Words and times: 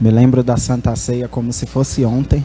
Me 0.00 0.10
lembro 0.10 0.42
da 0.42 0.56
Santa 0.56 0.96
Ceia 0.96 1.28
como 1.28 1.52
se 1.52 1.66
fosse 1.66 2.04
ontem. 2.06 2.42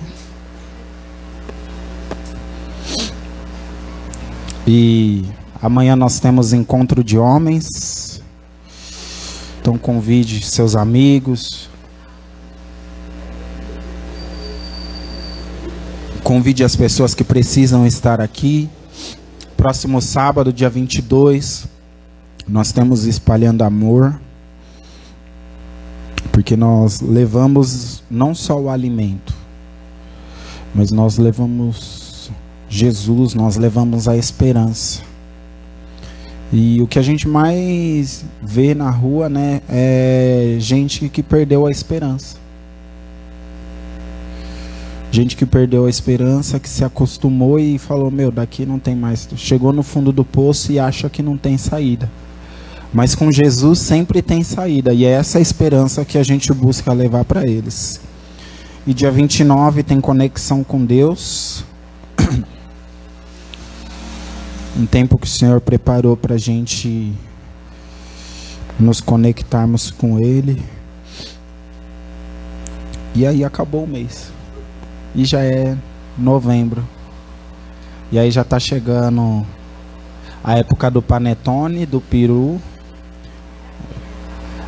E 4.67 5.23
amanhã 5.61 5.95
nós 5.95 6.19
temos 6.19 6.51
encontro 6.51 7.01
de 7.01 7.17
homens. 7.17 8.21
Então 9.61 9.77
convide 9.77 10.45
seus 10.45 10.75
amigos. 10.75 11.69
Convide 16.23 16.63
as 16.63 16.75
pessoas 16.75 17.15
que 17.15 17.23
precisam 17.23 17.87
estar 17.87 18.19
aqui. 18.19 18.69
Próximo 19.55 20.01
sábado, 20.01 20.51
dia 20.51 20.69
22, 20.69 21.67
nós 22.47 22.73
temos 22.73 23.05
espalhando 23.05 23.63
amor. 23.63 24.19
Porque 26.35 26.57
nós 26.57 26.99
levamos 26.99 28.03
não 28.11 28.35
só 28.35 28.59
o 28.59 28.69
alimento, 28.69 29.33
mas 30.73 30.91
nós 30.91 31.17
levamos 31.17 32.29
Jesus, 32.67 33.33
nós 33.33 33.55
levamos 33.55 34.05
a 34.05 34.17
esperança. 34.17 35.01
E 36.51 36.81
o 36.81 36.87
que 36.87 36.99
a 36.99 37.01
gente 37.01 37.25
mais 37.25 38.25
vê 38.43 38.75
na 38.75 38.89
rua, 38.89 39.29
né, 39.29 39.61
é 39.69 40.57
gente 40.59 41.07
que 41.07 41.23
perdeu 41.23 41.65
a 41.65 41.71
esperança. 41.71 42.35
Gente 45.09 45.37
que 45.37 45.45
perdeu 45.45 45.85
a 45.85 45.89
esperança, 45.89 46.59
que 46.59 46.67
se 46.67 46.83
acostumou 46.83 47.57
e 47.57 47.77
falou: 47.77 48.11
Meu, 48.11 48.29
daqui 48.29 48.65
não 48.65 48.77
tem 48.77 48.93
mais. 48.93 49.25
Chegou 49.37 49.71
no 49.71 49.83
fundo 49.83 50.11
do 50.11 50.25
poço 50.25 50.69
e 50.73 50.79
acha 50.79 51.09
que 51.09 51.23
não 51.23 51.37
tem 51.37 51.57
saída. 51.57 52.11
Mas 52.95 53.13
com 53.13 53.29
Jesus 53.29 53.79
sempre 53.79 54.21
tem 54.21 54.41
saída, 54.41 54.93
e 54.93 55.03
é 55.03 55.09
essa 55.09 55.37
esperança 55.37 56.05
que 56.05 56.17
a 56.17 56.23
gente 56.23 56.53
busca 56.53 56.93
levar 56.93 57.25
para 57.25 57.45
eles. 57.45 57.99
E 58.87 58.93
dia 58.93 59.11
29 59.11 59.83
tem 59.83 59.99
conexão 59.99 60.63
com 60.63 60.85
Deus. 60.85 61.65
Um 64.77 64.85
tempo 64.85 65.17
que 65.17 65.27
o 65.27 65.29
Senhor 65.29 65.59
preparou 65.59 66.15
para 66.15 66.35
a 66.35 66.37
gente 66.37 67.13
nos 68.79 69.01
conectarmos 69.01 69.91
com 69.91 70.19
Ele. 70.19 70.61
E 73.13 73.25
aí 73.25 73.43
acabou 73.43 73.85
o 73.85 73.87
mês. 73.87 74.31
E 75.13 75.23
já 75.23 75.41
é 75.41 75.77
novembro. 76.17 76.85
E 78.11 78.19
aí 78.19 78.29
já 78.31 78.41
está 78.41 78.59
chegando 78.59 79.45
a 80.43 80.57
época 80.57 80.91
do 80.91 81.01
panetone, 81.01 81.85
do 81.85 82.01
peru. 82.01 82.59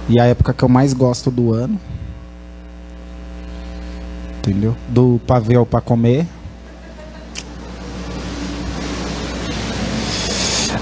E 0.10 0.20
a 0.20 0.26
época 0.26 0.54
que 0.54 0.64
eu 0.64 0.70
mais 0.70 0.94
gosto 0.94 1.30
do 1.30 1.54
ano. 1.54 1.80
Entendeu? 4.40 4.76
Do 4.88 5.20
pavel 5.28 5.66
para 5.66 5.82
comer. 5.82 6.26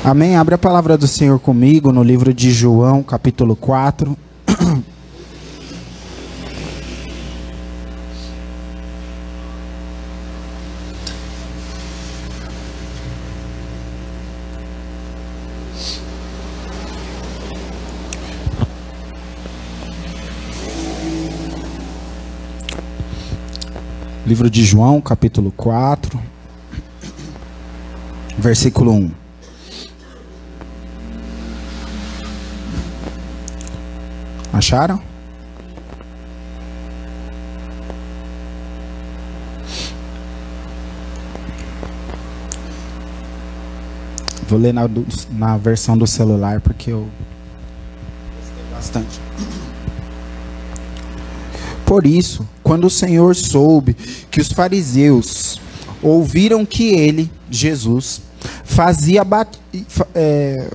Amém. 0.03 0.35
Abre 0.35 0.53
a 0.53 0.57
palavra 0.59 0.95
do 0.95 1.07
Senhor 1.07 1.39
comigo 1.39 1.91
no 1.91 2.03
livro 2.03 2.31
de 2.31 2.51
João, 2.51 3.01
capítulo 3.01 3.55
4. 3.55 4.15
Livro 24.25 24.49
de 24.49 24.65
João, 24.65 24.99
capítulo 24.99 25.51
4, 25.51 26.19
versículo 28.39 28.91
1. 28.91 29.11
Acharam? 34.51 34.99
Vou 44.47 44.57
ler 44.57 44.73
na, 44.73 44.89
na 45.29 45.55
versão 45.55 45.95
do 45.95 46.07
celular 46.07 46.61
porque 46.61 46.89
eu 46.91 47.07
gostei 48.39 48.65
bastante. 48.71 49.19
Por 51.85 52.07
isso, 52.07 52.47
quando 52.65 52.85
o 52.85 52.89
Senhor 52.89 53.35
soube 53.35 53.95
que 54.31 54.41
os 54.41 54.51
fariseus 54.51 55.61
ouviram 56.01 56.65
que 56.65 56.95
ele, 56.95 57.29
Jesus, 57.47 58.23
fazia, 58.63 59.21
é, 60.15 60.67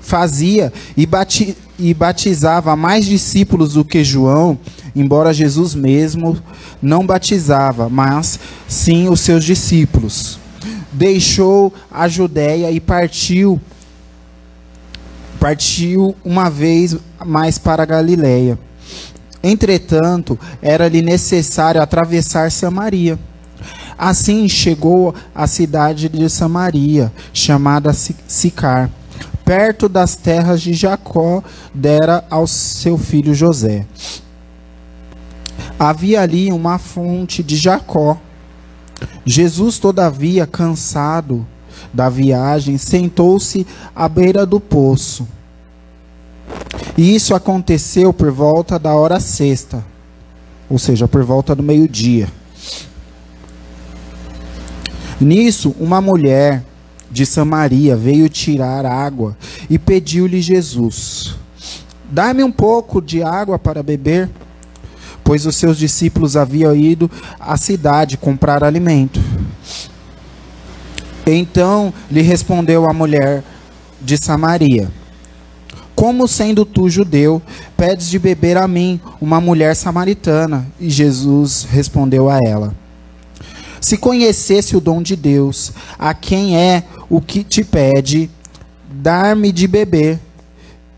fazia 0.00 0.72
e, 0.96 1.04
bati, 1.04 1.54
e 1.78 1.92
batizava 1.92 2.74
mais 2.74 3.04
discípulos 3.04 3.74
do 3.74 3.84
que 3.84 4.02
João, 4.02 4.58
embora 4.96 5.34
Jesus 5.34 5.74
mesmo 5.74 6.38
não 6.80 7.06
batizava, 7.06 7.90
mas 7.90 8.40
sim 8.66 9.10
os 9.10 9.20
seus 9.20 9.44
discípulos. 9.44 10.38
Deixou 10.90 11.70
a 11.90 12.08
Judéia 12.08 12.70
e 12.70 12.80
partiu 12.80 13.60
partiu 15.38 16.16
uma 16.24 16.48
vez 16.48 16.96
mais 17.24 17.58
para 17.58 17.82
a 17.82 17.86
Galiléia 17.86 18.58
Entretanto, 19.42 20.38
era-lhe 20.60 21.00
necessário 21.00 21.80
atravessar 21.80 22.50
Samaria. 22.50 23.18
Assim 23.98 24.48
chegou 24.48 25.14
à 25.34 25.46
cidade 25.46 26.08
de 26.08 26.28
Samaria, 26.28 27.12
chamada 27.32 27.92
Sicar, 27.92 28.90
perto 29.44 29.88
das 29.88 30.16
terras 30.16 30.62
de 30.62 30.72
Jacó, 30.72 31.42
dera 31.74 32.24
ao 32.30 32.46
seu 32.46 32.96
filho 32.96 33.34
José. 33.34 33.86
Havia 35.78 36.22
ali 36.22 36.52
uma 36.52 36.78
fonte 36.78 37.42
de 37.42 37.56
Jacó. 37.56 38.18
Jesus, 39.24 39.78
todavia, 39.78 40.46
cansado 40.46 41.46
da 41.92 42.08
viagem, 42.08 42.78
sentou-se 42.78 43.66
à 43.94 44.08
beira 44.08 44.44
do 44.44 44.60
poço. 44.60 45.26
E 46.96 47.14
isso 47.14 47.34
aconteceu 47.34 48.12
por 48.12 48.30
volta 48.30 48.78
da 48.78 48.94
hora 48.94 49.18
sexta, 49.20 49.84
ou 50.68 50.78
seja, 50.78 51.08
por 51.08 51.22
volta 51.22 51.54
do 51.54 51.62
meio-dia. 51.62 52.28
Nisso, 55.20 55.74
uma 55.78 56.00
mulher 56.00 56.62
de 57.10 57.26
Samaria 57.26 57.96
veio 57.96 58.28
tirar 58.28 58.86
água 58.86 59.36
e 59.68 59.78
pediu-lhe 59.78 60.40
Jesus: 60.40 61.36
Dá-me 62.10 62.42
um 62.42 62.52
pouco 62.52 63.00
de 63.00 63.22
água 63.22 63.58
para 63.58 63.82
beber, 63.82 64.30
pois 65.22 65.46
os 65.46 65.56
seus 65.56 65.76
discípulos 65.76 66.36
haviam 66.36 66.74
ido 66.74 67.10
à 67.38 67.56
cidade 67.56 68.16
comprar 68.16 68.64
alimento. 68.64 69.20
Então 71.26 71.92
lhe 72.10 72.22
respondeu 72.22 72.88
a 72.88 72.94
mulher 72.94 73.44
de 74.00 74.16
Samaria: 74.16 74.90
como 76.00 76.26
sendo 76.26 76.64
tu 76.64 76.88
judeu, 76.88 77.42
pedes 77.76 78.08
de 78.08 78.18
beber 78.18 78.56
a 78.56 78.66
mim, 78.66 78.98
uma 79.20 79.38
mulher 79.38 79.76
samaritana? 79.76 80.66
E 80.80 80.88
Jesus 80.88 81.68
respondeu 81.70 82.30
a 82.30 82.38
ela: 82.42 82.74
Se 83.82 83.98
conhecesse 83.98 84.74
o 84.74 84.80
dom 84.80 85.02
de 85.02 85.14
Deus, 85.14 85.74
a 85.98 86.14
quem 86.14 86.56
é 86.56 86.84
o 87.10 87.20
que 87.20 87.44
te 87.44 87.62
pede, 87.62 88.30
dar-me 88.90 89.52
de 89.52 89.68
beber, 89.68 90.18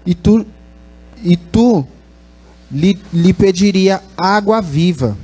e 0.07 0.15
tu, 0.15 0.47
e 1.21 1.37
tu 1.37 1.85
lhe, 2.71 2.97
lhe 3.13 3.33
pediria 3.33 4.01
água 4.17 4.63
viva. 4.63 5.19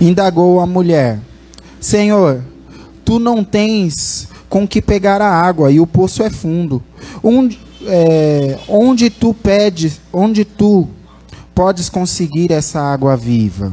Indagou 0.00 0.60
a 0.60 0.66
mulher: 0.66 1.20
Senhor, 1.78 2.42
tu 3.04 3.18
não 3.18 3.44
tens 3.44 4.30
com 4.48 4.66
que 4.66 4.80
pegar 4.80 5.20
a 5.20 5.30
água, 5.30 5.70
e 5.70 5.80
o 5.80 5.86
poço 5.86 6.22
é 6.22 6.30
fundo. 6.30 6.82
Onde, 7.22 7.58
é, 7.86 8.58
onde 8.68 9.10
tu 9.10 9.34
pedes, 9.34 10.00
onde 10.12 10.44
tu 10.44 10.88
podes 11.54 11.88
conseguir 11.88 12.52
essa 12.52 12.80
água 12.80 13.16
viva? 13.16 13.72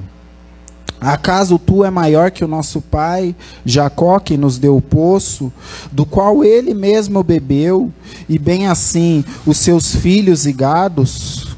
Acaso 1.03 1.59
tu 1.59 1.83
é 1.83 1.91
maior 1.91 2.31
que 2.31 2.45
o 2.45 2.47
nosso 2.47 2.79
pai 2.79 3.35
Jacó, 3.65 4.19
que 4.19 4.37
nos 4.37 4.57
deu 4.57 4.77
o 4.77 4.81
poço, 4.81 5.51
do 5.91 6.05
qual 6.05 6.45
ele 6.45 6.73
mesmo 6.73 7.21
bebeu, 7.21 7.91
e 8.29 8.39
bem 8.39 8.67
assim 8.67 9.25
os 9.45 9.57
seus 9.57 9.93
filhos 9.93 10.45
e 10.45 10.53
gados? 10.53 11.57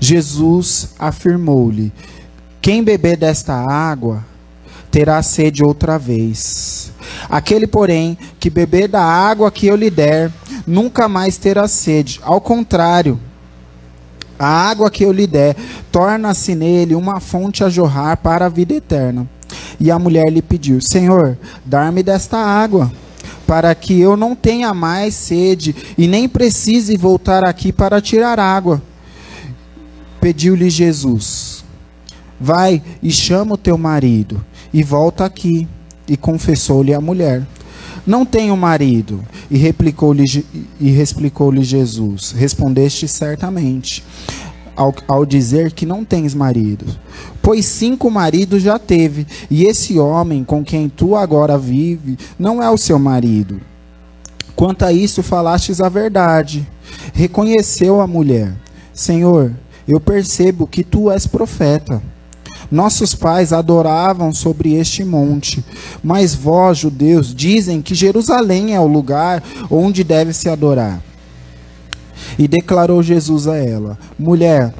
Jesus 0.00 0.94
afirmou-lhe: 0.98 1.92
Quem 2.60 2.82
beber 2.82 3.16
desta 3.16 3.54
água 3.54 4.24
terá 4.90 5.22
sede 5.22 5.64
outra 5.64 5.98
vez. 5.98 6.92
Aquele, 7.28 7.66
porém, 7.66 8.16
que 8.38 8.50
beber 8.50 8.88
da 8.88 9.02
água 9.02 9.50
que 9.50 9.66
eu 9.66 9.76
lhe 9.76 9.90
der, 9.90 10.30
nunca 10.66 11.08
mais 11.08 11.36
terá 11.36 11.66
sede. 11.68 12.20
Ao 12.22 12.40
contrário, 12.40 13.18
A 14.38 14.46
água 14.46 14.90
que 14.90 15.04
eu 15.04 15.12
lhe 15.12 15.26
der, 15.26 15.56
torna-se 15.92 16.54
nele 16.54 16.94
uma 16.94 17.20
fonte 17.20 17.62
a 17.62 17.68
jorrar 17.68 18.16
para 18.16 18.46
a 18.46 18.48
vida 18.48 18.74
eterna. 18.74 19.28
E 19.78 19.90
a 19.90 19.98
mulher 19.98 20.26
lhe 20.30 20.42
pediu: 20.42 20.80
Senhor, 20.80 21.38
dar-me 21.64 22.02
desta 22.02 22.36
água, 22.38 22.90
para 23.46 23.74
que 23.74 23.98
eu 24.00 24.16
não 24.16 24.34
tenha 24.34 24.74
mais 24.74 25.14
sede 25.14 25.74
e 25.96 26.08
nem 26.08 26.28
precise 26.28 26.96
voltar 26.96 27.44
aqui 27.44 27.72
para 27.72 28.00
tirar 28.00 28.40
água. 28.40 28.82
Pediu-lhe 30.20 30.68
Jesus: 30.68 31.64
Vai 32.40 32.82
e 33.02 33.10
chama 33.10 33.54
o 33.54 33.58
teu 33.58 33.78
marido 33.78 34.44
e 34.72 34.82
volta 34.82 35.24
aqui. 35.24 35.68
E 36.08 36.16
confessou-lhe 36.16 36.92
a 36.92 37.00
mulher: 37.00 37.46
Não 38.06 38.24
tenho 38.24 38.56
marido. 38.56 39.20
E 39.50 39.56
replicou-lhe 39.56 40.24
e 40.80 40.90
replicou-lhe 40.90 41.62
Jesus: 41.62 42.32
Respondeste 42.32 43.08
certamente 43.08 44.04
ao, 44.76 44.94
ao 45.06 45.24
dizer 45.24 45.72
que 45.72 45.86
não 45.86 46.04
tens 46.04 46.34
marido. 46.34 46.84
Pois 47.42 47.66
cinco 47.66 48.10
maridos 48.10 48.62
já 48.62 48.78
teve, 48.78 49.26
e 49.50 49.64
esse 49.64 49.98
homem 49.98 50.44
com 50.44 50.64
quem 50.64 50.88
tu 50.88 51.14
agora 51.16 51.58
vive 51.58 52.18
não 52.38 52.62
é 52.62 52.70
o 52.70 52.78
seu 52.78 52.98
marido. 52.98 53.60
Quanto 54.56 54.84
a 54.84 54.92
isso, 54.92 55.22
falastes 55.22 55.80
a 55.80 55.88
verdade. 55.88 56.66
Reconheceu 57.12 58.00
a 58.00 58.06
mulher: 58.06 58.52
Senhor, 58.92 59.52
eu 59.86 60.00
percebo 60.00 60.66
que 60.66 60.84
tu 60.84 61.10
és 61.10 61.26
profeta. 61.26 62.02
Nossos 62.74 63.14
pais 63.14 63.52
adoravam 63.52 64.32
sobre 64.32 64.74
este 64.74 65.04
monte, 65.04 65.64
mas 66.02 66.34
vós, 66.34 66.76
judeus, 66.78 67.32
dizem 67.32 67.80
que 67.80 67.94
Jerusalém 67.94 68.74
é 68.74 68.80
o 68.80 68.86
lugar 68.88 69.44
onde 69.70 70.02
deve 70.02 70.32
se 70.32 70.48
adorar. 70.48 71.00
E 72.36 72.48
declarou 72.48 73.00
Jesus 73.00 73.46
a 73.46 73.56
ela: 73.56 73.96
Mulher, 74.18 74.74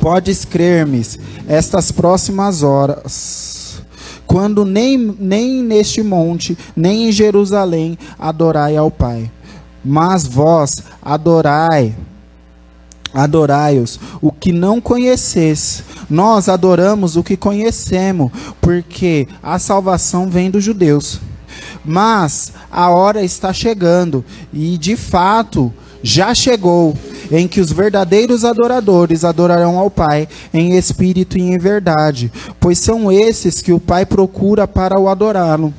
podes 0.00 0.44
crer-me, 0.44 1.00
estas 1.46 1.92
próximas 1.92 2.64
horas, 2.64 3.84
quando 4.26 4.64
nem, 4.64 4.98
nem 4.98 5.62
neste 5.62 6.02
monte, 6.02 6.58
nem 6.74 7.08
em 7.08 7.12
Jerusalém 7.12 7.96
adorai 8.18 8.76
ao 8.76 8.90
Pai, 8.90 9.30
mas 9.84 10.26
vós 10.26 10.82
adorai 11.00 11.94
adorai-os 13.14 13.98
o 14.20 14.30
que 14.32 14.52
não 14.52 14.80
conheces. 14.80 15.82
Nós 16.08 16.48
adoramos 16.48 17.16
o 17.16 17.22
que 17.22 17.36
conhecemos, 17.36 18.30
porque 18.60 19.26
a 19.42 19.58
salvação 19.58 20.28
vem 20.28 20.50
dos 20.50 20.64
judeus. 20.64 21.20
Mas 21.84 22.52
a 22.70 22.90
hora 22.90 23.22
está 23.22 23.52
chegando, 23.52 24.24
e 24.52 24.78
de 24.78 24.96
fato 24.96 25.72
já 26.02 26.34
chegou, 26.34 26.96
em 27.30 27.46
que 27.46 27.60
os 27.60 27.70
verdadeiros 27.72 28.44
adoradores 28.44 29.24
adorarão 29.24 29.78
ao 29.78 29.90
Pai 29.90 30.28
em 30.52 30.76
espírito 30.76 31.38
e 31.38 31.42
em 31.42 31.58
verdade, 31.58 32.30
pois 32.60 32.78
são 32.78 33.10
esses 33.10 33.62
que 33.62 33.72
o 33.72 33.80
Pai 33.80 34.04
procura 34.04 34.66
para 34.66 34.98
o 34.98 35.08
adorá-lo. 35.08 35.72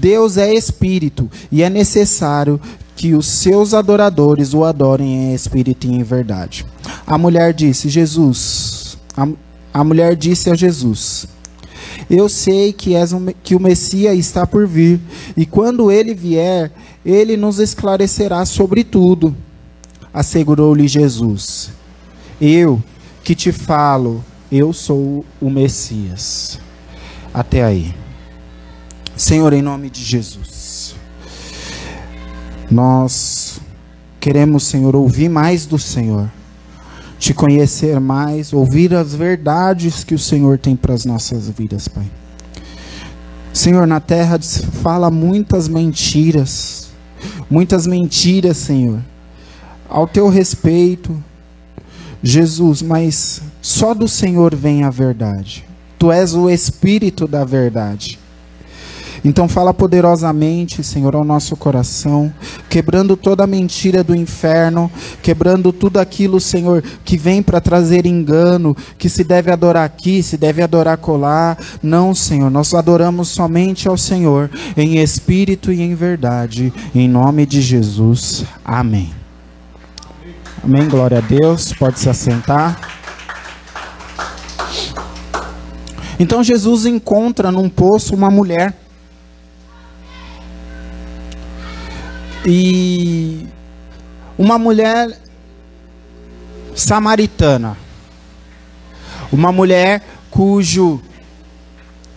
Deus 0.00 0.36
é 0.36 0.52
espírito, 0.52 1.30
e 1.50 1.62
é 1.62 1.70
necessário 1.70 2.60
que 2.96 3.14
os 3.14 3.26
seus 3.26 3.74
adoradores 3.74 4.54
o 4.54 4.64
adorem 4.64 5.30
em 5.30 5.34
espírito 5.34 5.86
e 5.86 5.90
em 5.90 6.02
verdade. 6.02 6.64
A 7.06 7.18
mulher 7.18 7.52
disse: 7.52 7.88
Jesus, 7.88 8.96
a, 9.16 9.26
a 9.72 9.84
mulher 9.84 10.16
disse 10.16 10.50
a 10.50 10.54
Jesus: 10.54 11.26
Eu 12.08 12.28
sei 12.28 12.72
que, 12.72 12.94
és 12.94 13.12
um, 13.12 13.26
que 13.42 13.54
o 13.54 13.60
Messias 13.60 14.16
está 14.18 14.46
por 14.46 14.66
vir, 14.66 15.00
e 15.36 15.44
quando 15.44 15.90
ele 15.90 16.14
vier, 16.14 16.72
ele 17.04 17.36
nos 17.36 17.58
esclarecerá 17.58 18.44
sobre 18.44 18.84
tudo. 18.84 19.34
Assegurou-lhe 20.12 20.86
Jesus: 20.86 21.70
Eu 22.40 22.82
que 23.24 23.34
te 23.34 23.50
falo, 23.50 24.22
eu 24.52 24.72
sou 24.72 25.24
o 25.40 25.50
Messias. 25.50 26.60
Até 27.32 27.64
aí. 27.64 27.92
Senhor, 29.16 29.52
em 29.52 29.62
nome 29.62 29.88
de 29.88 30.04
Jesus. 30.04 30.53
Nós 32.74 33.60
queremos, 34.18 34.64
Senhor, 34.64 34.96
ouvir 34.96 35.28
mais 35.28 35.64
do 35.64 35.78
Senhor, 35.78 36.28
te 37.20 37.32
conhecer 37.32 38.00
mais, 38.00 38.52
ouvir 38.52 38.92
as 38.92 39.14
verdades 39.14 40.02
que 40.02 40.12
o 40.12 40.18
Senhor 40.18 40.58
tem 40.58 40.74
para 40.74 40.92
as 40.92 41.04
nossas 41.04 41.48
vidas, 41.48 41.86
Pai. 41.86 42.10
Senhor, 43.52 43.86
na 43.86 44.00
terra 44.00 44.40
fala 44.82 45.08
muitas 45.08 45.68
mentiras, 45.68 46.88
muitas 47.48 47.86
mentiras, 47.86 48.56
Senhor, 48.56 48.98
ao 49.88 50.08
teu 50.08 50.28
respeito, 50.28 51.16
Jesus, 52.24 52.82
mas 52.82 53.40
só 53.62 53.94
do 53.94 54.08
Senhor 54.08 54.52
vem 54.52 54.82
a 54.82 54.90
verdade. 54.90 55.64
Tu 55.96 56.10
és 56.10 56.34
o 56.34 56.50
Espírito 56.50 57.28
da 57.28 57.44
verdade. 57.44 58.18
Então 59.24 59.48
fala 59.48 59.72
poderosamente, 59.72 60.84
Senhor, 60.84 61.16
ao 61.16 61.24
nosso 61.24 61.56
coração, 61.56 62.30
quebrando 62.68 63.16
toda 63.16 63.44
a 63.44 63.46
mentira 63.46 64.04
do 64.04 64.14
inferno, 64.14 64.92
quebrando 65.22 65.72
tudo 65.72 65.98
aquilo, 65.98 66.38
Senhor, 66.38 66.84
que 67.02 67.16
vem 67.16 67.42
para 67.42 67.58
trazer 67.58 68.04
engano, 68.04 68.76
que 68.98 69.08
se 69.08 69.24
deve 69.24 69.50
adorar 69.50 69.86
aqui, 69.86 70.22
se 70.22 70.36
deve 70.36 70.60
adorar 70.60 70.98
colar. 70.98 71.56
Não, 71.82 72.14
Senhor, 72.14 72.50
nós 72.50 72.74
adoramos 72.74 73.28
somente 73.28 73.88
ao 73.88 73.96
Senhor, 73.96 74.50
em 74.76 74.98
espírito 74.98 75.72
e 75.72 75.80
em 75.80 75.94
verdade, 75.94 76.70
em 76.94 77.08
nome 77.08 77.46
de 77.46 77.62
Jesus. 77.62 78.44
Amém. 78.62 79.10
Amém, 80.62 80.86
glória 80.86 81.18
a 81.18 81.20
Deus. 81.22 81.72
Pode 81.72 81.98
se 81.98 82.10
assentar. 82.10 82.78
Então 86.20 86.44
Jesus 86.44 86.84
encontra 86.84 87.50
num 87.50 87.68
poço 87.68 88.14
uma 88.14 88.30
mulher 88.30 88.83
E 92.46 93.46
uma 94.36 94.58
mulher 94.58 95.18
samaritana, 96.74 97.74
uma 99.32 99.50
mulher 99.50 100.02
cujo 100.30 101.00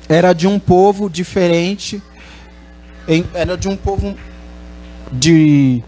era 0.09 0.33
de 0.33 0.45
um 0.45 0.59
povo 0.59 1.09
diferente, 1.09 2.01
era 3.33 3.55
de 3.55 3.69
um 3.69 3.77
povo 3.77 4.17
de 5.09 5.81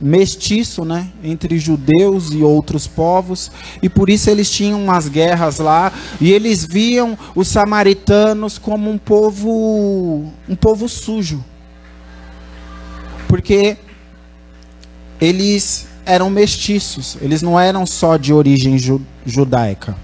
mestiço, 0.00 0.84
né, 0.84 1.10
entre 1.22 1.58
judeus 1.58 2.32
e 2.32 2.42
outros 2.42 2.86
povos, 2.86 3.50
e 3.82 3.88
por 3.88 4.08
isso 4.08 4.30
eles 4.30 4.48
tinham 4.48 4.80
umas 4.80 5.08
guerras 5.08 5.58
lá, 5.58 5.92
e 6.20 6.30
eles 6.32 6.64
viam 6.64 7.18
os 7.34 7.48
samaritanos 7.48 8.58
como 8.58 8.88
um 8.88 8.96
povo 8.96 10.32
um 10.48 10.54
povo 10.54 10.88
sujo 10.88 11.44
porque 13.30 13.76
eles 15.20 15.86
eram 16.04 16.28
mestiços, 16.28 17.16
eles 17.22 17.42
não 17.42 17.58
eram 17.58 17.86
só 17.86 18.16
de 18.16 18.32
origem 18.32 18.76
ju 18.76 19.00
judaica. 19.24 19.96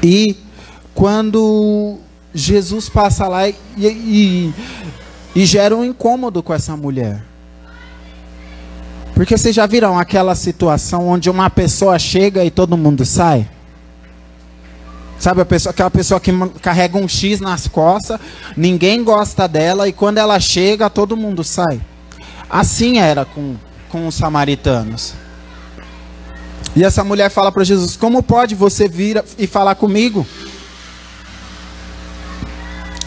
E 0.00 0.36
quando 0.94 1.98
Jesus 2.32 2.88
passa 2.88 3.26
lá 3.26 3.48
e, 3.48 3.56
e, 3.76 4.54
e 5.34 5.44
gera 5.44 5.76
um 5.76 5.84
incômodo 5.84 6.44
com 6.44 6.54
essa 6.54 6.76
mulher. 6.76 7.20
Porque 9.12 9.36
vocês 9.36 9.54
já 9.54 9.66
viram 9.66 9.98
aquela 9.98 10.36
situação 10.36 11.08
onde 11.08 11.28
uma 11.28 11.50
pessoa 11.50 11.98
chega 11.98 12.44
e 12.44 12.50
todo 12.52 12.76
mundo 12.76 13.04
sai? 13.04 13.50
Sabe, 15.22 15.44
pessoa, 15.44 15.70
aquela 15.70 15.88
pessoa 15.88 16.18
que 16.18 16.32
carrega 16.60 16.98
um 16.98 17.06
X 17.06 17.38
nas 17.38 17.68
costas, 17.68 18.18
ninguém 18.56 19.04
gosta 19.04 19.46
dela 19.46 19.86
e 19.86 19.92
quando 19.92 20.18
ela 20.18 20.40
chega, 20.40 20.90
todo 20.90 21.16
mundo 21.16 21.44
sai. 21.44 21.80
Assim 22.50 22.98
era 22.98 23.24
com, 23.24 23.54
com 23.88 24.08
os 24.08 24.16
samaritanos. 24.16 25.14
E 26.74 26.82
essa 26.82 27.04
mulher 27.04 27.30
fala 27.30 27.52
para 27.52 27.62
Jesus: 27.62 27.96
Como 27.96 28.20
pode 28.20 28.56
você 28.56 28.88
vir 28.88 29.22
e 29.38 29.46
falar 29.46 29.76
comigo? 29.76 30.26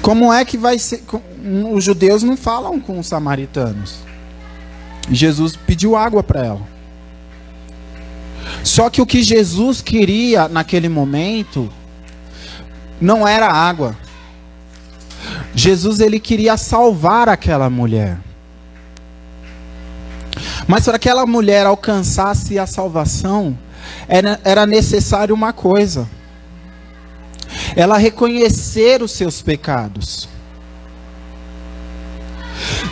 Como 0.02 0.32
é 0.32 0.46
que 0.46 0.58
vai 0.58 0.80
ser? 0.80 1.04
Os 1.70 1.84
judeus 1.84 2.24
não 2.24 2.38
falam 2.38 2.80
com 2.80 2.98
os 2.98 3.08
samaritanos. 3.08 3.96
Jesus 5.12 5.58
pediu 5.58 5.98
água 5.98 6.24
para 6.24 6.46
ela. 6.46 6.62
Só 8.64 8.90
que 8.90 9.02
o 9.02 9.06
que 9.06 9.22
Jesus 9.22 9.82
queria 9.82 10.48
naquele 10.48 10.88
momento 10.88 11.70
não 13.00 13.28
era 13.28 13.48
água. 13.48 13.98
Jesus 15.54 16.00
ele 16.00 16.20
queria 16.20 16.58
salvar 16.58 17.30
aquela 17.30 17.70
mulher. 17.70 18.18
Mas 20.68 20.84
para 20.86 21.00
que 21.00 21.08
aquela 21.08 21.26
mulher 21.26 21.66
alcançasse 21.66 22.58
a 22.58 22.66
salvação, 22.66 23.58
era, 24.08 24.40
era 24.44 24.66
necessário 24.66 25.34
uma 25.34 25.54
coisa: 25.54 26.08
ela 27.76 27.98
reconhecer 27.98 29.02
os 29.02 29.12
seus 29.12 29.42
pecados. 29.42 30.28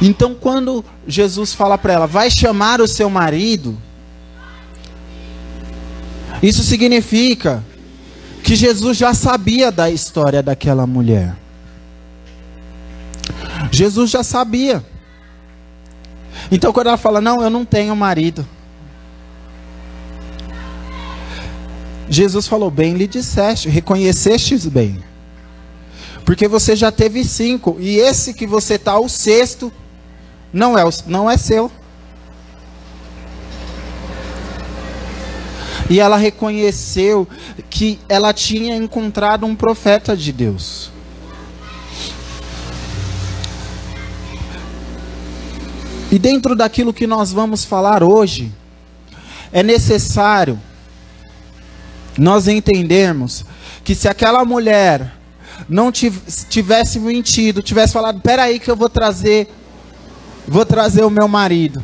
Então, 0.02 0.36
quando 0.36 0.84
Jesus 1.08 1.54
fala 1.54 1.78
para 1.78 1.94
ela, 1.94 2.08
vai 2.08 2.30
chamar 2.30 2.82
o 2.82 2.88
seu 2.88 3.10
marido, 3.10 3.78
isso 6.42 6.64
significa 6.64 7.64
que 8.44 8.56
Jesus 8.56 8.98
já 8.98 9.14
sabia 9.14 9.72
da 9.72 9.90
história 9.90 10.44
daquela 10.44 10.86
mulher. 10.86 11.36
Jesus 13.72 14.12
já 14.12 14.22
sabia. 14.22 14.84
Então, 16.52 16.74
quando 16.74 16.88
ela 16.88 16.98
fala, 16.98 17.22
não, 17.22 17.42
eu 17.42 17.50
não 17.50 17.64
tenho 17.64 17.96
marido. 17.96 18.46
Jesus 22.10 22.46
falou, 22.46 22.70
bem 22.70 22.96
lhe 22.96 23.08
disseste, 23.08 23.70
reconhecestes 23.70 24.66
bem. 24.66 25.02
Porque 26.26 26.48
você 26.48 26.76
já 26.76 26.92
teve 26.92 27.24
cinco, 27.24 27.78
e 27.80 27.98
esse 27.98 28.34
que 28.34 28.46
você 28.46 28.76
está, 28.76 29.00
o 29.00 29.08
sexto, 29.08 29.72
não 30.52 30.78
é, 30.78 30.84
não 31.08 31.32
é 31.32 31.38
seu. 31.38 31.72
E 35.94 36.00
ela 36.00 36.18
reconheceu 36.18 37.28
que 37.70 38.00
ela 38.10 38.34
tinha 38.34 38.76
encontrado 38.76 39.46
um 39.46 39.56
profeta 39.56 40.18
de 40.18 40.32
Deus. 40.32 40.90
E 46.12 46.18
dentro 46.18 46.56
daquilo 46.56 46.92
que 46.92 47.06
nós 47.06 47.32
vamos 47.32 47.64
falar 47.64 48.02
hoje, 48.02 48.52
é 49.52 49.62
necessário 49.62 50.60
nós 52.18 52.48
entendermos 52.48 53.46
que 53.84 53.94
se 53.94 54.10
aquela 54.10 54.44
mulher 54.44 55.14
não 55.70 55.92
tivesse 55.92 57.00
mentido, 57.00 57.62
tivesse 57.62 57.94
falado, 57.94 58.20
peraí 58.20 58.60
que 58.60 58.72
eu 58.72 58.76
vou 58.76 58.90
trazer, 58.90 59.48
vou 60.48 60.66
trazer 60.66 61.04
o 61.04 61.10
meu 61.12 61.28
marido, 61.28 61.84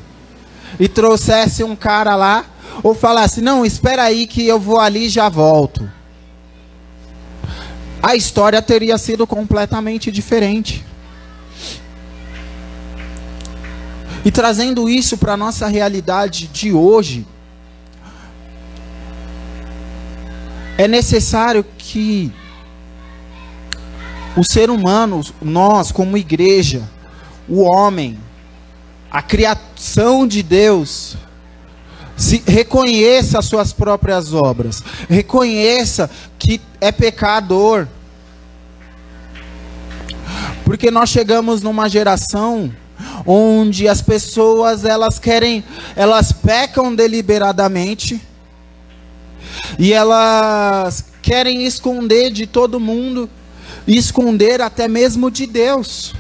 e 0.80 0.88
trouxesse 0.88 1.64
um 1.64 1.76
cara 1.76 2.16
lá, 2.16 2.44
ou 2.84 2.94
falasse, 2.94 3.42
não, 3.42 3.66
espera 3.66 4.04
aí 4.04 4.26
que 4.26 4.46
eu 4.46 4.60
vou 4.60 4.80
ali 4.80 5.06
e 5.06 5.10
já 5.10 5.30
volto. 5.30 5.90
A 8.02 8.16
história 8.16 8.62
teria 8.62 8.98
sido 8.98 9.28
completamente 9.28 10.12
diferente. 10.12 10.86
E 14.24 14.32
trazendo 14.32 14.90
isso 14.90 15.18
para 15.18 15.34
a 15.34 15.38
nossa 15.38 15.68
realidade 15.68 16.48
de 16.48 16.74
hoje, 16.74 17.26
é 20.78 20.88
necessário 20.88 21.66
que 21.78 22.32
o 24.36 24.44
ser 24.44 24.70
humano, 24.70 25.22
nós 25.42 25.92
como 25.92 26.18
igreja, 26.18 26.84
o 27.48 27.62
homem, 27.62 28.18
a 29.12 29.22
criação 29.22 30.28
de 30.28 30.42
Deus, 30.42 31.18
se 32.20 32.44
reconheça 32.46 33.40
as 33.40 33.46
suas 33.46 33.72
próprias 33.72 34.34
obras, 34.34 34.84
reconheça 35.10 36.10
que 36.38 36.60
é 36.82 36.92
pecador. 36.92 37.88
Porque 40.66 40.92
nós 40.92 41.10
chegamos 41.10 41.62
numa 41.62 41.88
geração 41.88 42.72
onde 43.26 43.88
as 43.88 44.02
pessoas 44.02 44.84
elas 44.84 45.18
querem, 45.18 45.64
elas 45.96 46.34
pecam 46.34 46.94
deliberadamente 46.94 48.22
e 49.80 49.94
elas 49.94 51.06
querem 51.22 51.66
esconder 51.66 52.32
de 52.32 52.46
todo 52.46 52.82
mundo, 52.82 53.30
esconder 53.88 54.62
até 54.62 54.90
mesmo 54.90 55.32
de 55.32 55.48
Deus. 55.48 56.14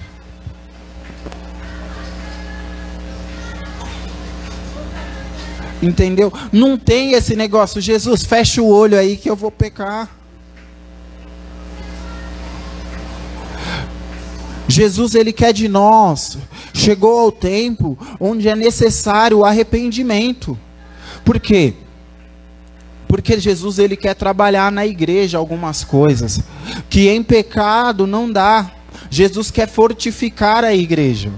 Entendeu? 5.81 6.31
Não 6.51 6.77
tem 6.77 7.13
esse 7.13 7.36
negócio, 7.36 7.79
Jesus, 7.79 8.24
fecha 8.24 8.62
o 8.62 8.67
olho 8.67 8.98
aí 8.98 9.15
que 9.15 9.29
eu 9.29 9.36
vou 9.36 9.51
pecar. 9.51 10.09
Jesus 14.67 15.15
ele 15.15 15.33
quer 15.33 15.51
de 15.51 15.67
nós. 15.67 16.38
Chegou 16.74 17.19
ao 17.19 17.31
tempo 17.31 17.98
onde 18.19 18.48
é 18.48 18.55
necessário 18.55 19.39
o 19.39 19.45
arrependimento. 19.45 20.57
Por 21.25 21.39
quê? 21.39 21.74
Porque 23.07 23.39
Jesus 23.39 23.79
ele 23.79 23.95
quer 23.95 24.13
trabalhar 24.13 24.71
na 24.71 24.86
igreja 24.86 25.38
algumas 25.38 25.83
coisas 25.83 26.41
que 26.89 27.09
em 27.09 27.24
pecado 27.24 28.05
não 28.05 28.31
dá. 28.31 28.71
Jesus 29.09 29.50
quer 29.50 29.67
fortificar 29.67 30.63
a 30.63 30.75
igreja. 30.75 31.31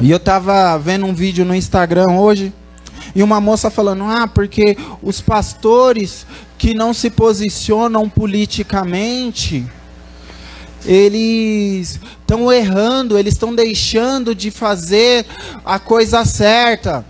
E 0.00 0.10
eu 0.10 0.18
estava 0.18 0.76
vendo 0.78 1.06
um 1.06 1.14
vídeo 1.14 1.44
no 1.44 1.54
Instagram 1.54 2.12
hoje 2.12 2.52
e 3.14 3.22
uma 3.22 3.40
moça 3.40 3.70
falando: 3.70 4.04
"Ah, 4.04 4.26
porque 4.26 4.76
os 5.02 5.20
pastores 5.20 6.26
que 6.58 6.74
não 6.74 6.92
se 6.92 7.10
posicionam 7.10 8.08
politicamente, 8.08 9.64
eles 10.84 11.98
estão 12.20 12.52
errando, 12.52 13.18
eles 13.18 13.34
estão 13.34 13.54
deixando 13.54 14.34
de 14.34 14.50
fazer 14.50 15.26
a 15.64 15.78
coisa 15.78 16.24
certa. 16.24 17.04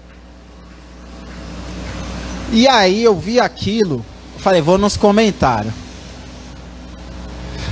E 2.52 2.66
aí 2.68 3.02
eu 3.02 3.16
vi 3.18 3.40
aquilo, 3.40 4.04
falei, 4.38 4.62
vou 4.62 4.78
nos 4.78 4.96
comentários. 4.96 5.74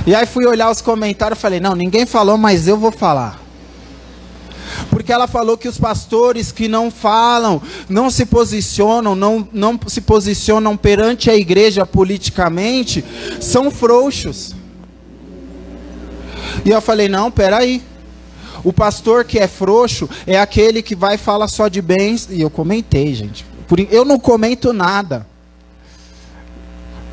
E 0.05 0.13
aí 0.13 0.25
fui 0.27 0.45
olhar 0.45 0.69
os 0.69 0.81
comentários, 0.81 1.39
falei, 1.39 1.59
não, 1.59 1.75
ninguém 1.75 2.05
falou, 2.05 2.37
mas 2.37 2.67
eu 2.67 2.77
vou 2.77 2.91
falar. 2.91 3.44
Porque 4.89 5.11
ela 5.11 5.27
falou 5.27 5.57
que 5.57 5.67
os 5.67 5.77
pastores 5.77 6.51
que 6.51 6.67
não 6.67 6.89
falam, 6.89 7.61
não 7.87 8.09
se 8.09 8.25
posicionam, 8.25 9.15
não, 9.15 9.47
não 9.51 9.79
se 9.87 10.01
posicionam 10.01 10.75
perante 10.75 11.29
a 11.29 11.35
igreja 11.35 11.85
politicamente, 11.85 13.03
são 13.39 13.69
frouxos. 13.71 14.55
E 16.63 16.69
eu 16.69 16.81
falei: 16.81 17.07
não, 17.07 17.31
peraí. 17.31 17.81
O 18.63 18.73
pastor 18.73 19.25
que 19.25 19.37
é 19.37 19.47
frouxo 19.47 20.09
é 20.25 20.39
aquele 20.39 20.81
que 20.81 20.95
vai 20.95 21.17
falar 21.17 21.47
só 21.47 21.67
de 21.67 21.81
bens. 21.81 22.27
E 22.31 22.41
eu 22.41 22.49
comentei, 22.49 23.13
gente. 23.13 23.45
Eu 23.91 24.03
não 24.03 24.19
comento 24.19 24.73
nada. 24.73 25.27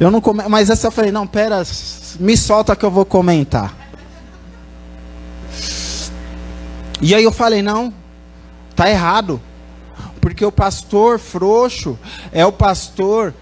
Eu 0.01 0.11
não 0.11 0.21
comento, 0.21 0.49
mas 0.49 0.71
essa 0.71 0.87
eu 0.87 0.91
falei: 0.91 1.13
não, 1.13 1.27
pera, 1.27 1.63
me 2.19 2.37
solta 2.37 2.75
que 2.75 2.85
eu 2.85 2.91
vou 2.91 3.05
comentar. 3.05 3.82
E 7.03 7.15
aí 7.15 7.25
eu 7.25 7.33
falei: 7.33 7.61
não, 7.61 7.93
tá 8.75 8.89
errado. 8.89 9.39
Porque 10.21 10.45
o 10.45 10.53
pastor 10.53 11.19
frouxo 11.19 11.99
é 12.31 12.47
o 12.47 12.53
pastor 12.53 13.35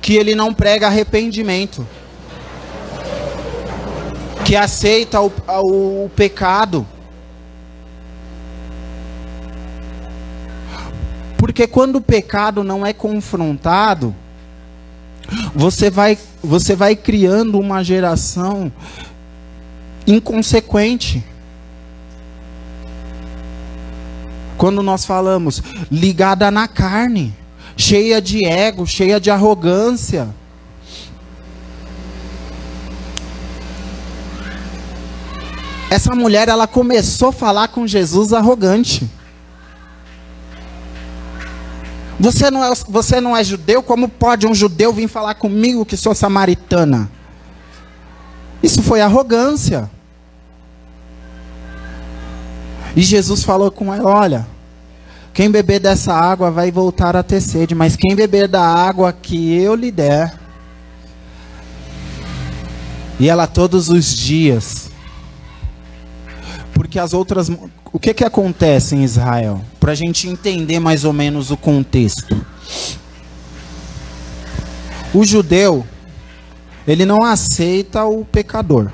que 0.00 0.14
ele 0.14 0.34
não 0.34 0.54
prega 0.54 0.86
arrependimento 0.86 1.86
que 4.48 4.56
aceita 4.56 5.20
o, 5.20 5.30
o, 5.46 6.06
o 6.06 6.10
pecado. 6.16 6.86
Porque 11.36 11.66
quando 11.66 11.96
o 11.96 12.00
pecado 12.00 12.64
não 12.64 12.86
é 12.86 12.94
confrontado, 12.94 14.14
você 15.54 15.90
vai, 15.90 16.16
você 16.42 16.74
vai 16.74 16.96
criando 16.96 17.60
uma 17.60 17.84
geração 17.84 18.72
inconsequente. 20.06 21.22
Quando 24.58 24.82
nós 24.82 25.06
falamos 25.06 25.62
ligada 25.88 26.50
na 26.50 26.66
carne, 26.66 27.32
cheia 27.76 28.20
de 28.20 28.44
ego, 28.44 28.84
cheia 28.84 29.20
de 29.20 29.30
arrogância. 29.30 30.28
Essa 35.88 36.12
mulher, 36.14 36.48
ela 36.48 36.66
começou 36.66 37.28
a 37.28 37.32
falar 37.32 37.68
com 37.68 37.86
Jesus 37.86 38.32
arrogante. 38.32 39.08
Você 42.18 42.50
não, 42.50 42.64
é, 42.64 42.74
você 42.88 43.20
não 43.20 43.36
é 43.36 43.44
judeu? 43.44 43.80
Como 43.80 44.08
pode 44.08 44.44
um 44.44 44.54
judeu 44.54 44.92
vir 44.92 45.06
falar 45.06 45.34
comigo 45.34 45.86
que 45.86 45.96
sou 45.96 46.16
samaritana? 46.16 47.08
Isso 48.60 48.82
foi 48.82 49.00
arrogância. 49.00 49.88
E 52.98 53.02
Jesus 53.02 53.44
falou 53.44 53.70
com 53.70 53.94
ela: 53.94 54.10
Olha, 54.10 54.46
quem 55.32 55.48
beber 55.48 55.78
dessa 55.78 56.12
água 56.12 56.50
vai 56.50 56.72
voltar 56.72 57.14
a 57.14 57.22
ter 57.22 57.40
sede, 57.40 57.72
mas 57.72 57.94
quem 57.94 58.16
beber 58.16 58.48
da 58.48 58.60
água 58.60 59.12
que 59.12 59.54
eu 59.54 59.76
lhe 59.76 59.92
der, 59.92 60.36
e 63.20 63.28
ela 63.28 63.46
todos 63.46 63.88
os 63.88 64.16
dias 64.16 64.88
porque 66.74 66.98
as 66.98 67.14
outras. 67.14 67.48
O 67.92 68.00
que, 68.00 68.12
que 68.12 68.24
acontece 68.24 68.96
em 68.96 69.04
Israel? 69.04 69.60
Para 69.78 69.92
a 69.92 69.94
gente 69.94 70.28
entender 70.28 70.80
mais 70.80 71.04
ou 71.04 71.12
menos 71.12 71.52
o 71.52 71.56
contexto. 71.56 72.44
O 75.14 75.24
judeu, 75.24 75.86
ele 76.86 77.04
não 77.04 77.22
aceita 77.22 78.04
o 78.04 78.24
pecador. 78.24 78.90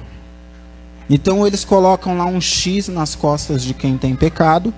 Então 1.08 1.46
eles 1.46 1.64
colocam 1.64 2.16
lá 2.16 2.24
um 2.24 2.40
X 2.40 2.88
nas 2.88 3.14
costas 3.14 3.62
de 3.62 3.74
quem 3.74 3.98
tem 3.98 4.16
pecado. 4.16 4.72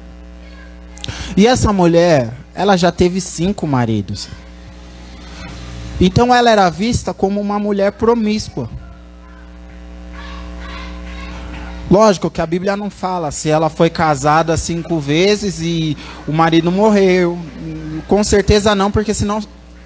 E 1.37 1.47
essa 1.47 1.73
mulher, 1.73 2.33
ela 2.55 2.77
já 2.77 2.91
teve 2.91 3.21
cinco 3.21 3.67
maridos. 3.67 4.29
Então 6.01 6.35
ela 6.35 6.51
era 6.51 6.69
vista 6.69 7.15
como 7.15 7.41
uma 7.41 7.59
mulher 7.59 7.93
promíscua. 7.93 8.69
Lógico 11.89 12.29
que 12.31 12.41
a 12.41 12.47
Bíblia 12.47 12.77
não 12.77 12.91
fala 12.91 13.31
se 13.31 13.49
ela 13.49 13.71
foi 13.71 13.89
casada 13.89 14.57
cinco 14.57 14.99
vezes 14.99 15.61
e 15.61 15.97
o 16.27 16.33
marido 16.33 16.71
morreu. 16.73 17.39
Com 18.09 18.25
certeza 18.25 18.75
não, 18.75 18.91
porque 18.91 19.15
senão 19.15 19.41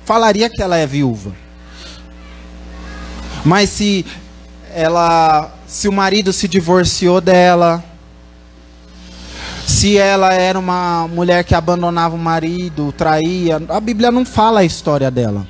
falaria 0.04 0.48
que 0.48 0.62
ela 0.62 0.76
é 0.76 0.86
viúva. 0.86 1.32
Mas 3.44 3.70
se 3.70 4.04
ela, 4.74 5.52
se 5.70 5.86
o 5.86 5.92
marido 5.92 6.32
se 6.32 6.48
divorciou 6.48 7.20
dela, 7.20 7.82
se 9.64 9.96
ela 9.96 10.34
era 10.34 10.58
uma 10.58 11.06
mulher 11.06 11.44
que 11.44 11.54
abandonava 11.54 12.16
o 12.16 12.18
marido, 12.18 12.90
traía, 12.90 13.62
a 13.68 13.78
Bíblia 13.78 14.10
não 14.10 14.24
fala 14.24 14.60
a 14.60 14.64
história 14.64 15.12
dela. 15.12 15.46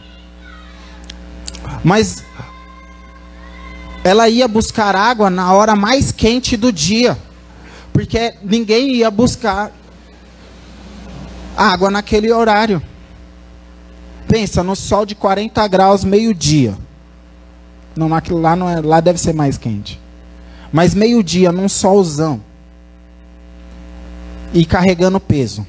Mas 1.83 2.23
ela 4.05 4.29
ia 4.29 4.47
buscar 4.47 4.95
água 4.95 5.31
na 5.31 5.55
hora 5.55 5.75
mais 5.75 6.13
quente 6.13 6.55
do 6.55 6.71
dia, 6.71 7.17
porque 7.91 8.35
ninguém 8.43 8.97
ia 8.97 9.11
buscar 9.11 9.73
água 11.57 11.91
naquele 11.91 12.31
horário. 12.31 12.83
Pensa 14.29 14.63
no 14.63 14.77
sol 14.77 15.07
de 15.07 15.15
40 15.15 15.67
graus, 15.67 16.05
meio-dia. 16.05 16.77
Não, 17.97 18.07
lá, 18.39 18.55
não 18.55 18.69
é, 18.69 18.83
lá 18.83 19.01
deve 19.01 19.19
ser 19.19 19.33
mais 19.33 19.57
quente. 19.57 19.99
Mas 20.73 20.95
meio-dia, 20.95 21.51
num 21.51 21.69
solzão. 21.69 22.41
E 24.53 24.65
carregando 24.65 25.19
peso. 25.19 25.67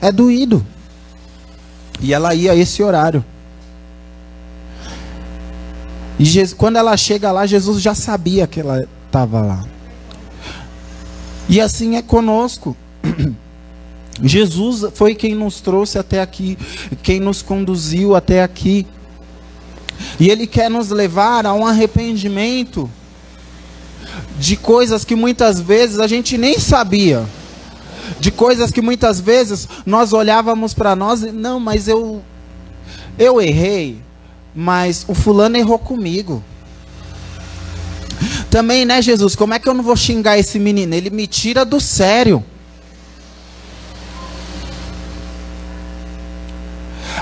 É 0.00 0.10
doído. 0.10 0.64
E 2.00 2.14
ela 2.14 2.34
ia 2.34 2.52
a 2.52 2.56
esse 2.56 2.82
horário. 2.82 3.24
E 6.18 6.24
Jesus, 6.24 6.54
quando 6.54 6.76
ela 6.76 6.96
chega 6.96 7.30
lá, 7.30 7.46
Jesus 7.46 7.80
já 7.80 7.94
sabia 7.94 8.46
que 8.46 8.60
ela 8.60 8.86
estava 9.06 9.40
lá. 9.40 9.64
E 11.48 11.60
assim 11.60 11.96
é 11.96 12.02
conosco. 12.02 12.76
Jesus 14.22 14.92
foi 14.94 15.14
quem 15.14 15.34
nos 15.34 15.60
trouxe 15.60 15.98
até 15.98 16.20
aqui, 16.20 16.58
quem 17.02 17.20
nos 17.20 17.40
conduziu 17.40 18.16
até 18.16 18.42
aqui. 18.42 18.86
E 20.18 20.28
Ele 20.28 20.46
quer 20.46 20.68
nos 20.68 20.90
levar 20.90 21.46
a 21.46 21.54
um 21.54 21.66
arrependimento 21.66 22.90
de 24.38 24.56
coisas 24.56 25.04
que 25.04 25.14
muitas 25.14 25.60
vezes 25.60 25.98
a 25.98 26.06
gente 26.06 26.38
nem 26.38 26.58
sabia. 26.58 27.26
De 28.20 28.30
coisas 28.30 28.70
que 28.70 28.80
muitas 28.80 29.20
vezes 29.20 29.68
nós 29.84 30.12
olhávamos 30.12 30.72
para 30.72 30.96
nós 30.96 31.22
e 31.22 31.30
não, 31.30 31.60
mas 31.60 31.88
eu 31.88 32.22
eu 33.18 33.40
errei 33.40 34.00
mas 34.60 35.04
o 35.06 35.14
fulano 35.14 35.56
errou 35.56 35.78
comigo. 35.78 36.42
Também, 38.50 38.84
né, 38.84 39.00
Jesus? 39.00 39.36
Como 39.36 39.54
é 39.54 39.58
que 39.60 39.68
eu 39.68 39.74
não 39.74 39.84
vou 39.84 39.94
xingar 39.94 40.36
esse 40.36 40.58
menino? 40.58 40.94
Ele 40.94 41.10
me 41.10 41.28
tira 41.28 41.64
do 41.64 41.80
sério. 41.80 42.44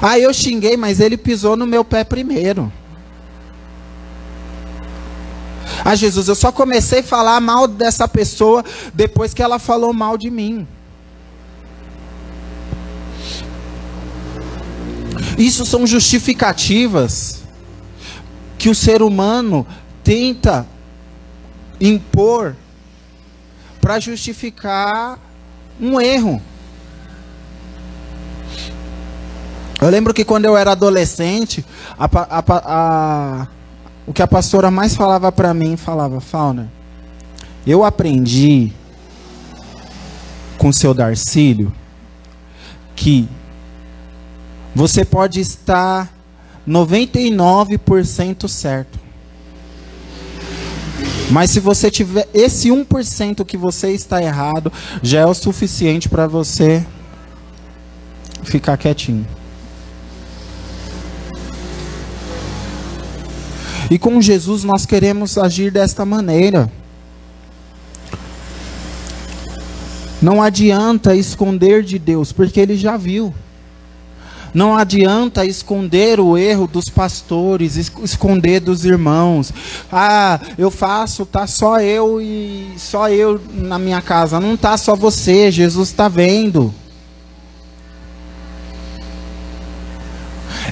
Ah, 0.01 0.19
eu 0.19 0.33
xinguei, 0.33 0.79
mas 0.79 0.99
ele 0.99 1.19
pisou 1.19 1.59
no 1.59 1.67
meu 1.67 1.85
pé 1.85 2.05
primeiro. 2.05 2.73
Ah, 5.85 5.95
Jesus, 5.95 6.29
eu 6.29 6.35
só 6.35 6.51
comecei 6.51 7.01
a 7.01 7.05
falar 7.05 7.41
mal 7.41 7.67
dessa 7.67 8.09
pessoa 8.09 8.65
depois 8.93 9.33
que 9.33 9.43
ela 9.43 9.59
falou 9.59 9.93
mal 9.93 10.17
de 10.17 10.31
mim. 10.31 10.67
Isso 15.39 15.67
são 15.67 15.87
justificativas 15.87 17.43
que 18.59 18.69
o 18.71 18.75
ser 18.75 19.03
humano 19.03 19.67
tenta 20.03 20.67
impor 21.81 22.57
para 23.81 24.01
justificar 24.01 25.19
um 25.81 26.01
erro. 26.01 26.41
Eu 29.81 29.91
lembro 29.91 30.15
que 30.15 30.25
quando 30.25 30.47
eu 30.47 30.57
era 30.57 30.73
adolescente, 30.73 31.65
a, 31.99 32.07
a, 32.07 32.45
a, 32.49 33.47
o 34.07 34.13
que 34.13 34.23
a 34.23 34.27
pastora 34.27 34.71
mais 34.71 34.95
falava 34.95 35.33
para 35.33 35.53
mim, 35.53 35.77
falava, 35.77 36.21
Fauna, 36.21 36.71
eu 37.67 37.85
aprendi 37.85 38.73
com 40.57 40.73
seu 40.73 40.95
Darcílio 40.95 41.73
que 42.95 43.29
você 44.75 45.05
pode 45.05 45.41
estar 45.41 46.13
99% 46.67 48.49
certo. 48.49 48.99
Mas 51.31 51.51
se 51.51 51.61
você 51.61 51.91
tiver 51.91 52.29
esse 52.33 52.69
1% 52.69 53.45
que 53.45 53.57
você 53.57 53.91
está 53.91 54.23
errado, 54.23 54.73
já 55.03 55.21
é 55.21 55.27
o 55.27 55.35
suficiente 55.35 56.09
para 56.09 56.27
você 56.29 56.87
ficar 58.45 58.77
quietinho. 58.77 59.27
E 63.91 63.99
com 63.99 64.21
Jesus 64.21 64.65
nós 64.65 64.85
queremos 64.85 65.39
agir 65.39 65.71
desta 65.71 66.05
maneira. 66.05 66.71
Não 70.21 70.43
adianta 70.43 71.15
esconder 71.15 71.83
de 71.83 71.99
Deus, 71.99 72.33
porque 72.33 72.59
ele 72.59 72.77
já 72.77 72.97
viu. 72.97 73.35
Não 74.53 74.75
adianta 74.75 75.45
esconder 75.45 76.19
o 76.19 76.39
erro 76.39 76.67
dos 76.67 76.87
pastores, 76.87 77.77
esconder 77.77 78.59
dos 78.59 78.87
irmãos. 78.87 79.53
Ah, 79.93 80.41
eu 80.57 80.71
faço, 80.71 81.27
tá 81.27 81.47
só 81.47 81.79
eu 81.79 82.21
e 82.23 82.73
só 82.79 83.11
eu 83.11 83.39
na 83.53 83.79
minha 83.79 84.01
casa. 84.01 84.41
Não 84.41 84.57
tá 84.57 84.79
só 84.79 84.97
você, 84.97 85.51
Jesus 85.51 85.91
está 85.91 86.09
vendo. 86.09 86.73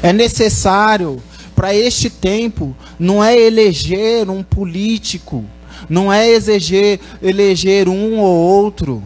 É 0.03 0.13
necessário 0.13 1.23
para 1.55 1.75
este 1.75 2.11
tempo 2.11 2.77
não 2.99 3.23
é 3.23 3.39
eleger 3.39 4.29
um 4.29 4.43
político, 4.43 5.45
não 5.89 6.13
é 6.13 6.29
eleger, 6.29 7.01
eleger 7.23 7.89
um 7.89 8.19
ou 8.19 8.37
outro 8.37 9.03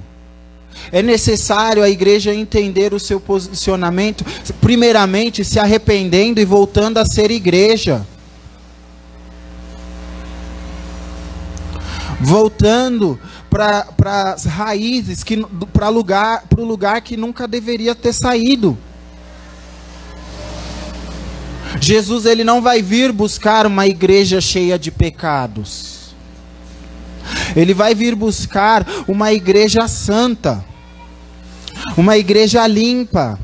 é 0.90 1.02
necessário 1.02 1.82
a 1.82 1.90
igreja 1.90 2.34
entender 2.34 2.94
o 2.94 3.00
seu 3.00 3.20
posicionamento, 3.20 4.24
primeiramente 4.61 5.44
se 5.44 5.58
arrependendo 5.58 6.40
e 6.40 6.44
voltando 6.44 6.98
a 6.98 7.04
ser 7.04 7.30
igreja. 7.30 8.06
Voltando 12.20 13.18
para 13.50 14.32
as 14.32 14.44
raízes, 14.44 15.22
para 15.72 15.90
o 15.90 16.64
lugar 16.64 17.00
que 17.02 17.16
nunca 17.16 17.46
deveria 17.46 17.94
ter 17.94 18.12
saído. 18.12 18.76
Jesus 21.81 22.26
ele 22.26 22.44
não 22.44 22.61
vai 22.62 22.83
vir 22.83 23.12
buscar 23.12 23.66
uma 23.66 23.87
igreja 23.87 24.40
cheia 24.40 24.78
de 24.78 24.90
pecados. 24.90 26.14
Ele 27.54 27.74
vai 27.74 27.94
vir 27.94 28.14
buscar 28.14 28.87
uma 29.07 29.33
igreja 29.33 29.87
santa 29.87 30.64
uma 31.96 32.16
igreja 32.16 32.66
limpa. 32.66 33.38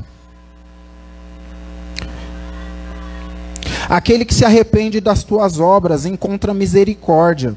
Aquele 3.87 4.25
que 4.25 4.33
se 4.33 4.43
arrepende 4.43 4.99
das 4.99 5.23
tuas 5.23 5.59
obras 5.59 6.05
encontra 6.05 6.53
misericórdia. 6.53 7.55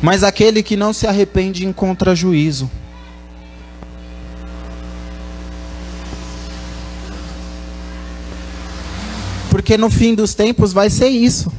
Mas 0.00 0.22
aquele 0.22 0.62
que 0.62 0.76
não 0.76 0.92
se 0.92 1.06
arrepende 1.06 1.66
encontra 1.66 2.14
juízo. 2.14 2.70
Porque 9.68 9.76
no 9.76 9.90
fim 9.90 10.14
dos 10.14 10.32
tempos 10.32 10.72
vai 10.72 10.88
ser 10.88 11.08
isso. 11.08 11.52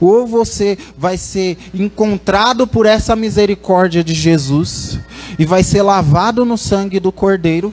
Ou 0.00 0.26
você 0.26 0.76
vai 0.96 1.16
ser 1.16 1.56
encontrado 1.72 2.66
por 2.66 2.86
essa 2.86 3.14
misericórdia 3.14 4.02
de 4.02 4.12
Jesus 4.12 4.98
e 5.38 5.46
vai 5.46 5.62
ser 5.62 5.82
lavado 5.82 6.44
no 6.44 6.58
sangue 6.58 6.98
do 6.98 7.12
Cordeiro, 7.12 7.72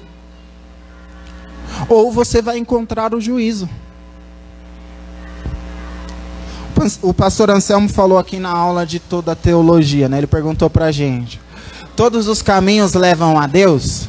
ou 1.90 2.12
você 2.12 2.40
vai 2.40 2.60
encontrar 2.60 3.16
o 3.16 3.20
juízo. 3.20 3.68
O 7.02 7.12
pastor 7.12 7.50
Anselmo 7.50 7.90
falou 7.90 8.20
aqui 8.20 8.38
na 8.38 8.52
aula 8.52 8.86
de 8.86 9.00
toda 9.00 9.32
a 9.32 9.36
teologia, 9.36 10.08
né? 10.08 10.20
Ele 10.20 10.28
perguntou 10.28 10.70
para 10.70 10.86
a 10.86 10.92
gente: 10.92 11.42
todos 11.96 12.28
os 12.28 12.44
caminhos 12.44 12.94
levam 12.94 13.40
a 13.40 13.48
Deus? 13.48 14.08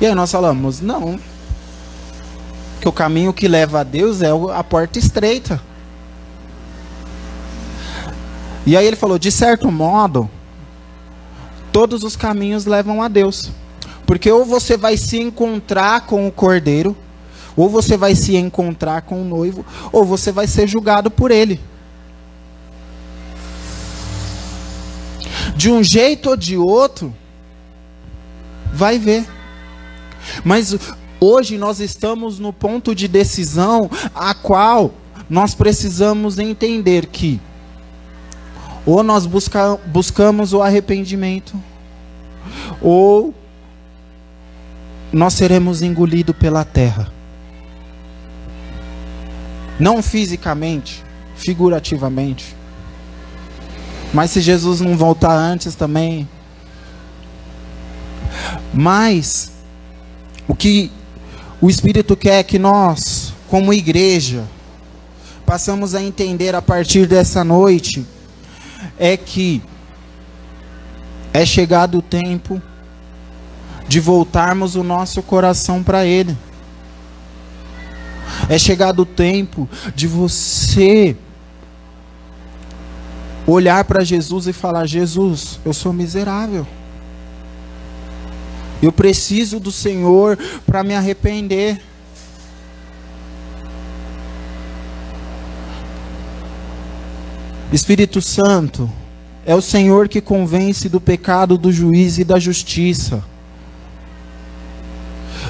E 0.00 0.06
aí 0.06 0.14
nós 0.14 0.30
falamos: 0.30 0.80
não, 0.80 1.18
Que 2.82 2.88
o 2.88 2.92
caminho 2.92 3.32
que 3.32 3.46
leva 3.46 3.78
a 3.78 3.84
Deus 3.84 4.22
é 4.22 4.30
a 4.56 4.64
porta 4.64 4.98
estreita. 4.98 5.62
E 8.66 8.76
aí 8.76 8.84
ele 8.84 8.96
falou: 8.96 9.20
de 9.20 9.30
certo 9.30 9.70
modo, 9.70 10.28
todos 11.70 12.02
os 12.02 12.16
caminhos 12.16 12.66
levam 12.66 13.00
a 13.00 13.06
Deus. 13.06 13.52
Porque 14.04 14.28
ou 14.32 14.44
você 14.44 14.76
vai 14.76 14.96
se 14.96 15.16
encontrar 15.16 16.06
com 16.06 16.26
o 16.26 16.32
cordeiro, 16.32 16.96
ou 17.56 17.68
você 17.68 17.96
vai 17.96 18.16
se 18.16 18.34
encontrar 18.34 19.02
com 19.02 19.22
o 19.22 19.24
noivo, 19.24 19.64
ou 19.92 20.04
você 20.04 20.32
vai 20.32 20.48
ser 20.48 20.66
julgado 20.66 21.08
por 21.08 21.30
ele. 21.30 21.60
De 25.54 25.70
um 25.70 25.84
jeito 25.84 26.30
ou 26.30 26.36
de 26.36 26.56
outro, 26.56 27.14
vai 28.72 28.98
ver. 28.98 29.24
Mas 30.44 30.76
hoje 31.24 31.58
nós 31.58 31.80
estamos 31.80 32.38
no 32.38 32.52
ponto 32.52 32.94
de 32.94 33.06
decisão 33.06 33.90
a 34.14 34.34
qual 34.34 34.92
nós 35.28 35.54
precisamos 35.54 36.38
entender 36.38 37.06
que 37.06 37.40
ou 38.84 39.02
nós 39.02 39.26
busca, 39.26 39.76
buscamos 39.86 40.52
o 40.52 40.62
arrependimento, 40.62 41.54
ou 42.80 43.34
nós 45.12 45.34
seremos 45.34 45.82
engolidos 45.82 46.34
pela 46.36 46.64
terra. 46.64 47.12
Não 49.78 50.02
fisicamente, 50.02 51.02
figurativamente. 51.36 52.56
Mas 54.12 54.30
se 54.30 54.40
Jesus 54.40 54.80
não 54.80 54.96
voltar 54.96 55.34
antes 55.34 55.74
também. 55.74 56.28
Mas 58.74 59.52
o 60.46 60.54
que 60.54 60.90
o 61.62 61.70
Espírito 61.70 62.16
quer 62.16 62.42
que 62.42 62.58
nós, 62.58 63.32
como 63.48 63.72
igreja, 63.72 64.42
passamos 65.46 65.94
a 65.94 66.02
entender 66.02 66.56
a 66.56 66.60
partir 66.60 67.06
dessa 67.06 67.44
noite 67.44 68.04
é 68.98 69.16
que 69.16 69.62
é 71.32 71.46
chegado 71.46 71.98
o 71.98 72.02
tempo 72.02 72.60
de 73.86 74.00
voltarmos 74.00 74.74
o 74.74 74.82
nosso 74.82 75.22
coração 75.22 75.84
para 75.84 76.04
Ele. 76.04 76.36
É 78.48 78.58
chegado 78.58 79.02
o 79.02 79.06
tempo 79.06 79.68
de 79.94 80.08
você 80.08 81.16
olhar 83.46 83.84
para 83.84 84.02
Jesus 84.02 84.48
e 84.48 84.52
falar: 84.52 84.84
Jesus, 84.86 85.60
eu 85.64 85.72
sou 85.72 85.92
miserável. 85.92 86.66
Eu 88.82 88.90
preciso 88.90 89.60
do 89.60 89.70
Senhor 89.70 90.36
para 90.66 90.82
me 90.82 90.92
arrepender. 90.92 91.80
Espírito 97.72 98.20
Santo, 98.20 98.90
é 99.46 99.54
o 99.54 99.62
Senhor 99.62 100.08
que 100.08 100.20
convence 100.20 100.88
do 100.88 101.00
pecado, 101.00 101.56
do 101.56 101.72
juízo 101.72 102.20
e 102.20 102.24
da 102.24 102.38
justiça. 102.38 103.24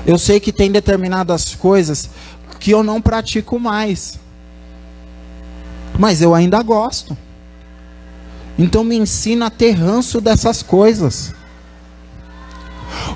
Eu 0.06 0.18
sei 0.18 0.38
que 0.38 0.52
tem 0.52 0.70
determinadas 0.70 1.54
coisas 1.54 2.10
que 2.60 2.70
eu 2.70 2.82
não 2.82 3.00
pratico 3.00 3.58
mais, 3.58 4.20
mas 5.98 6.22
eu 6.22 6.34
ainda 6.34 6.62
gosto. 6.62 7.16
Então 8.58 8.84
me 8.84 8.96
ensina 8.96 9.46
a 9.46 9.50
ter 9.50 9.72
ranço 9.72 10.20
dessas 10.20 10.62
coisas. 10.62 11.34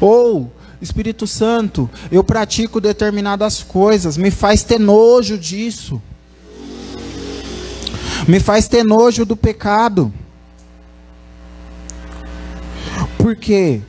Ou, 0.00 0.52
Espírito 0.80 1.26
Santo, 1.26 1.88
eu 2.10 2.22
pratico 2.22 2.80
determinadas 2.80 3.62
coisas, 3.62 4.16
me 4.16 4.30
faz 4.30 4.62
ter 4.62 4.78
nojo 4.78 5.38
disso 5.38 6.00
me 8.26 8.40
faz 8.40 8.66
ter 8.66 8.84
nojo 8.84 9.24
do 9.24 9.36
pecado. 9.36 10.12
Por 13.18 13.36
quê? 13.36 13.80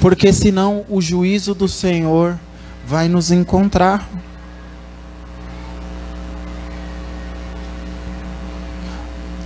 Porque 0.00 0.32
senão 0.32 0.84
o 0.88 1.00
juízo 1.00 1.54
do 1.54 1.66
Senhor 1.66 2.38
vai 2.86 3.08
nos 3.08 3.30
encontrar. 3.30 4.08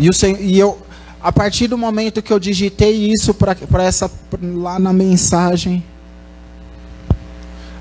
E, 0.00 0.08
o, 0.08 0.12
e 0.40 0.58
eu, 0.58 0.80
a 1.20 1.32
partir 1.32 1.66
do 1.66 1.76
momento 1.76 2.22
que 2.22 2.32
eu 2.32 2.38
digitei 2.38 3.10
isso 3.10 3.34
para 3.34 3.82
essa 3.82 4.10
lá 4.40 4.78
na 4.78 4.92
mensagem, 4.92 5.84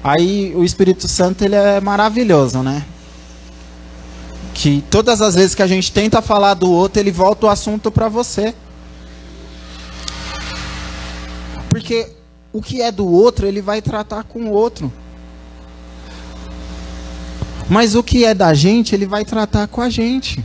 aí 0.03 0.53
o 0.55 0.63
Espírito 0.63 1.07
Santo 1.07 1.43
ele 1.43 1.55
é 1.55 1.79
maravilhoso, 1.79 2.63
né? 2.63 2.85
que 4.57 4.83
todas 4.89 5.21
as 5.21 5.35
vezes 5.35 5.53
que 5.53 5.61
a 5.61 5.67
gente 5.67 5.91
tenta 5.91 6.19
falar 6.19 6.55
do 6.55 6.71
outro, 6.71 6.99
ele 6.99 7.11
volta 7.11 7.45
o 7.45 7.49
assunto 7.49 7.91
para 7.91 8.09
você. 8.09 8.55
Porque 11.69 12.09
o 12.51 12.59
que 12.59 12.81
é 12.81 12.91
do 12.91 13.07
outro, 13.07 13.45
ele 13.45 13.61
vai 13.61 13.83
tratar 13.83 14.23
com 14.23 14.45
o 14.45 14.51
outro. 14.51 14.91
Mas 17.69 17.93
o 17.93 18.01
que 18.01 18.25
é 18.25 18.33
da 18.33 18.51
gente, 18.55 18.95
ele 18.95 19.05
vai 19.05 19.23
tratar 19.23 19.67
com 19.67 19.79
a 19.79 19.91
gente. 19.91 20.43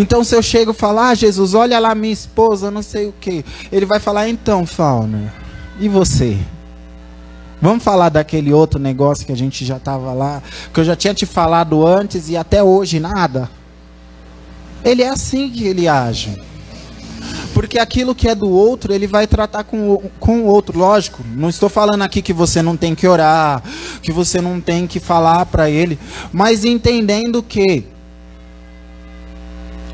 Então, 0.00 0.22
se 0.22 0.32
eu 0.32 0.40
chego 0.40 0.70
e 0.70 0.74
falar, 0.74 1.08
ah, 1.08 1.14
Jesus, 1.14 1.54
olha 1.54 1.76
lá 1.80 1.92
minha 1.92 2.12
esposa, 2.12 2.70
não 2.70 2.82
sei 2.82 3.08
o 3.08 3.14
que, 3.20 3.44
ele 3.72 3.84
vai 3.84 3.98
falar, 3.98 4.28
então, 4.28 4.64
Fauner, 4.64 5.32
e 5.80 5.88
você? 5.88 6.38
Vamos 7.60 7.82
falar 7.82 8.08
daquele 8.08 8.52
outro 8.52 8.78
negócio 8.78 9.26
que 9.26 9.32
a 9.32 9.36
gente 9.36 9.64
já 9.64 9.76
estava 9.76 10.12
lá, 10.12 10.40
que 10.72 10.78
eu 10.78 10.84
já 10.84 10.94
tinha 10.94 11.12
te 11.12 11.26
falado 11.26 11.84
antes 11.84 12.28
e 12.28 12.36
até 12.36 12.62
hoje 12.62 13.00
nada. 13.00 13.50
Ele 14.84 15.02
é 15.02 15.08
assim 15.08 15.50
que 15.50 15.66
ele 15.66 15.88
age. 15.88 16.40
Porque 17.52 17.76
aquilo 17.76 18.14
que 18.14 18.28
é 18.28 18.36
do 18.36 18.48
outro, 18.48 18.94
ele 18.94 19.08
vai 19.08 19.26
tratar 19.26 19.64
com, 19.64 20.00
com 20.20 20.42
o 20.42 20.44
outro. 20.44 20.78
Lógico, 20.78 21.24
não 21.34 21.48
estou 21.48 21.68
falando 21.68 22.02
aqui 22.02 22.22
que 22.22 22.32
você 22.32 22.62
não 22.62 22.76
tem 22.76 22.94
que 22.94 23.08
orar, 23.08 23.64
que 24.00 24.12
você 24.12 24.40
não 24.40 24.60
tem 24.60 24.86
que 24.86 25.00
falar 25.00 25.44
para 25.46 25.68
ele, 25.68 25.98
mas 26.32 26.64
entendendo 26.64 27.42
que, 27.42 27.84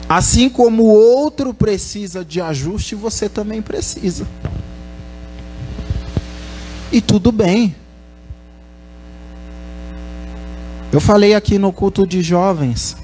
assim 0.08 0.48
como 0.48 0.84
o 0.84 0.88
outro 0.88 1.54
precisa 1.54 2.24
de 2.24 2.40
ajuste, 2.40 2.94
você 2.94 3.28
também 3.28 3.62
precisa 3.62 4.26
e 6.94 7.00
tudo 7.00 7.32
bem. 7.32 7.74
Eu 10.92 11.00
falei 11.00 11.34
aqui 11.34 11.58
no 11.58 11.72
culto 11.72 12.06
de 12.06 12.22
jovens 12.22 12.96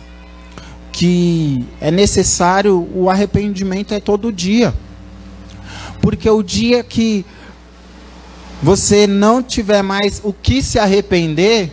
que 0.93 1.65
é 1.81 1.91
necessário 1.91 2.89
o 2.95 3.11
arrependimento 3.11 3.93
é 3.93 3.99
todo 3.99 4.33
dia. 4.33 4.73
Porque 6.01 6.31
o 6.31 6.41
dia 6.41 6.85
que 6.85 7.27
você 8.63 9.09
não 9.09 9.43
tiver 9.43 9.83
mais 9.83 10.21
o 10.23 10.33
que 10.33 10.63
se 10.63 10.79
arrepender, 10.79 11.73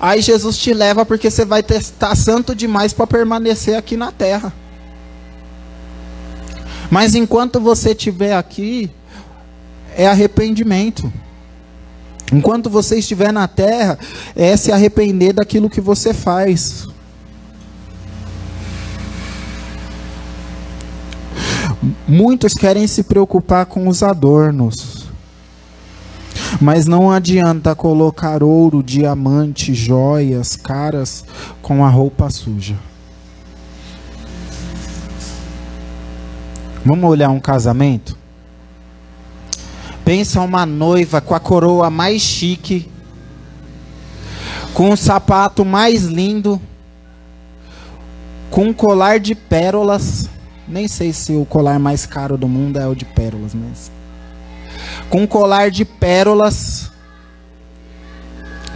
aí 0.00 0.22
Jesus 0.22 0.56
te 0.56 0.72
leva 0.72 1.04
porque 1.04 1.30
você 1.30 1.44
vai 1.44 1.60
estar 1.60 2.16
santo 2.16 2.54
demais 2.54 2.92
para 2.92 3.06
permanecer 3.06 3.76
aqui 3.76 3.96
na 3.96 4.10
terra. 4.10 4.52
Mas 6.90 7.14
enquanto 7.14 7.60
você 7.60 7.90
estiver 7.90 8.34
aqui, 8.34 8.90
é 9.96 10.06
arrependimento. 10.06 11.12
Enquanto 12.32 12.70
você 12.70 12.98
estiver 12.98 13.32
na 13.32 13.46
terra, 13.46 13.98
é 14.34 14.56
se 14.56 14.72
arrepender 14.72 15.32
daquilo 15.34 15.70
que 15.70 15.80
você 15.80 16.14
faz. 16.14 16.86
Muitos 22.06 22.54
querem 22.54 22.86
se 22.86 23.02
preocupar 23.02 23.66
com 23.66 23.88
os 23.88 24.02
adornos. 24.02 24.99
Mas 26.58 26.86
não 26.86 27.10
adianta 27.10 27.74
colocar 27.74 28.42
ouro, 28.42 28.82
diamante, 28.82 29.74
joias, 29.74 30.56
caras 30.56 31.24
com 31.60 31.84
a 31.84 31.88
roupa 31.88 32.30
suja. 32.30 32.76
Vamos 36.84 37.10
olhar 37.10 37.28
um 37.28 37.40
casamento? 37.40 38.16
Pensa 40.04 40.40
uma 40.40 40.64
noiva 40.64 41.20
com 41.20 41.34
a 41.34 41.40
coroa 41.40 41.90
mais 41.90 42.22
chique, 42.22 42.90
com 44.72 44.90
o 44.90 44.96
sapato 44.96 45.64
mais 45.64 46.04
lindo, 46.04 46.60
com 48.50 48.64
um 48.64 48.72
colar 48.72 49.20
de 49.20 49.34
pérolas. 49.34 50.28
Nem 50.66 50.88
sei 50.88 51.12
se 51.12 51.32
o 51.32 51.44
colar 51.44 51.78
mais 51.78 52.06
caro 52.06 52.38
do 52.38 52.48
mundo 52.48 52.78
é 52.78 52.86
o 52.86 52.94
de 52.94 53.04
pérolas, 53.04 53.54
mas. 53.54 53.99
Com 55.08 55.22
um 55.22 55.26
colar 55.26 55.70
de 55.70 55.84
pérolas, 55.84 56.90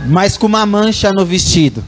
mas 0.07 0.37
com 0.37 0.47
uma 0.47 0.67
mancha 0.67 1.11
no 1.13 1.25
vestido. 1.25 1.85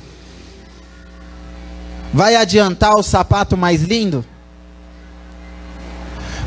Vai 2.12 2.36
adiantar 2.36 2.94
o 2.94 3.02
sapato 3.02 3.56
mais 3.56 3.82
lindo? 3.82 4.24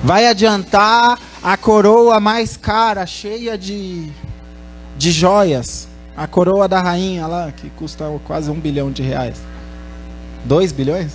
Vai 0.03 0.27
adiantar 0.27 1.19
a 1.43 1.57
coroa 1.57 2.19
mais 2.19 2.55
cara, 2.55 3.05
cheia 3.05 3.57
de, 3.57 4.09
de 4.97 5.11
joias. 5.11 5.87
A 6.15 6.27
coroa 6.27 6.67
da 6.67 6.81
rainha 6.81 7.27
lá, 7.27 7.51
que 7.51 7.69
custa 7.71 8.05
quase 8.25 8.49
um 8.49 8.59
bilhão 8.59 8.91
de 8.91 9.01
reais. 9.01 9.37
Dois 10.43 10.71
bilhões? 10.71 11.13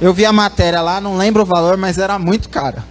Eu 0.00 0.12
vi 0.12 0.26
a 0.26 0.32
matéria 0.32 0.80
lá, 0.82 1.00
não 1.00 1.16
lembro 1.16 1.42
o 1.42 1.46
valor, 1.46 1.76
mas 1.76 1.98
era 1.98 2.18
muito 2.18 2.48
cara. 2.48 2.84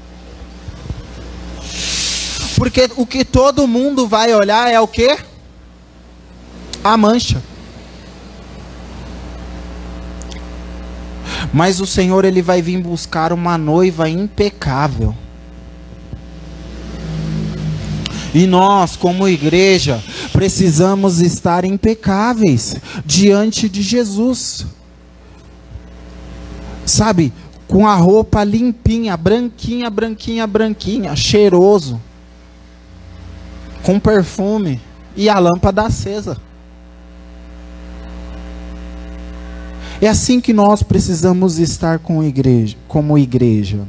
Porque 2.55 2.89
o 2.95 3.05
que 3.05 3.25
todo 3.25 3.67
mundo 3.67 4.07
vai 4.07 4.33
olhar 4.33 4.71
é 4.71 4.79
o 4.79 4.87
que? 4.87 5.17
A 6.83 6.95
mancha. 6.95 7.41
Mas 11.53 11.79
o 11.79 11.85
Senhor 11.85 12.25
ele 12.25 12.41
vai 12.41 12.61
vir 12.61 12.81
buscar 12.81 13.31
uma 13.33 13.57
noiva 13.57 14.09
impecável. 14.09 15.15
E 18.33 18.45
nós, 18.45 18.97
como 18.97 19.27
igreja, 19.27 20.03
precisamos 20.33 21.21
estar 21.21 21.63
impecáveis 21.63 22.75
diante 23.05 23.69
de 23.69 23.81
Jesus. 23.81 24.65
Sabe, 26.85 27.31
com 27.67 27.87
a 27.87 27.95
roupa 27.95 28.43
limpinha, 28.43 29.15
branquinha, 29.15 29.89
branquinha, 29.89 30.45
branquinha, 30.45 31.15
cheiroso, 31.15 32.01
com 33.85 33.99
perfume 33.99 34.81
e 35.15 35.29
a 35.29 35.37
lâmpada 35.37 35.83
acesa. 35.83 36.37
É 40.01 40.07
assim 40.07 40.41
que 40.41 40.51
nós 40.51 40.81
precisamos 40.81 41.59
estar 41.59 41.99
com 41.99 42.23
igreja, 42.23 42.75
como 42.87 43.15
igreja. 43.15 43.87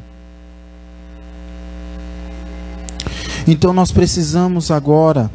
Então 3.48 3.72
nós 3.72 3.90
precisamos 3.90 4.70
agora 4.70 5.30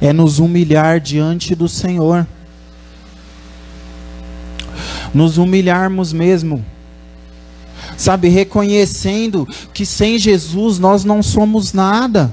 é 0.00 0.12
nos 0.12 0.40
humilhar 0.40 0.98
diante 0.98 1.54
do 1.54 1.68
Senhor. 1.68 2.26
Nos 5.14 5.38
humilharmos 5.38 6.12
mesmo. 6.12 6.64
Sabe, 7.96 8.28
reconhecendo 8.28 9.46
que 9.72 9.86
sem 9.86 10.18
Jesus 10.18 10.80
nós 10.80 11.04
não 11.04 11.22
somos 11.22 11.72
nada 11.72 12.32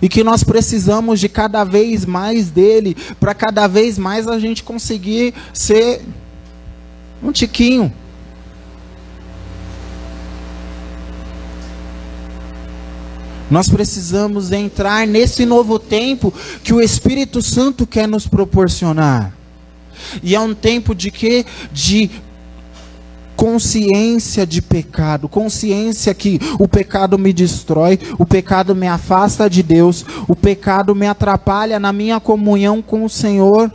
e 0.00 0.08
que 0.08 0.22
nós 0.22 0.44
precisamos 0.44 1.20
de 1.20 1.28
cada 1.28 1.64
vez 1.64 2.04
mais 2.04 2.50
dele, 2.50 2.96
para 3.18 3.34
cada 3.34 3.66
vez 3.66 3.98
mais 3.98 4.28
a 4.28 4.38
gente 4.38 4.62
conseguir 4.62 5.34
ser 5.52 6.02
um 7.22 7.32
tiquinho. 7.32 7.92
Nós 13.50 13.68
precisamos 13.68 14.50
entrar 14.50 15.06
nesse 15.06 15.46
novo 15.46 15.78
tempo 15.78 16.34
que 16.64 16.72
o 16.72 16.80
Espírito 16.80 17.40
Santo 17.40 17.86
quer 17.86 18.08
nos 18.08 18.26
proporcionar. 18.26 19.32
E 20.22 20.34
é 20.34 20.40
um 20.40 20.54
tempo 20.54 20.94
de 20.94 21.10
quê? 21.10 21.46
De 21.72 22.10
consciência 23.36 24.46
de 24.46 24.62
pecado, 24.62 25.28
consciência 25.28 26.14
que 26.14 26.40
o 26.58 26.66
pecado 26.66 27.18
me 27.18 27.32
destrói, 27.32 28.00
o 28.18 28.24
pecado 28.24 28.74
me 28.74 28.88
afasta 28.88 29.48
de 29.48 29.62
Deus, 29.62 30.04
o 30.26 30.34
pecado 30.34 30.94
me 30.94 31.06
atrapalha 31.06 31.78
na 31.78 31.92
minha 31.92 32.18
comunhão 32.18 32.80
com 32.80 33.04
o 33.04 33.10
Senhor. 33.10 33.70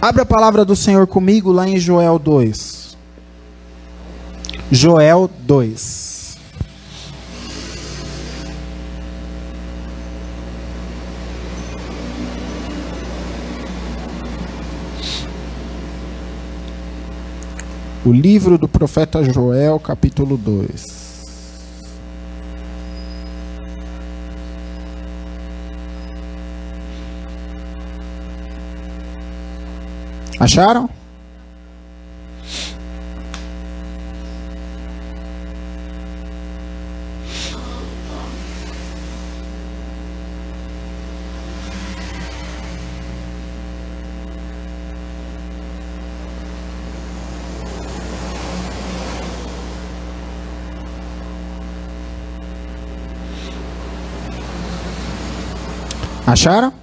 Abra 0.00 0.22
a 0.22 0.26
palavra 0.26 0.64
do 0.64 0.76
Senhor 0.76 1.06
comigo 1.08 1.50
lá 1.50 1.68
em 1.68 1.78
Joel 1.78 2.18
2. 2.18 2.96
Joel 4.70 5.28
2. 5.40 6.07
O 18.08 18.10
livro 18.10 18.56
do 18.56 18.66
profeta 18.66 19.22
Joel, 19.22 19.78
capítulo 19.78 20.38
2. 20.38 21.18
Acharam? 30.40 30.88
Acharam? 56.28 56.74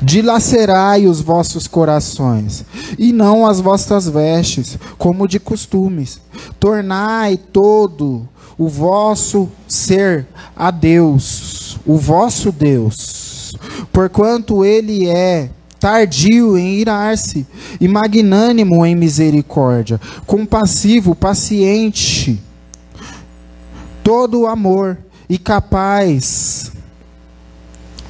Dilacerai 0.00 1.06
os 1.06 1.20
vossos 1.20 1.66
corações, 1.66 2.64
e 2.98 3.12
não 3.12 3.46
as 3.46 3.60
vossas 3.60 4.08
vestes, 4.08 4.78
como 4.96 5.28
de 5.28 5.38
costumes. 5.38 6.22
Tornai 6.58 7.36
todo 7.36 8.26
o 8.56 8.66
vosso 8.66 9.50
ser 9.68 10.26
a 10.56 10.70
Deus, 10.70 11.78
o 11.84 11.98
vosso 11.98 12.50
Deus, 12.50 13.54
porquanto 13.92 14.64
Ele 14.64 15.06
é 15.06 15.50
tardio 15.78 16.56
em 16.56 16.76
irar-se 16.76 17.46
e 17.78 17.86
magnânimo 17.86 18.86
em 18.86 18.94
misericórdia, 18.94 20.00
compassivo, 20.26 21.14
paciente, 21.14 22.40
todo 24.02 24.46
amor 24.46 24.96
e 25.28 25.36
capaz 25.36 26.73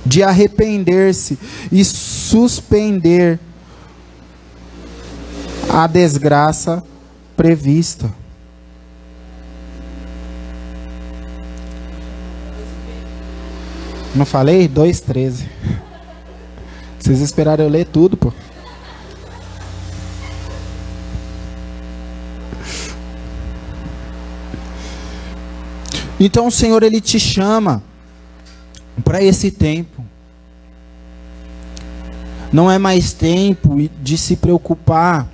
de 0.05 0.23
arrepender-se 0.23 1.39
e 1.73 1.85
suspender 1.85 3.39
a 5.69 5.87
desgraça 5.87 6.83
prevista. 7.37 8.13
Não 14.15 14.25
falei? 14.25 14.69
2,13. 14.69 15.47
Vocês 16.99 17.21
esperaram 17.21 17.65
eu 17.65 17.71
ler 17.71 17.87
tudo, 17.87 18.17
pô. 18.17 18.33
Então 26.19 26.47
o 26.47 26.51
Senhor 26.51 26.83
ele 26.83 27.01
te 27.01 27.19
chama 27.19 27.83
para 29.03 29.23
esse 29.23 29.51
tempo. 29.51 30.05
Não 32.53 32.71
é 32.71 32.79
mais 32.79 33.13
tempo 33.13 33.89
de 34.01 34.17
se 34.17 34.37
preocupar 34.37 35.29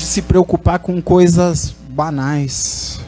de 0.00 0.06
se 0.06 0.22
preocupar 0.22 0.78
com 0.78 1.02
coisas 1.02 1.74
banais. 1.90 2.98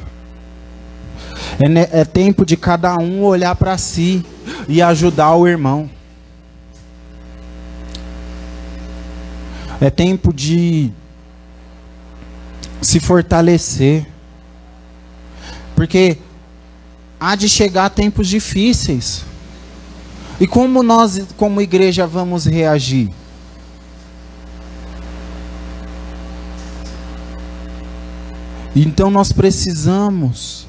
É, 1.59 2.01
é 2.01 2.05
tempo 2.05 2.45
de 2.45 2.55
cada 2.55 2.99
um 2.99 3.23
olhar 3.23 3.57
para 3.57 3.79
si 3.79 4.23
e 4.69 4.83
ajudar 4.83 5.35
o 5.35 5.49
irmão. 5.49 5.89
É 9.81 9.89
tempo 9.89 10.35
de 10.35 10.91
se 12.83 13.01
fortalecer. 13.01 14.07
Porque 15.75 16.19
há 17.23 17.37
de 17.37 17.49
chegar 17.49 17.89
tempos 17.89 18.27
difíceis. 18.27 19.23
E 20.41 20.47
como 20.47 20.83
nós, 20.83 21.25
como 21.37 21.61
igreja, 21.61 22.05
vamos 22.05 22.47
reagir? 22.47 23.11
Então 28.75 29.09
nós 29.09 29.31
precisamos 29.31 30.67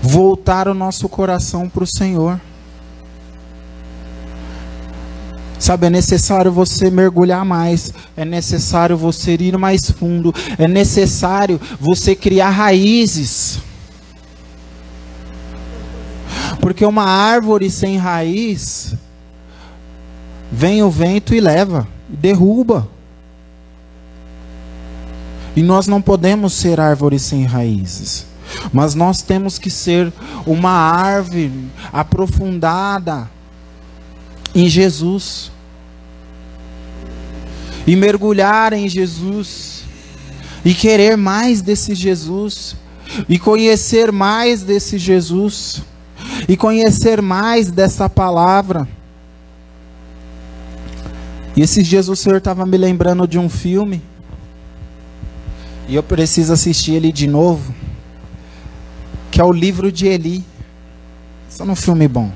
voltar 0.00 0.66
o 0.66 0.72
nosso 0.72 1.10
coração 1.10 1.68
para 1.68 1.84
o 1.84 1.86
Senhor. 1.86 2.40
Sabe, 5.58 5.88
é 5.88 5.90
necessário 5.90 6.50
você 6.50 6.90
mergulhar 6.90 7.44
mais, 7.44 7.92
é 8.16 8.24
necessário 8.24 8.96
você 8.96 9.34
ir 9.34 9.58
mais 9.58 9.90
fundo, 9.90 10.34
é 10.56 10.66
necessário 10.66 11.60
você 11.78 12.14
criar 12.14 12.48
raízes. 12.48 13.60
Porque 16.60 16.84
uma 16.84 17.04
árvore 17.04 17.70
sem 17.70 17.96
raiz, 17.96 18.94
vem 20.52 20.82
o 20.82 20.90
vento 20.90 21.34
e 21.34 21.40
leva, 21.40 21.88
derruba. 22.08 22.88
E 25.56 25.62
nós 25.62 25.86
não 25.86 26.00
podemos 26.00 26.52
ser 26.52 26.78
árvores 26.78 27.22
sem 27.22 27.44
raízes. 27.44 28.26
Mas 28.72 28.94
nós 28.94 29.22
temos 29.22 29.58
que 29.58 29.70
ser 29.70 30.12
uma 30.46 30.70
árvore 30.70 31.52
aprofundada 31.92 33.30
em 34.54 34.68
Jesus. 34.68 35.50
E 37.86 37.96
mergulhar 37.96 38.72
em 38.72 38.88
Jesus. 38.88 39.84
E 40.64 40.74
querer 40.74 41.16
mais 41.16 41.62
desse 41.62 41.94
Jesus. 41.94 42.76
E 43.28 43.38
conhecer 43.38 44.12
mais 44.12 44.62
desse 44.62 44.98
Jesus. 44.98 45.82
E 46.48 46.56
conhecer 46.56 47.20
mais 47.20 47.70
dessa 47.70 48.08
palavra. 48.08 48.88
E 51.56 51.62
esses 51.62 51.86
dias 51.86 52.08
o 52.08 52.16
Senhor 52.16 52.38
estava 52.38 52.64
me 52.64 52.76
lembrando 52.76 53.26
de 53.26 53.38
um 53.38 53.48
filme. 53.48 54.02
E 55.88 55.94
eu 55.94 56.02
preciso 56.02 56.52
assistir 56.52 56.92
ele 56.92 57.12
de 57.12 57.26
novo. 57.26 57.74
Que 59.30 59.40
é 59.40 59.44
o 59.44 59.52
livro 59.52 59.90
de 59.90 60.06
Eli. 60.06 60.44
Só 61.48 61.64
um 61.64 61.74
filme 61.74 62.06
bom. 62.06 62.32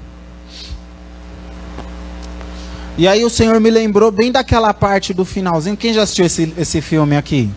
E 2.97 3.09
aí 3.09 3.25
o 3.25 3.31
Senhor 3.31 3.59
me 3.61 3.71
lembrou 3.71 4.13
bem 4.13 4.31
daquela 4.31 4.73
parte 4.73 5.13
do 5.13 5.25
finalzinho. 5.25 5.77
Quem 5.77 5.93
já 5.93 6.03
assistiu 6.03 6.27
esse, 6.27 6.55
esse 6.57 6.81
filme 6.81 7.17
aqui? 7.17 7.51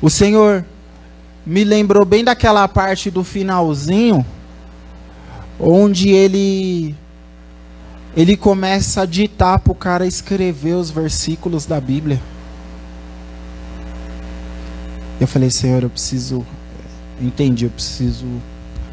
O 0.00 0.10
Senhor 0.10 0.64
me 1.44 1.64
lembrou 1.64 2.04
bem 2.04 2.22
daquela 2.22 2.66
parte 2.68 3.10
do 3.10 3.24
finalzinho. 3.24 4.24
Onde 5.58 6.10
ele 6.10 6.94
ele 8.16 8.34
começa 8.34 9.02
a 9.02 9.06
ditar 9.06 9.58
para 9.58 9.72
o 9.72 9.74
cara 9.74 10.06
escrever 10.06 10.74
os 10.74 10.90
versículos 10.90 11.66
da 11.66 11.78
Bíblia. 11.78 12.18
Eu 15.20 15.26
falei, 15.26 15.50
Senhor, 15.50 15.82
eu 15.82 15.90
preciso. 15.90 16.44
Entendi, 17.20 17.66
eu 17.66 17.70
preciso 17.70 18.26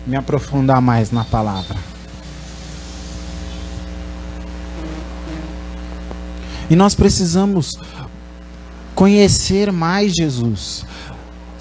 me 0.06 0.18
aprofundar 0.18 0.82
mais 0.82 1.10
na 1.10 1.24
palavra. 1.24 1.78
E 6.70 6.76
nós 6.76 6.96
precisamos 6.96 7.78
conhecer 8.94 9.72
mais 9.72 10.14
Jesus. 10.14 10.86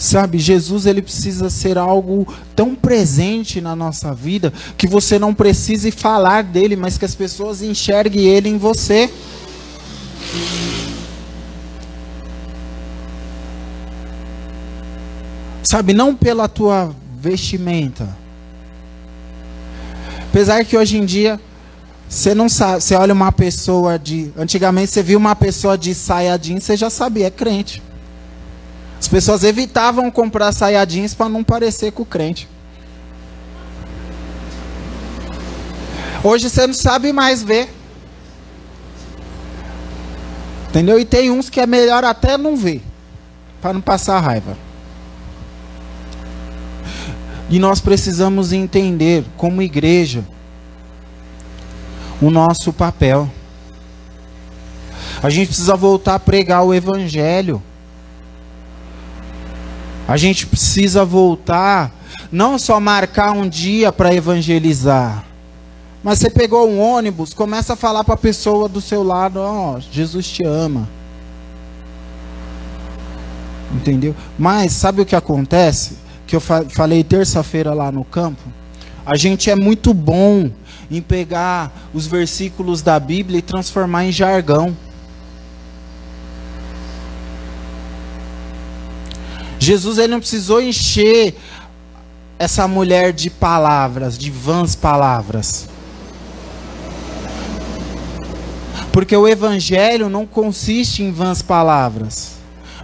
Sabe, 0.02 0.36
Jesus 0.36 0.84
ele 0.84 1.00
precisa 1.00 1.48
ser 1.48 1.78
algo 1.78 2.26
tão 2.56 2.74
presente 2.74 3.60
na 3.60 3.76
nossa 3.76 4.12
vida 4.12 4.52
que 4.76 4.88
você 4.88 5.16
não 5.16 5.32
precise 5.32 5.92
falar 5.92 6.42
dele, 6.42 6.74
mas 6.74 6.98
que 6.98 7.04
as 7.04 7.14
pessoas 7.14 7.62
enxerguem 7.62 8.24
ele 8.24 8.48
em 8.48 8.58
você. 8.58 9.08
Sabe, 15.62 15.92
não 15.92 16.16
pela 16.16 16.48
tua 16.48 16.92
vestimenta. 17.16 18.08
Apesar 20.30 20.64
que 20.64 20.76
hoje 20.76 20.98
em 20.98 21.04
dia 21.04 21.40
você 22.08 22.34
não 22.34 22.48
sabe, 22.48 22.82
você 22.82 22.96
olha 22.96 23.14
uma 23.14 23.30
pessoa 23.30 24.00
de, 24.00 24.32
antigamente 24.36 24.90
você 24.90 25.00
viu 25.00 25.16
uma 25.20 25.36
pessoa 25.36 25.78
de 25.78 25.94
saia 25.94 26.36
jeans, 26.36 26.64
você 26.64 26.76
já 26.76 26.90
sabia, 26.90 27.28
é 27.28 27.30
crente. 27.30 27.80
As 29.02 29.08
pessoas 29.08 29.42
evitavam 29.42 30.12
comprar 30.12 30.52
saia 30.52 30.84
jeans 30.84 31.12
para 31.12 31.28
não 31.28 31.42
parecer 31.42 31.90
com 31.90 32.04
o 32.04 32.06
crente. 32.06 32.48
Hoje 36.22 36.48
você 36.48 36.68
não 36.68 36.72
sabe 36.72 37.12
mais 37.12 37.42
ver. 37.42 37.68
Entendeu? 40.68 41.00
E 41.00 41.04
tem 41.04 41.32
uns 41.32 41.50
que 41.50 41.58
é 41.58 41.66
melhor 41.66 42.04
até 42.04 42.38
não 42.38 42.56
ver, 42.56 42.80
para 43.60 43.72
não 43.72 43.80
passar 43.80 44.20
raiva. 44.20 44.56
E 47.50 47.58
nós 47.58 47.80
precisamos 47.80 48.52
entender, 48.52 49.24
como 49.36 49.62
igreja, 49.62 50.24
o 52.20 52.30
nosso 52.30 52.72
papel. 52.72 53.28
A 55.20 55.28
gente 55.28 55.48
precisa 55.48 55.74
voltar 55.74 56.14
a 56.14 56.20
pregar 56.20 56.62
o 56.62 56.72
Evangelho. 56.72 57.60
A 60.12 60.18
gente 60.18 60.46
precisa 60.46 61.06
voltar, 61.06 61.90
não 62.30 62.58
só 62.58 62.78
marcar 62.78 63.32
um 63.32 63.48
dia 63.48 63.90
para 63.90 64.14
evangelizar, 64.14 65.24
mas 66.04 66.18
você 66.18 66.28
pegou 66.28 66.68
um 66.68 66.78
ônibus, 66.78 67.32
começa 67.32 67.72
a 67.72 67.76
falar 67.76 68.04
para 68.04 68.12
a 68.12 68.18
pessoa 68.18 68.68
do 68.68 68.78
seu 68.78 69.02
lado, 69.02 69.38
ó, 69.40 69.76
oh, 69.76 69.80
Jesus 69.80 70.28
te 70.28 70.44
ama. 70.44 70.86
Entendeu? 73.74 74.14
Mas 74.38 74.72
sabe 74.72 75.00
o 75.00 75.06
que 75.06 75.16
acontece? 75.16 75.96
Que 76.26 76.36
eu 76.36 76.42
fa 76.42 76.62
falei 76.68 77.02
terça-feira 77.02 77.72
lá 77.72 77.90
no 77.90 78.04
campo. 78.04 78.42
A 79.06 79.16
gente 79.16 79.48
é 79.48 79.56
muito 79.56 79.94
bom 79.94 80.50
em 80.90 81.00
pegar 81.00 81.72
os 81.94 82.06
versículos 82.06 82.82
da 82.82 83.00
Bíblia 83.00 83.38
e 83.38 83.42
transformar 83.42 84.04
em 84.04 84.12
jargão. 84.12 84.76
Jesus 89.62 89.96
ele 89.96 90.08
não 90.08 90.18
precisou 90.18 90.60
encher 90.60 91.36
essa 92.36 92.66
mulher 92.66 93.12
de 93.12 93.30
palavras, 93.30 94.18
de 94.18 94.28
vãs 94.28 94.74
palavras. 94.74 95.68
Porque 98.92 99.16
o 99.16 99.28
evangelho 99.28 100.08
não 100.08 100.26
consiste 100.26 101.04
em 101.04 101.12
vãs 101.12 101.42
palavras, 101.42 102.32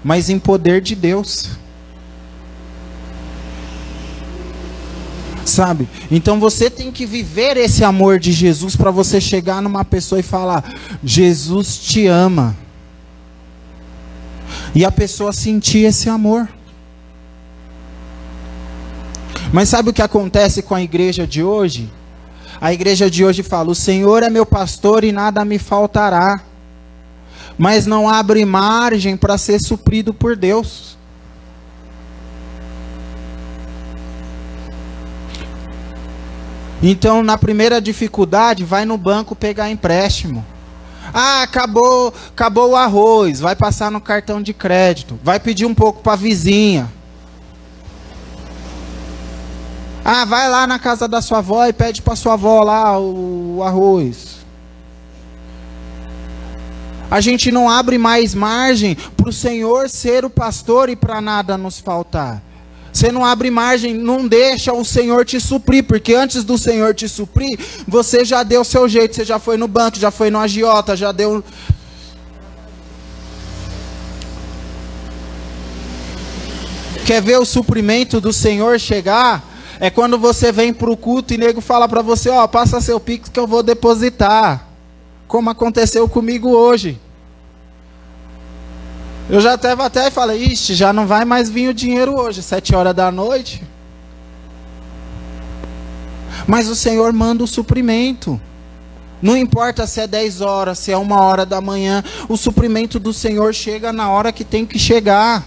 mas 0.05 0.31
em 0.31 0.39
poder 0.39 0.81
de 0.81 0.95
Deus. 0.95 1.51
Sabe? 5.45 5.89
Então 6.13 6.39
você 6.39 6.71
tem 6.71 6.93
que 6.93 7.05
viver 7.05 7.57
esse 7.57 7.83
amor 7.83 8.21
de 8.21 8.31
Jesus 8.31 8.77
para 8.77 8.93
você 8.93 9.21
chegar 9.21 9.61
numa 9.61 9.85
pessoa 9.85 10.21
e 10.21 10.23
falar: 10.23 10.63
Jesus 11.03 11.77
te 11.77 12.07
ama. 12.07 12.57
E 14.77 14.85
a 14.85 14.93
pessoa 14.93 15.33
sentir 15.33 15.81
esse 15.81 16.09
amor. 16.09 16.49
Mas 19.53 19.71
sabe 19.71 19.91
o 19.91 19.93
que 19.93 20.03
acontece 20.03 20.63
com 20.63 20.75
a 20.75 20.83
igreja 20.83 21.27
de 21.27 21.43
hoje? 21.43 21.91
A 22.61 22.73
igreja 22.73 23.11
de 23.11 23.25
hoje 23.25 23.43
fala: 23.43 23.71
O 23.71 23.75
Senhor 23.75 24.23
é 24.23 24.29
meu 24.29 24.45
pastor 24.45 25.05
e 25.05 25.13
nada 25.13 25.45
me 25.45 25.59
faltará. 25.59 26.41
Mas 27.57 27.87
não 27.87 28.09
abre 28.09 28.45
margem 28.45 29.17
para 29.17 29.39
ser 29.39 29.61
suprido 29.61 30.13
por 30.13 30.37
Deus. 30.37 30.97
Então, 36.81 37.25
na 37.25 37.37
primeira 37.37 37.81
dificuldade, 37.81 38.65
vai 38.65 38.85
no 38.85 38.97
banco 38.97 39.35
pegar 39.35 39.69
empréstimo. 39.69 40.47
Ah, 41.13 41.43
acabou, 41.43 42.13
acabou 42.29 42.71
o 42.71 42.77
arroz, 42.77 43.41
vai 43.41 43.57
passar 43.57 43.91
no 43.91 44.01
cartão 44.01 44.41
de 44.41 44.53
crédito, 44.53 45.19
vai 45.25 45.41
pedir 45.41 45.65
um 45.65 45.75
pouco 45.75 46.03
para 46.03 46.13
a 46.13 46.17
vizinha. 46.17 46.98
Ah, 50.11 50.25
vai 50.25 50.49
lá 50.49 50.67
na 50.67 50.79
casa 50.79 51.07
da 51.07 51.21
sua 51.21 51.37
avó 51.41 51.67
e 51.67 51.73
pede 51.75 52.01
para 52.01 52.17
sua 52.17 52.33
avó 52.33 52.63
lá 52.63 52.99
o, 52.99 53.63
arroz. 53.63 54.39
A 57.11 57.21
gente 57.21 57.53
não 57.53 57.69
abre 57.69 57.99
mais 57.99 58.35
margem 58.35 58.97
para 59.15 59.29
o 59.29 59.33
Senhor 59.35 59.91
ser 59.91 60.25
o 60.25 60.31
pastor 60.31 60.89
e 60.89 60.97
para 60.97 61.21
nada 61.21 61.59
nos 61.59 61.79
faltar. 61.79 62.43
Você 62.91 63.13
não 63.13 63.23
abre 63.23 63.51
margem, 63.51 63.93
não 63.93 64.27
deixa 64.27 64.73
o 64.73 64.83
Senhor 64.83 65.27
te 65.27 65.39
suprir, 65.39 65.85
porque 65.85 66.15
antes 66.15 66.43
do 66.43 66.57
Senhor 66.57 66.95
te 66.95 67.07
suprir, 67.07 67.61
você 67.87 68.25
já 68.25 68.43
deu 68.43 68.63
o 68.63 68.65
seu 68.65 68.89
jeito, 68.89 69.15
você 69.15 69.27
já 69.27 69.39
foi 69.39 69.59
no 69.59 69.69
banco, 69.69 69.99
já 69.99 70.11
foi 70.11 70.31
no 70.31 70.39
agiota, 70.39 70.97
já 70.97 71.13
deu. 71.13 71.45
Quer 77.05 77.21
ver 77.21 77.39
o 77.39 77.45
suprimento 77.45 78.23
do 78.23 78.33
Senhor 78.33 78.81
chegar? 78.81 79.58
É 79.81 79.91
quando 79.91 80.19
você 80.19 80.51
vem 80.51 80.73
para 80.73 80.91
o 80.91 80.97
culto 80.97 81.33
e 81.33 81.39
nego 81.39 81.61
fala 81.61 81.89
para 81.89 82.03
você, 82.03 82.29
ó, 82.31 82.47
passa 82.47 82.81
seu 82.81 82.99
pix 82.99 83.29
que 83.29 83.39
eu 83.39 83.47
vou 83.47 83.63
depositar. 83.63 84.67
Como 85.27 85.51
aconteceu 85.51 86.09
comigo 86.09 86.51
hoje. 86.51 87.01
Eu 89.31 89.41
já 89.41 89.53
até 89.55 89.73
até 89.73 90.09
e 90.09 90.11
falei, 90.11 90.43
ixi, 90.43 90.75
já 90.75 90.93
não 90.93 91.07
vai 91.07 91.25
mais 91.25 91.51
vir 91.51 91.69
o 91.69 91.75
dinheiro 91.75 92.19
hoje, 92.19 92.43
sete 92.43 92.75
horas 92.75 92.95
da 92.95 93.13
noite. 93.13 93.63
Mas 96.47 96.69
o 96.69 96.75
Senhor 96.75 97.13
manda 97.13 97.45
o 97.45 97.47
suprimento. 97.47 98.41
Não 99.21 99.37
importa 99.37 99.87
se 99.87 100.01
é 100.01 100.07
10 100.07 100.41
horas, 100.41 100.79
se 100.79 100.93
é 100.93 100.97
uma 100.97 101.21
hora 101.21 101.45
da 101.45 101.61
manhã, 101.61 102.05
o 102.29 102.37
suprimento 102.37 102.99
do 103.01 103.13
Senhor 103.13 103.53
chega 103.53 103.93
na 103.93 104.09
hora 104.11 104.33
que 104.33 104.45
tem 104.45 104.65
que 104.65 104.79
chegar. 104.79 105.45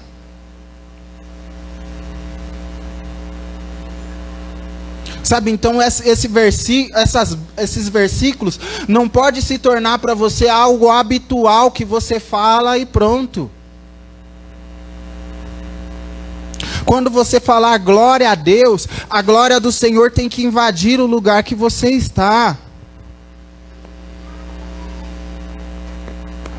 Sabe, 5.32 5.50
então 5.50 5.82
esse 5.82 6.28
versículo, 6.28 7.00
essas, 7.00 7.38
esses 7.58 7.88
versículos 7.88 8.60
não 8.86 9.08
pode 9.08 9.42
se 9.42 9.58
tornar 9.58 9.98
para 9.98 10.14
você 10.14 10.50
algo 10.50 10.90
habitual 10.90 11.72
que 11.72 11.86
você 11.86 12.20
fala 12.20 12.78
e 12.78 12.86
pronto. 12.86 13.50
Quando 16.84 17.10
você 17.10 17.40
falar 17.40 17.78
glória 17.78 18.30
a 18.30 18.36
Deus, 18.36 18.86
a 19.10 19.22
glória 19.22 19.58
do 19.58 19.72
Senhor 19.72 20.12
tem 20.12 20.28
que 20.28 20.44
invadir 20.44 21.00
o 21.00 21.06
lugar 21.06 21.44
que 21.44 21.56
você 21.56 21.92
está. 21.92 22.58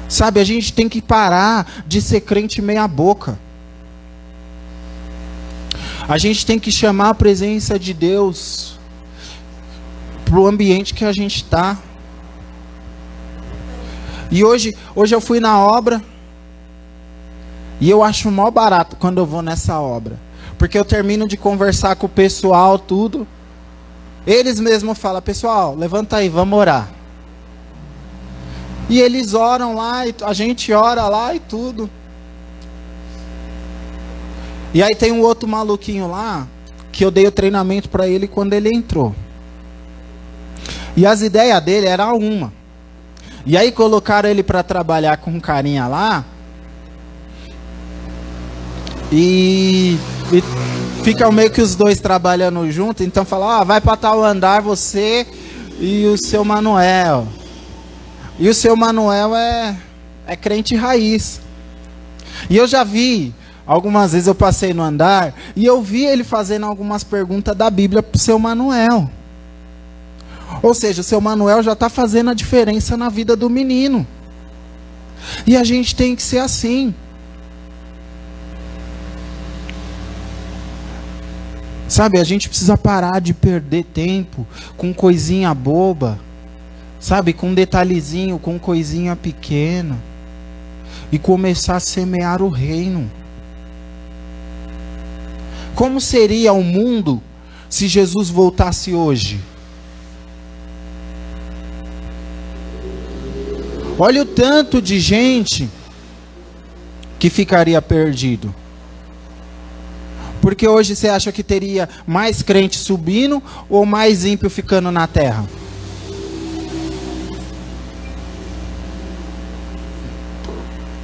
Sabe, 0.08 0.40
a 0.40 0.44
gente 0.44 0.72
tem 0.72 0.88
que 0.88 1.02
parar 1.02 1.84
de 1.86 2.00
ser 2.00 2.22
crente 2.22 2.62
meia 2.62 2.88
boca. 2.88 3.38
A 6.12 6.18
gente 6.18 6.44
tem 6.44 6.58
que 6.58 6.70
chamar 6.70 7.08
a 7.08 7.14
presença 7.14 7.78
de 7.78 7.94
Deus 7.94 8.78
para 10.26 10.38
o 10.38 10.46
ambiente 10.46 10.92
que 10.92 11.06
a 11.06 11.12
gente 11.12 11.36
está. 11.36 11.78
E 14.30 14.44
hoje, 14.44 14.76
hoje 14.94 15.14
eu 15.14 15.22
fui 15.22 15.40
na 15.40 15.58
obra 15.58 16.02
e 17.80 17.88
eu 17.88 18.02
acho 18.02 18.30
mó 18.30 18.50
barato 18.50 18.94
quando 18.96 19.16
eu 19.16 19.24
vou 19.24 19.40
nessa 19.40 19.80
obra. 19.80 20.20
Porque 20.58 20.78
eu 20.78 20.84
termino 20.84 21.26
de 21.26 21.38
conversar 21.38 21.96
com 21.96 22.04
o 22.04 22.10
pessoal, 22.10 22.78
tudo. 22.78 23.26
Eles 24.26 24.60
mesmos 24.60 24.98
falam, 24.98 25.22
pessoal, 25.22 25.74
levanta 25.74 26.18
aí, 26.18 26.28
vamos 26.28 26.58
orar. 26.58 26.90
E 28.86 29.00
eles 29.00 29.32
oram 29.32 29.74
lá, 29.74 30.06
e 30.06 30.14
a 30.20 30.34
gente 30.34 30.74
ora 30.74 31.08
lá 31.08 31.34
e 31.34 31.40
tudo. 31.40 31.88
E 34.74 34.82
aí 34.82 34.94
tem 34.94 35.12
um 35.12 35.20
outro 35.20 35.48
maluquinho 35.48 36.10
lá, 36.10 36.46
que 36.90 37.04
eu 37.04 37.10
dei 37.10 37.26
o 37.26 37.32
treinamento 37.32 37.88
para 37.88 38.08
ele 38.08 38.26
quando 38.26 38.54
ele 38.54 38.70
entrou. 38.74 39.14
E 40.96 41.06
as 41.06 41.22
ideias 41.22 41.62
dele 41.62 41.86
era 41.86 42.12
uma. 42.12 42.52
E 43.44 43.56
aí 43.56 43.72
colocaram 43.72 44.28
ele 44.28 44.42
para 44.42 44.62
trabalhar 44.62 45.16
com 45.16 45.30
um 45.30 45.40
carinha 45.40 45.86
lá. 45.86 46.24
E, 49.10 49.98
e 50.32 50.42
ficam 51.02 51.30
meio 51.32 51.50
que 51.50 51.60
os 51.60 51.74
dois 51.74 52.00
trabalhando 52.00 52.70
junto, 52.70 53.02
então 53.02 53.24
fala, 53.24 53.60
ah, 53.60 53.64
vai 53.64 53.80
para 53.80 53.96
tal 53.96 54.24
andar 54.24 54.62
você 54.62 55.26
e 55.78 56.06
o 56.06 56.16
seu 56.16 56.44
Manuel. 56.44 57.26
E 58.38 58.48
o 58.48 58.54
seu 58.54 58.74
Manuel 58.74 59.34
é, 59.36 59.76
é 60.26 60.36
crente 60.36 60.74
raiz. 60.74 61.40
E 62.48 62.56
eu 62.56 62.66
já 62.66 62.84
vi, 62.84 63.34
algumas 63.72 64.12
vezes 64.12 64.26
eu 64.26 64.34
passei 64.34 64.74
no 64.74 64.82
andar, 64.82 65.34
e 65.54 65.64
eu 65.64 65.82
vi 65.82 66.04
ele 66.04 66.24
fazendo 66.24 66.66
algumas 66.66 67.02
perguntas 67.04 67.56
da 67.56 67.70
Bíblia 67.70 68.02
para 68.02 68.16
o 68.16 68.20
seu 68.20 68.38
Manuel. 68.38 69.10
Ou 70.62 70.74
seja, 70.74 71.00
o 71.00 71.04
seu 71.04 71.20
Manuel 71.20 71.62
já 71.62 71.72
está 71.72 71.88
fazendo 71.88 72.30
a 72.30 72.34
diferença 72.34 72.96
na 72.96 73.08
vida 73.08 73.34
do 73.34 73.48
menino. 73.48 74.06
E 75.46 75.56
a 75.56 75.64
gente 75.64 75.96
tem 75.96 76.14
que 76.14 76.22
ser 76.22 76.38
assim. 76.38 76.94
Sabe, 81.88 82.18
a 82.18 82.24
gente 82.24 82.48
precisa 82.48 82.76
parar 82.76 83.20
de 83.20 83.34
perder 83.34 83.84
tempo 83.84 84.46
com 84.76 84.94
coisinha 84.94 85.52
boba 85.54 86.18
sabe, 87.02 87.32
com 87.32 87.52
detalhezinho, 87.52 88.38
com 88.38 88.60
coisinha 88.60 89.16
pequena, 89.16 89.98
e 91.10 91.18
começar 91.18 91.76
a 91.76 91.80
semear 91.80 92.40
o 92.40 92.48
reino. 92.48 93.10
Como 95.74 96.00
seria 96.00 96.52
o 96.52 96.62
mundo 96.62 97.22
se 97.68 97.88
Jesus 97.88 98.28
voltasse 98.28 98.92
hoje? 98.92 99.40
Olha 103.98 104.22
o 104.22 104.26
tanto 104.26 104.82
de 104.82 104.98
gente 104.98 105.68
que 107.18 107.30
ficaria 107.30 107.80
perdido. 107.80 108.54
Porque 110.40 110.66
hoje 110.66 110.96
você 110.96 111.08
acha 111.08 111.30
que 111.30 111.42
teria 111.42 111.88
mais 112.04 112.42
crente 112.42 112.76
subindo 112.76 113.40
ou 113.70 113.86
mais 113.86 114.24
ímpio 114.24 114.50
ficando 114.50 114.90
na 114.90 115.06
terra? 115.06 115.46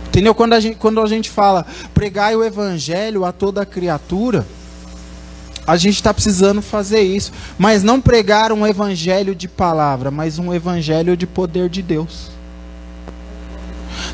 Entendeu? 0.08 0.34
Quando 0.34 0.54
a 0.54 0.60
gente, 0.60 0.76
quando 0.76 1.00
a 1.00 1.06
gente 1.06 1.30
fala 1.30 1.64
pregar 1.94 2.34
o 2.34 2.42
evangelho 2.42 3.24
a 3.24 3.30
toda 3.30 3.64
criatura, 3.64 4.44
a 5.68 5.76
gente 5.76 5.96
está 5.96 6.14
precisando 6.14 6.62
fazer 6.62 7.02
isso. 7.02 7.30
Mas 7.58 7.82
não 7.82 8.00
pregar 8.00 8.52
um 8.52 8.66
evangelho 8.66 9.34
de 9.34 9.46
palavra, 9.46 10.10
mas 10.10 10.38
um 10.38 10.54
evangelho 10.54 11.14
de 11.14 11.26
poder 11.26 11.68
de 11.68 11.82
Deus. 11.82 12.30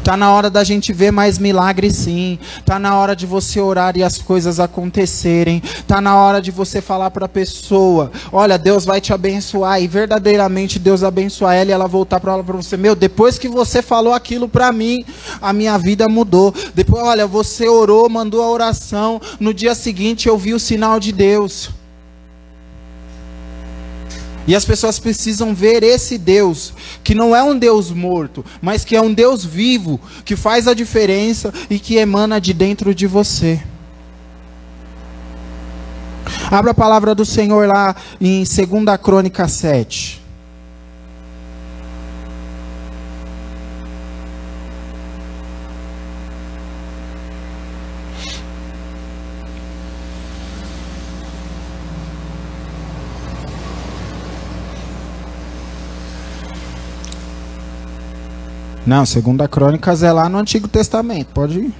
Tá 0.05 0.19
na 0.19 0.31
hora 0.31 0.51
da 0.51 0.63
gente 0.63 0.93
ver 0.93 1.11
mais 1.11 1.39
milagres 1.39 1.97
sim. 1.97 2.39
Tá 2.67 2.79
na 2.79 2.95
hora 2.95 3.17
de 3.17 3.25
você 3.25 3.59
orar 3.59 3.97
e 3.97 4.03
as 4.03 4.19
coisas 4.19 4.61
acontecerem. 4.61 5.63
Tá 5.89 5.99
na 5.99 6.15
hora 6.15 6.43
de 6.43 6.51
você 6.51 6.83
falar 6.83 7.11
para 7.11 7.25
a 7.25 7.29
pessoa: 7.29 8.13
"Olha, 8.31 8.59
Deus 8.59 8.85
vai 8.85 9.01
te 9.01 9.15
abençoar" 9.15 9.81
e 9.81 9.89
verdadeiramente 9.89 10.79
Deus 10.79 11.03
abençoar 11.03 11.55
ela 11.55 11.71
e 11.71 11.73
ela 11.73 11.89
voltar 11.89 12.21
para 12.21 12.37
você: 12.43 12.77
"Meu, 12.77 12.95
depois 12.95 13.39
que 13.39 13.49
você 13.49 13.81
falou 13.81 14.13
aquilo 14.13 14.47
para 14.47 14.71
mim, 14.71 15.07
a 15.41 15.55
minha 15.55 15.79
vida 15.79 16.07
mudou. 16.07 16.55
Depois, 16.75 17.03
olha, 17.03 17.27
você 17.27 17.67
orou, 17.67 18.07
mandou 18.11 18.43
a 18.43 18.51
oração, 18.51 19.19
no 19.41 19.55
dia 19.55 19.75
seguinte 19.75 20.29
eu 20.29 20.37
vi 20.37 20.53
o 20.53 20.61
sinal 20.61 21.01
de 21.01 21.13
Deus." 21.13 21.71
E 24.47 24.55
as 24.55 24.65
pessoas 24.65 24.99
precisam 24.99 25.55
ver 25.55 25.83
esse 25.83 26.19
Deus, 26.19 26.75
que 27.03 27.15
não 27.15 27.35
é 27.35 27.43
um 27.43 27.59
Deus 27.59 27.91
morto, 27.91 28.45
mas 28.61 28.85
que 28.85 28.95
é 28.95 29.01
um 29.01 29.13
Deus 29.13 29.45
vivo, 29.45 30.01
que 30.25 30.37
faz 30.37 30.69
a 30.69 30.75
diferença 30.75 31.53
e 31.71 31.79
que 31.79 31.97
emana 31.97 32.41
de 32.41 32.53
dentro 32.53 32.95
de 32.95 33.07
você. 33.07 33.61
Abra 36.51 36.73
a 36.73 36.75
palavra 36.75 37.15
do 37.15 37.25
Senhor 37.25 37.69
lá 37.69 37.97
em 38.21 38.45
2 38.45 39.01
Crônica 39.03 39.49
7. 39.49 40.24
Não, 58.87 59.07
segunda 59.07 59.49
Crônicas 59.49 60.03
é 60.03 60.13
lá 60.13 60.29
no 60.29 60.39
Antigo 60.39 60.69
Testamento, 60.69 61.29
pode 61.33 61.59
ir. 61.59 61.75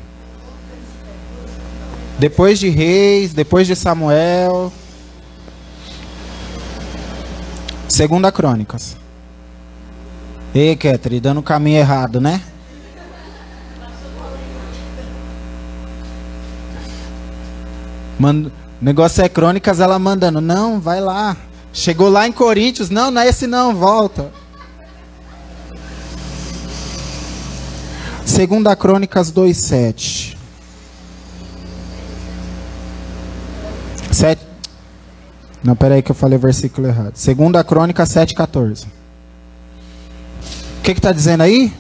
Depois 2.19 2.59
de 2.59 2.69
Reis, 2.69 3.35
depois 3.35 3.67
de 3.67 3.77
Samuel. 3.77 4.73
Segunda 7.89 8.33
Crônicas. 8.33 8.97
Ei, 10.55 10.77
Ketri, 10.77 11.21
dando 11.21 11.41
o 11.41 11.43
caminho 11.43 11.79
errado, 11.79 12.21
né? 12.21 12.41
Mand... 18.19 18.51
Negócio 18.81 19.25
é 19.25 19.29
crônicas, 19.29 19.81
ela 19.81 19.99
mandando, 19.99 20.41
não, 20.41 20.81
vai 20.81 21.01
lá. 21.01 21.37
Chegou 21.73 22.09
lá 22.09 22.27
em 22.27 22.33
Coríntios, 22.33 22.91
não, 22.91 23.11
não 23.11 23.23
é 23.23 23.29
esse 23.29 23.47
não, 23.47 23.75
volta. 23.75 24.31
Segunda 28.35 28.75
Crônicas 28.75 29.31
2:7. 29.31 30.37
7 34.11 34.43
Não, 35.63 35.77
peraí 35.77 36.03
que 36.03 36.11
eu 36.11 36.17
falei 36.17 36.37
o 36.37 36.41
versículo 36.41 36.89
errado. 36.89 37.15
Segunda 37.15 37.63
Crônica 37.63 38.05
7:14. 38.05 38.87
O 40.79 40.83
que 40.83 40.97
que 40.97 41.01
tá 41.01 41.13
dizendo 41.13 41.45
aí? 41.45 41.73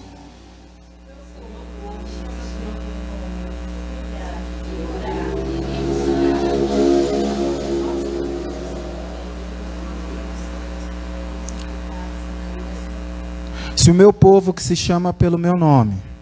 Se 13.75 13.91
o 13.91 13.95
meu 13.95 14.13
povo 14.13 14.55
que 14.55 14.63
se 14.63 14.77
chama 14.77 15.13
pelo 15.13 15.37
meu 15.37 15.57
nome 15.57 16.14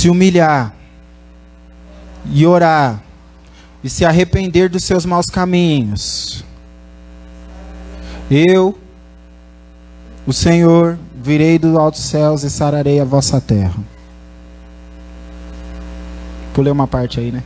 se 0.00 0.08
humilhar 0.08 0.74
e 2.24 2.46
orar 2.46 3.02
e 3.84 3.90
se 3.90 4.02
arrepender 4.02 4.70
dos 4.70 4.82
seus 4.82 5.04
maus 5.04 5.26
caminhos, 5.26 6.42
eu, 8.30 8.78
o 10.26 10.32
Senhor, 10.32 10.98
virei 11.14 11.58
dos 11.58 11.76
altos 11.76 12.00
céus 12.00 12.44
e 12.44 12.50
sararei 12.50 12.98
a 12.98 13.04
vossa 13.04 13.42
terra. 13.42 13.78
Pulei 16.54 16.72
uma 16.72 16.86
parte 16.86 17.20
aí, 17.20 17.30
né? 17.30 17.42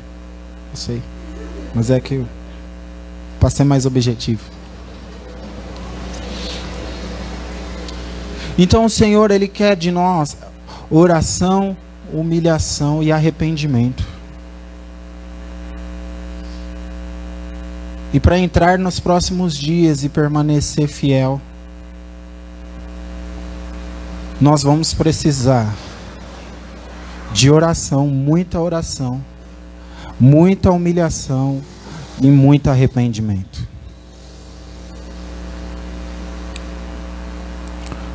Eu 0.71 0.77
sei. 0.77 1.03
Mas 1.75 1.91
é 1.91 1.99
que 1.99 2.15
eu 2.15 2.29
passei 3.41 3.67
mais 3.67 3.85
objetivo. 3.85 4.45
Então 8.57 8.85
o 8.85 8.91
Senhor, 8.91 9.33
Ele 9.33 9.49
quer 9.49 9.75
de 9.75 9.91
nós 9.91 10.37
oração 10.89 11.77
humilhação 12.15 13.03
e 13.03 13.11
arrependimento. 13.11 14.05
E 18.13 18.21
para 18.21 18.39
entrar 18.39 18.79
nos 18.79 19.01
próximos 19.01 19.57
dias 19.57 20.05
e 20.05 20.09
permanecer 20.09 20.87
fiel, 20.87 21.41
nós 24.41 24.63
vamos 24.63 24.95
precisar 24.95 25.75
de 27.33 27.51
oração, 27.51 28.07
muita 28.07 28.61
oração, 28.61 29.21
muita 30.21 30.71
humilhação 30.71 31.61
e 32.23 32.29
muito 32.29 32.71
arrependimento. 32.71 33.67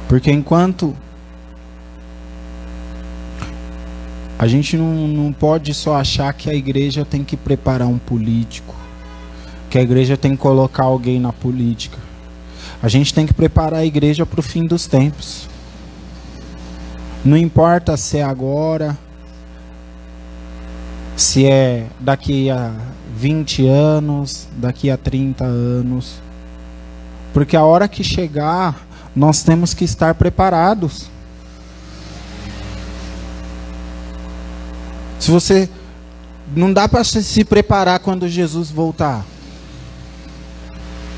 Porque 0.08 0.32
enquanto 0.32 0.96
a 4.40 4.48
gente 4.48 4.78
não, 4.78 5.06
não 5.06 5.34
pode 5.34 5.74
só 5.74 5.98
achar 5.98 6.32
que 6.32 6.50
a 6.50 6.54
igreja 6.54 7.04
tem 7.04 7.26
que 7.26 7.36
preparar 7.36 7.90
um 7.90 7.98
político, 7.98 8.74
que 9.70 9.78
a 9.78 9.82
igreja 9.82 10.16
tem 10.16 10.32
que 10.32 10.38
colocar 10.38 10.86
alguém 10.86 11.20
na 11.20 11.34
política. 11.34 11.98
A 12.82 12.88
gente 12.88 13.14
tem 13.14 13.28
que 13.28 13.34
preparar 13.34 13.82
a 13.82 13.86
igreja 13.86 14.26
para 14.26 14.40
o 14.40 14.44
fim 14.44 14.66
dos 14.66 14.88
tempos. 14.88 15.50
Não 17.26 17.36
importa 17.36 17.98
se 17.98 18.20
é 18.20 18.24
agora, 18.24 18.98
se 21.18 21.46
é 21.46 21.88
daqui 22.00 22.50
a 22.50 22.72
20 23.18 23.68
anos, 23.68 24.48
daqui 24.56 24.90
a 24.90 24.96
30 24.96 25.44
anos. 25.44 26.22
Porque 27.34 27.58
a 27.58 27.64
hora 27.66 27.90
que 27.90 28.06
chegar, 28.06 28.88
nós 29.14 29.44
temos 29.44 29.74
que 29.74 29.84
estar 29.84 30.16
preparados. 30.16 31.10
Se 35.20 35.30
você 35.30 35.70
não 36.56 36.72
dá 36.72 36.88
para 36.88 37.04
se 37.04 37.44
preparar 37.44 38.00
quando 38.00 38.28
Jesus 38.28 38.72
voltar. 38.72 39.26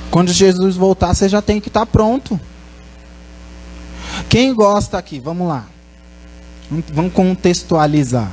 Quando 0.09 0.33
Jesus 0.33 0.75
voltar, 0.75 1.13
você 1.13 1.29
já 1.29 1.41
tem 1.41 1.61
que 1.61 1.69
estar 1.69 1.85
pronto. 1.85 2.39
Quem 4.27 4.53
gosta 4.53 4.97
aqui? 4.97 5.19
Vamos 5.19 5.47
lá. 5.47 5.65
Vamos 6.93 7.13
contextualizar. 7.13 8.31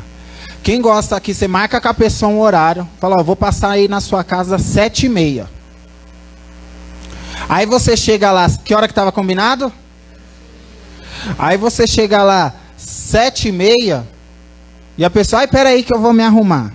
Quem 0.63 0.81
gosta 0.81 1.17
aqui, 1.17 1.33
você 1.33 1.47
marca 1.47 1.81
com 1.81 1.89
a 1.89 1.95
pessoa 1.95 2.33
um 2.33 2.41
horário. 2.41 2.89
Fala, 3.01 3.17
ó, 3.19 3.23
vou 3.23 3.37
passar 3.37 3.71
aí 3.71 3.89
na 3.89 4.01
sua 4.01 4.25
casa 4.25 4.57
às 4.57 4.63
sete 4.63 5.07
e 5.07 5.09
meia. 5.09 5.49
Aí 7.49 7.65
você 7.65 7.97
chega 7.97 8.31
lá, 8.33 8.49
que 8.65 8.75
hora 8.75 8.87
que 8.87 8.93
estava 8.93 9.13
combinado? 9.13 9.73
Aí 11.39 11.57
você 11.57 11.87
chega 11.87 12.23
lá, 12.23 12.55
sete 12.77 13.49
e 13.49 13.53
meia, 13.53 14.07
e 14.99 15.05
a 15.05 15.09
pessoa, 15.09 15.41
ai, 15.41 15.47
peraí 15.47 15.85
que 15.85 15.95
eu 15.95 16.01
vou 16.01 16.13
me 16.13 16.25
arrumar. 16.25 16.75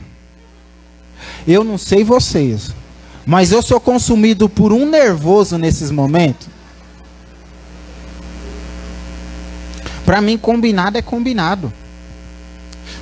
Eu 1.45 1.61
não 1.63 1.77
sei 1.77 2.05
vocês, 2.05 2.73
mas 3.25 3.51
eu 3.51 3.61
sou 3.61 3.81
consumido 3.81 4.47
por 4.47 4.71
um 4.71 4.89
nervoso 4.89 5.57
nesses 5.57 5.91
momentos. 5.91 6.47
Para 10.05 10.21
mim, 10.21 10.37
combinado 10.37 10.97
é 10.97 11.01
combinado. 11.01 11.71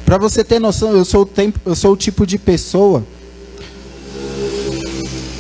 Para 0.04 0.18
você 0.18 0.44
ter 0.44 0.60
noção, 0.60 0.92
eu 0.92 1.06
sou, 1.06 1.22
o 1.22 1.26
tempo, 1.26 1.60
eu 1.66 1.76
sou 1.76 1.94
o 1.94 1.98
tipo 1.98 2.26
de 2.26 2.40
pessoa 2.40 3.06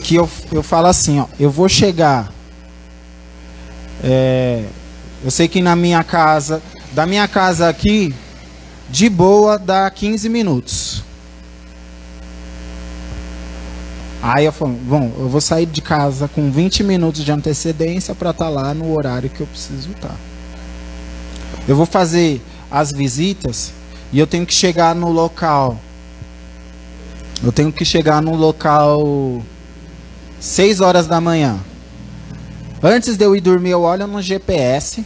que 0.03 0.15
eu, 0.15 0.29
eu 0.51 0.61
falo 0.61 0.87
assim, 0.87 1.19
ó, 1.19 1.25
eu 1.39 1.49
vou 1.49 1.67
chegar. 1.67 2.31
É, 4.03 4.63
eu 5.23 5.31
sei 5.31 5.47
que 5.47 5.61
na 5.61 5.75
minha 5.75 6.03
casa, 6.03 6.61
da 6.93 7.05
minha 7.05 7.27
casa 7.27 7.67
aqui, 7.67 8.13
de 8.91 9.09
boa, 9.09 9.57
dá 9.57 9.89
15 9.89 10.27
minutos. 10.27 11.03
Aí 14.21 14.45
eu 14.45 14.51
falo, 14.51 14.73
bom, 14.73 15.11
eu 15.17 15.29
vou 15.29 15.41
sair 15.41 15.65
de 15.65 15.81
casa 15.81 16.27
com 16.27 16.51
20 16.51 16.83
minutos 16.83 17.23
de 17.23 17.31
antecedência 17.31 18.13
para 18.13 18.29
estar 18.29 18.45
tá 18.45 18.49
lá 18.49 18.73
no 18.73 18.93
horário 18.93 19.29
que 19.29 19.41
eu 19.41 19.47
preciso 19.47 19.91
estar. 19.91 20.09
Tá. 20.09 20.15
Eu 21.67 21.75
vou 21.75 21.85
fazer 21.85 22.41
as 22.69 22.91
visitas 22.91 23.71
e 24.11 24.19
eu 24.19 24.27
tenho 24.27 24.45
que 24.45 24.53
chegar 24.53 24.93
no 24.93 25.09
local. 25.09 25.79
Eu 27.41 27.51
tenho 27.51 27.71
que 27.71 27.83
chegar 27.85 28.21
no 28.21 28.35
local 28.35 29.41
6 30.39 30.81
horas 30.81 31.07
da 31.07 31.19
manhã. 31.19 31.57
Antes 32.83 33.15
de 33.15 33.23
eu 33.23 33.35
ir 33.35 33.41
dormir, 33.41 33.71
eu 33.71 33.81
olho 33.81 34.05
no 34.05 34.21
GPS. 34.21 35.03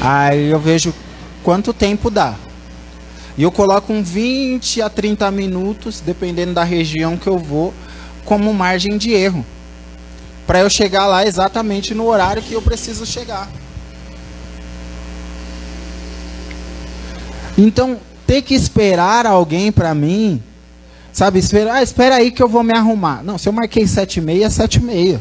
Aí 0.00 0.50
eu 0.50 0.58
vejo 0.58 0.94
quanto 1.42 1.72
tempo 1.72 2.10
dá. 2.10 2.34
E 3.36 3.42
eu 3.42 3.50
coloco 3.50 3.92
um 3.92 4.02
20 4.02 4.82
a 4.82 4.90
30 4.90 5.30
minutos, 5.30 6.00
dependendo 6.00 6.52
da 6.52 6.64
região 6.64 7.16
que 7.16 7.26
eu 7.26 7.38
vou, 7.38 7.72
como 8.24 8.52
margem 8.52 8.98
de 8.98 9.12
erro. 9.12 9.44
Para 10.46 10.60
eu 10.60 10.70
chegar 10.70 11.06
lá 11.06 11.24
exatamente 11.24 11.94
no 11.94 12.06
horário 12.06 12.42
que 12.42 12.52
eu 12.52 12.60
preciso 12.60 13.06
chegar. 13.06 13.48
Então, 17.56 17.98
ter 18.26 18.42
que 18.42 18.54
esperar 18.54 19.26
alguém 19.26 19.72
para 19.72 19.94
mim, 19.94 20.42
sabe? 21.12 21.38
Espera, 21.38 21.74
ah, 21.74 21.82
espera 21.82 22.16
aí 22.16 22.30
que 22.30 22.42
eu 22.42 22.48
vou 22.48 22.62
me 22.62 22.72
arrumar. 22.72 23.22
Não, 23.22 23.38
se 23.38 23.48
eu 23.48 23.52
marquei 23.52 23.86
sete 23.86 24.18
e 24.18 24.20
meia, 24.20 24.46
é 24.46 24.50
sete 24.50 24.76
e 24.76 24.82
meia. 24.82 25.20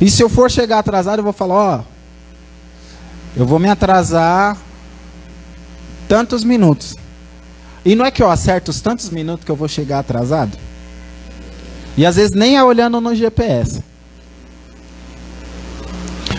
E 0.00 0.10
se 0.10 0.22
eu 0.22 0.28
for 0.28 0.50
chegar 0.50 0.78
atrasado, 0.78 1.20
eu 1.20 1.24
vou 1.24 1.32
falar, 1.32 1.54
ó, 1.54 1.95
eu 3.36 3.44
vou 3.44 3.58
me 3.58 3.68
atrasar 3.68 4.56
tantos 6.08 6.42
minutos. 6.42 6.96
E 7.84 7.94
não 7.94 8.04
é 8.04 8.10
que 8.10 8.22
eu 8.22 8.30
acerto 8.30 8.70
os 8.70 8.80
tantos 8.80 9.10
minutos 9.10 9.44
que 9.44 9.50
eu 9.50 9.56
vou 9.56 9.68
chegar 9.68 9.98
atrasado? 9.98 10.56
E 11.96 12.04
às 12.04 12.16
vezes 12.16 12.32
nem 12.32 12.56
é 12.56 12.64
olhando 12.64 13.00
no 13.00 13.14
GPS. 13.14 13.82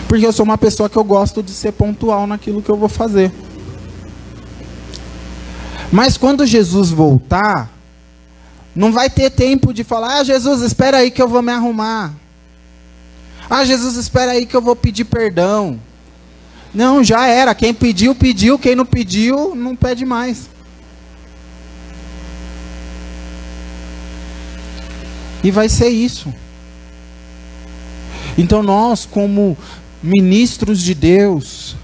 Porque 0.08 0.26
eu 0.26 0.32
sou 0.32 0.44
uma 0.44 0.58
pessoa 0.58 0.88
que 0.88 0.96
eu 0.96 1.04
gosto 1.04 1.42
de 1.42 1.52
ser 1.52 1.72
pontual 1.72 2.26
naquilo 2.26 2.62
que 2.62 2.70
eu 2.70 2.76
vou 2.76 2.88
fazer. 2.88 3.32
Mas 5.92 6.16
quando 6.18 6.44
Jesus 6.44 6.90
voltar, 6.90 7.70
não 8.74 8.92
vai 8.92 9.08
ter 9.08 9.30
tempo 9.30 9.72
de 9.72 9.84
falar: 9.84 10.18
"Ah, 10.18 10.24
Jesus, 10.24 10.62
espera 10.62 10.98
aí 10.98 11.10
que 11.10 11.22
eu 11.22 11.28
vou 11.28 11.42
me 11.42 11.52
arrumar". 11.52 12.12
"Ah, 13.48 13.64
Jesus, 13.64 13.96
espera 13.96 14.32
aí 14.32 14.44
que 14.46 14.56
eu 14.56 14.62
vou 14.62 14.76
pedir 14.76 15.04
perdão". 15.04 15.78
Não, 16.78 17.02
já 17.02 17.26
era. 17.26 17.56
Quem 17.56 17.74
pediu, 17.74 18.14
pediu. 18.14 18.56
Quem 18.56 18.76
não 18.76 18.86
pediu, 18.86 19.52
não 19.52 19.74
pede 19.74 20.04
mais. 20.04 20.48
E 25.42 25.50
vai 25.50 25.68
ser 25.68 25.88
isso. 25.88 26.32
Então 28.38 28.62
nós, 28.62 29.04
como 29.04 29.58
ministros 30.00 30.80
de 30.80 30.94
Deus. 30.94 31.74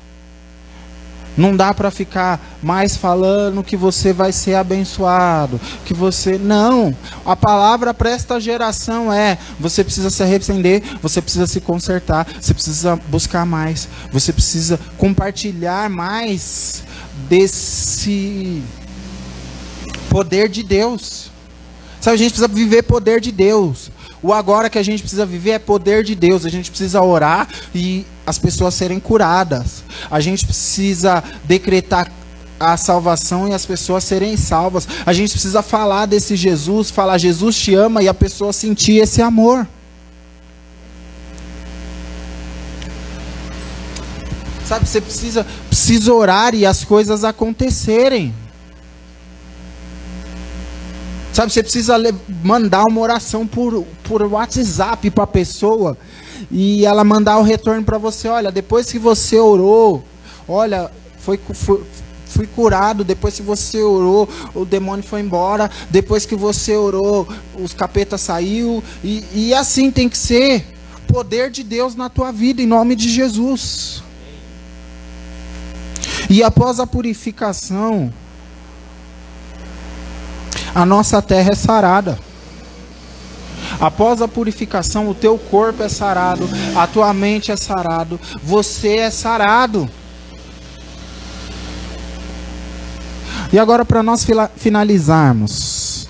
Não 1.36 1.56
dá 1.56 1.74
para 1.74 1.90
ficar 1.90 2.40
mais 2.62 2.96
falando 2.96 3.64
que 3.64 3.76
você 3.76 4.12
vai 4.12 4.32
ser 4.32 4.54
abençoado, 4.54 5.60
que 5.84 5.92
você 5.92 6.38
não. 6.38 6.96
A 7.24 7.34
palavra 7.34 7.92
para 7.92 8.10
esta 8.10 8.40
geração 8.40 9.12
é: 9.12 9.36
você 9.58 9.82
precisa 9.82 10.10
se 10.10 10.22
arrepender, 10.22 10.82
você 11.02 11.20
precisa 11.20 11.46
se 11.46 11.60
consertar, 11.60 12.26
você 12.40 12.54
precisa 12.54 12.96
buscar 13.08 13.44
mais, 13.44 13.88
você 14.12 14.32
precisa 14.32 14.78
compartilhar 14.96 15.90
mais 15.90 16.84
desse 17.28 18.62
poder 20.08 20.48
de 20.48 20.62
Deus. 20.62 21.32
Sabe, 22.00 22.14
a 22.14 22.18
gente 22.18 22.32
precisa 22.32 22.48
viver 22.48 22.82
poder 22.82 23.20
de 23.20 23.32
Deus. 23.32 23.90
O 24.24 24.32
agora 24.32 24.70
que 24.70 24.78
a 24.78 24.82
gente 24.82 25.02
precisa 25.02 25.26
viver 25.26 25.50
é 25.50 25.58
poder 25.58 26.02
de 26.02 26.14
Deus. 26.14 26.46
A 26.46 26.48
gente 26.48 26.70
precisa 26.70 27.02
orar 27.02 27.46
e 27.74 28.06
as 28.26 28.38
pessoas 28.38 28.72
serem 28.72 28.98
curadas. 28.98 29.84
A 30.10 30.18
gente 30.18 30.46
precisa 30.46 31.22
decretar 31.44 32.10
a 32.58 32.74
salvação 32.78 33.46
e 33.46 33.52
as 33.52 33.66
pessoas 33.66 34.02
serem 34.02 34.34
salvas. 34.38 34.88
A 35.04 35.12
gente 35.12 35.32
precisa 35.32 35.60
falar 35.60 36.06
desse 36.06 36.36
Jesus, 36.36 36.90
falar 36.90 37.18
Jesus 37.18 37.54
te 37.54 37.74
ama 37.74 38.02
e 38.02 38.08
a 38.08 38.14
pessoa 38.14 38.50
sentir 38.50 38.96
esse 38.96 39.20
amor. 39.20 39.68
Sabe, 44.64 44.88
você 44.88 45.02
precisa, 45.02 45.46
precisa 45.68 46.14
orar 46.14 46.54
e 46.54 46.64
as 46.64 46.82
coisas 46.82 47.24
acontecerem. 47.24 48.32
Sabe, 51.34 51.52
você 51.52 51.64
precisa 51.64 51.96
mandar 52.44 52.84
uma 52.84 53.00
oração 53.00 53.44
por, 53.44 53.84
por 54.04 54.22
WhatsApp 54.22 55.10
para 55.10 55.24
a 55.24 55.26
pessoa 55.26 55.98
e 56.48 56.86
ela 56.86 57.02
mandar 57.02 57.38
o 57.38 57.42
retorno 57.42 57.82
para 57.82 57.98
você. 57.98 58.28
Olha, 58.28 58.52
depois 58.52 58.92
que 58.92 59.00
você 59.00 59.36
orou, 59.36 60.04
olha, 60.46 60.88
foi, 61.18 61.40
foi, 61.52 61.82
fui 62.26 62.46
curado. 62.46 63.02
Depois 63.02 63.34
que 63.34 63.42
você 63.42 63.82
orou, 63.82 64.28
o 64.54 64.64
demônio 64.64 65.04
foi 65.04 65.22
embora. 65.22 65.68
Depois 65.90 66.24
que 66.24 66.36
você 66.36 66.76
orou, 66.76 67.26
os 67.58 67.74
capetas 67.74 68.20
saiu. 68.20 68.80
E, 69.02 69.24
e 69.34 69.54
assim 69.54 69.90
tem 69.90 70.08
que 70.08 70.16
ser. 70.16 70.64
Poder 71.08 71.50
de 71.50 71.64
Deus 71.64 71.96
na 71.96 72.08
tua 72.08 72.30
vida, 72.30 72.62
em 72.62 72.66
nome 72.66 72.94
de 72.94 73.10
Jesus. 73.10 74.04
E 76.30 76.44
após 76.44 76.78
a 76.78 76.86
purificação, 76.86 78.12
a 80.74 80.84
nossa 80.84 81.22
terra 81.22 81.50
é 81.52 81.54
sarada. 81.54 82.18
Após 83.80 84.20
a 84.20 84.28
purificação, 84.28 85.08
o 85.08 85.14
teu 85.14 85.38
corpo 85.38 85.82
é 85.82 85.88
sarado, 85.88 86.48
a 86.76 86.86
tua 86.86 87.12
mente 87.12 87.50
é 87.50 87.56
sarado, 87.56 88.20
você 88.42 88.96
é 88.96 89.10
sarado. 89.10 89.88
E 93.52 93.58
agora 93.58 93.84
para 93.84 94.02
nós 94.02 94.26
finalizarmos. 94.56 96.08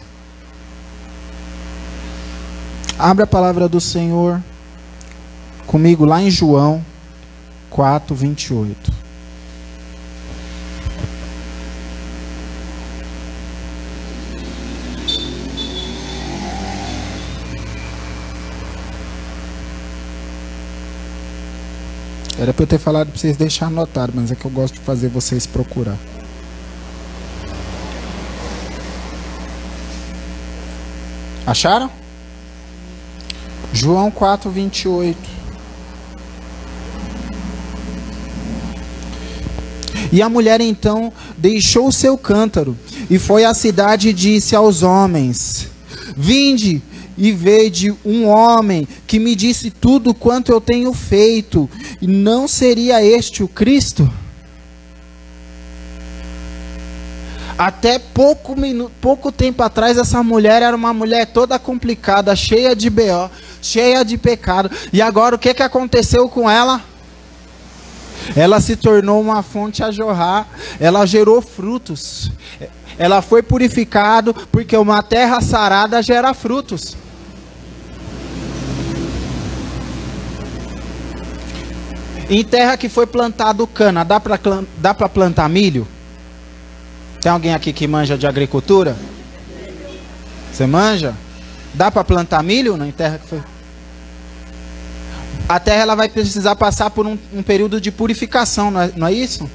Abre 2.99 3.25
a 3.25 3.27
palavra 3.27 3.69
do 3.69 3.81
Senhor 3.81 4.41
comigo 5.67 6.05
lá 6.05 6.23
em 6.23 6.31
João 6.31 6.85
4, 7.71 8.15
28. 8.15 9.04
Era 22.45 22.53
para 22.53 22.65
eu 22.65 22.67
ter 22.67 22.79
falado 22.79 23.09
para 23.09 23.19
vocês 23.19 23.39
deixar 23.39 23.69
anotado, 23.69 24.13
mas 24.15 24.31
é 24.31 24.35
que 24.35 24.45
eu 24.45 24.51
gosto 24.51 24.75
de 24.75 24.81
fazer 24.81 25.09
vocês 25.09 25.47
procurar. 25.47 25.97
Acharam? 31.47 31.91
João 33.73 34.11
4, 34.11 34.51
28. 34.51 35.19
E 40.13 40.21
a 40.21 40.29
mulher 40.29 40.61
então 40.61 41.11
deixou 41.39 41.89
o 41.89 41.93
seu 41.93 42.19
cântaro 42.19 42.77
e 43.09 43.19
foi 43.19 43.47
à 43.47 43.55
cidade 43.55 44.11
e 44.11 44.13
disse 44.13 44.55
aos 44.55 44.83
homens: 44.83 45.71
Vinde 46.15 46.83
e 47.17 47.33
vede 47.33 47.95
um 48.05 48.27
homem 48.27 48.87
que 49.07 49.19
me 49.19 49.35
disse 49.35 49.71
tudo 49.71 50.15
quanto 50.15 50.51
eu 50.51 50.61
tenho 50.61 50.93
feito, 50.93 51.69
e 52.01 52.07
não 52.07 52.47
seria 52.49 53.05
este 53.05 53.43
o 53.43 53.49
Cristo? 53.49 54.11
Até 57.57 58.01
pouco, 58.01 58.57
pouco 59.01 59.31
tempo 59.31 59.63
atrás, 59.63 59.97
essa 59.97 60.23
mulher 60.23 60.61
era 60.61 60.75
uma 60.75 60.93
mulher 60.93 61.27
toda 61.27 61.57
complicada, 61.59 62.35
cheia 62.35 62.75
de 62.75 62.91
BO, 62.91 63.31
cheia 63.63 64.05
de 64.05 64.19
pecado. 64.19 64.71
E 64.93 65.01
agora 65.01 65.37
o 65.37 65.39
que, 65.39 65.55
que 65.55 65.63
aconteceu 65.63 66.29
com 66.29 66.51
ela? 66.51 66.83
Ela 68.35 68.61
se 68.61 68.75
tornou 68.75 69.21
uma 69.21 69.43
fonte 69.43 69.85
a 69.85 69.93
jorrar, 69.93 70.49
ela 70.81 71.07
gerou 71.07 71.41
frutos. 71.41 72.31
Ela 72.99 73.23
foi 73.23 73.43
purificado 73.43 74.35
porque 74.51 74.77
uma 74.77 75.03
terra 75.03 75.41
sarada 75.41 76.03
gera 76.03 76.35
frutos. 76.35 76.97
Em 82.29 82.43
terra 82.43 82.77
que 82.77 82.89
foi 82.89 83.07
plantado 83.07 83.67
cana, 83.67 84.05
dá 84.05 84.19
para 84.19 84.39
dá 84.79 84.95
plantar 84.95 85.49
milho? 85.49 85.87
Tem 87.21 87.31
alguém 87.31 87.55
aqui 87.55 87.73
que 87.73 87.87
manja 87.87 88.17
de 88.17 88.27
agricultura? 88.27 88.97
Você 90.53 90.67
manja? 90.67 91.15
Dá 91.75 91.91
para 91.91 92.05
plantar 92.05 92.43
milho 92.43 92.83
em 92.85 92.93
terra 92.93 93.19
que 93.19 93.29
foi? 93.29 93.43
A 95.49 95.61
terra 95.61 95.83
ela 95.83 95.95
vai 95.95 96.09
precisar 96.09 96.57
passar 96.57 96.91
por 96.91 97.07
um, 97.07 97.19
um 97.33 97.43
período 97.43 97.81
de 97.81 97.91
purificação, 97.91 98.71
não 98.71 98.81
é, 98.81 98.93
não 98.97 99.07
é 99.07 99.13
isso? 99.13 99.51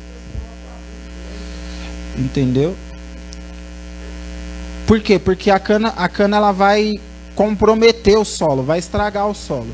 Entendeu? 2.17 2.75
Por 4.85 4.99
quê? 4.99 5.17
Porque 5.17 5.49
a 5.49 5.59
cana, 5.59 5.93
a 5.95 6.07
cana 6.07 6.37
ela 6.37 6.51
vai 6.51 6.99
comprometer 7.33 8.17
o 8.17 8.25
solo, 8.25 8.63
vai 8.63 8.77
estragar 8.77 9.27
o 9.27 9.33
solo. 9.33 9.73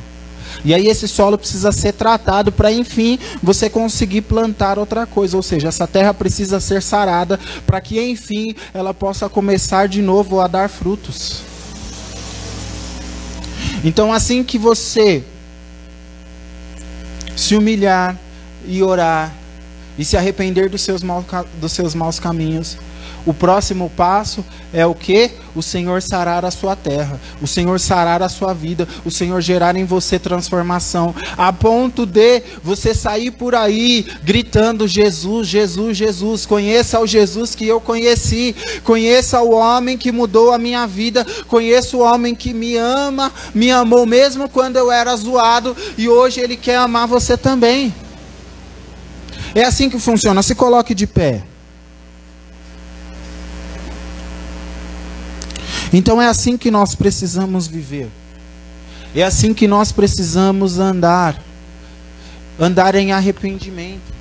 E 0.64 0.74
aí 0.74 0.88
esse 0.88 1.08
solo 1.08 1.38
precisa 1.38 1.72
ser 1.72 1.94
tratado 1.94 2.52
para 2.52 2.72
enfim 2.72 3.20
você 3.42 3.70
conseguir 3.70 4.22
plantar 4.22 4.80
outra 4.80 5.06
coisa, 5.06 5.38
ou 5.38 5.44
seja, 5.44 5.68
essa 5.68 5.88
terra 5.88 6.14
precisa 6.14 6.60
ser 6.60 6.82
sarada 6.82 7.40
para 7.66 7.82
que 7.82 8.02
enfim 8.02 8.56
ela 8.74 8.94
possa 8.94 9.30
começar 9.30 9.88
de 9.88 10.02
novo 10.02 10.40
a 10.40 10.48
dar 10.48 10.70
frutos. 10.70 11.42
Então 13.84 14.12
assim 14.12 14.44
que 14.44 14.58
você 14.58 15.24
se 17.36 17.56
humilhar 17.56 18.18
e 18.66 18.82
orar 18.82 19.34
e 19.98 20.04
se 20.04 20.18
arrepender 20.18 20.70
dos 20.70 20.82
seus, 20.82 21.04
maus, 21.04 21.26
dos 21.60 21.72
seus 21.72 21.94
maus 21.94 22.20
caminhos, 22.20 22.78
o 23.26 23.34
próximo 23.34 23.90
passo 23.90 24.46
é 24.72 24.86
o 24.86 24.94
que? 24.94 25.32
O 25.56 25.64
Senhor 25.64 26.02
sarar 26.02 26.46
a 26.46 26.52
sua 26.52 26.76
terra, 26.76 27.20
o 27.42 27.48
Senhor 27.48 27.80
sarar 27.80 28.22
a 28.22 28.30
sua 28.30 28.54
vida, 28.54 28.88
o 29.04 29.10
Senhor 29.10 29.42
gerar 29.42 29.76
em 29.76 29.86
você 29.86 30.20
transformação, 30.20 31.16
a 31.38 31.52
ponto 31.52 32.06
de 32.06 32.44
você 32.62 32.94
sair 32.94 33.32
por 33.32 33.56
aí 33.56 34.06
gritando: 34.24 34.88
Jesus, 34.88 35.48
Jesus, 35.48 35.98
Jesus. 35.98 36.46
Conheça 36.46 37.00
o 37.00 37.08
Jesus 37.08 37.56
que 37.56 37.66
eu 37.66 37.82
conheci, 37.82 38.56
conheça 38.84 39.42
o 39.42 39.52
homem 39.54 39.98
que 39.98 40.12
mudou 40.12 40.52
a 40.52 40.58
minha 40.58 40.86
vida, 40.86 41.26
conheça 41.48 41.98
o 41.98 42.02
homem 42.02 42.36
que 42.36 42.54
me 42.54 42.76
ama, 42.76 43.32
me 43.54 43.72
amou 43.72 44.06
mesmo 44.06 44.50
quando 44.50 44.76
eu 44.76 44.92
era 44.92 45.16
zoado 45.16 45.76
e 45.98 46.08
hoje 46.08 46.42
ele 46.42 46.58
quer 46.58 46.78
amar 46.78 47.08
você 47.08 47.38
também. 47.38 47.94
É 49.56 49.64
assim 49.64 49.90
que 49.90 49.98
funciona. 49.98 50.44
Se 50.44 50.54
coloque 50.54 50.94
de 50.94 51.08
pé. 51.08 51.55
Então 55.98 56.22
é 56.22 56.28
assim 56.28 56.58
que 56.58 56.70
nós 56.70 56.94
precisamos 56.94 57.68
viver. 57.68 58.10
É 59.16 59.24
assim 59.24 59.54
que 59.54 59.66
nós 59.66 59.94
precisamos 59.94 60.78
andar. 60.78 61.42
Andar 62.60 62.96
em 62.96 63.14
arrependimento. 63.14 64.14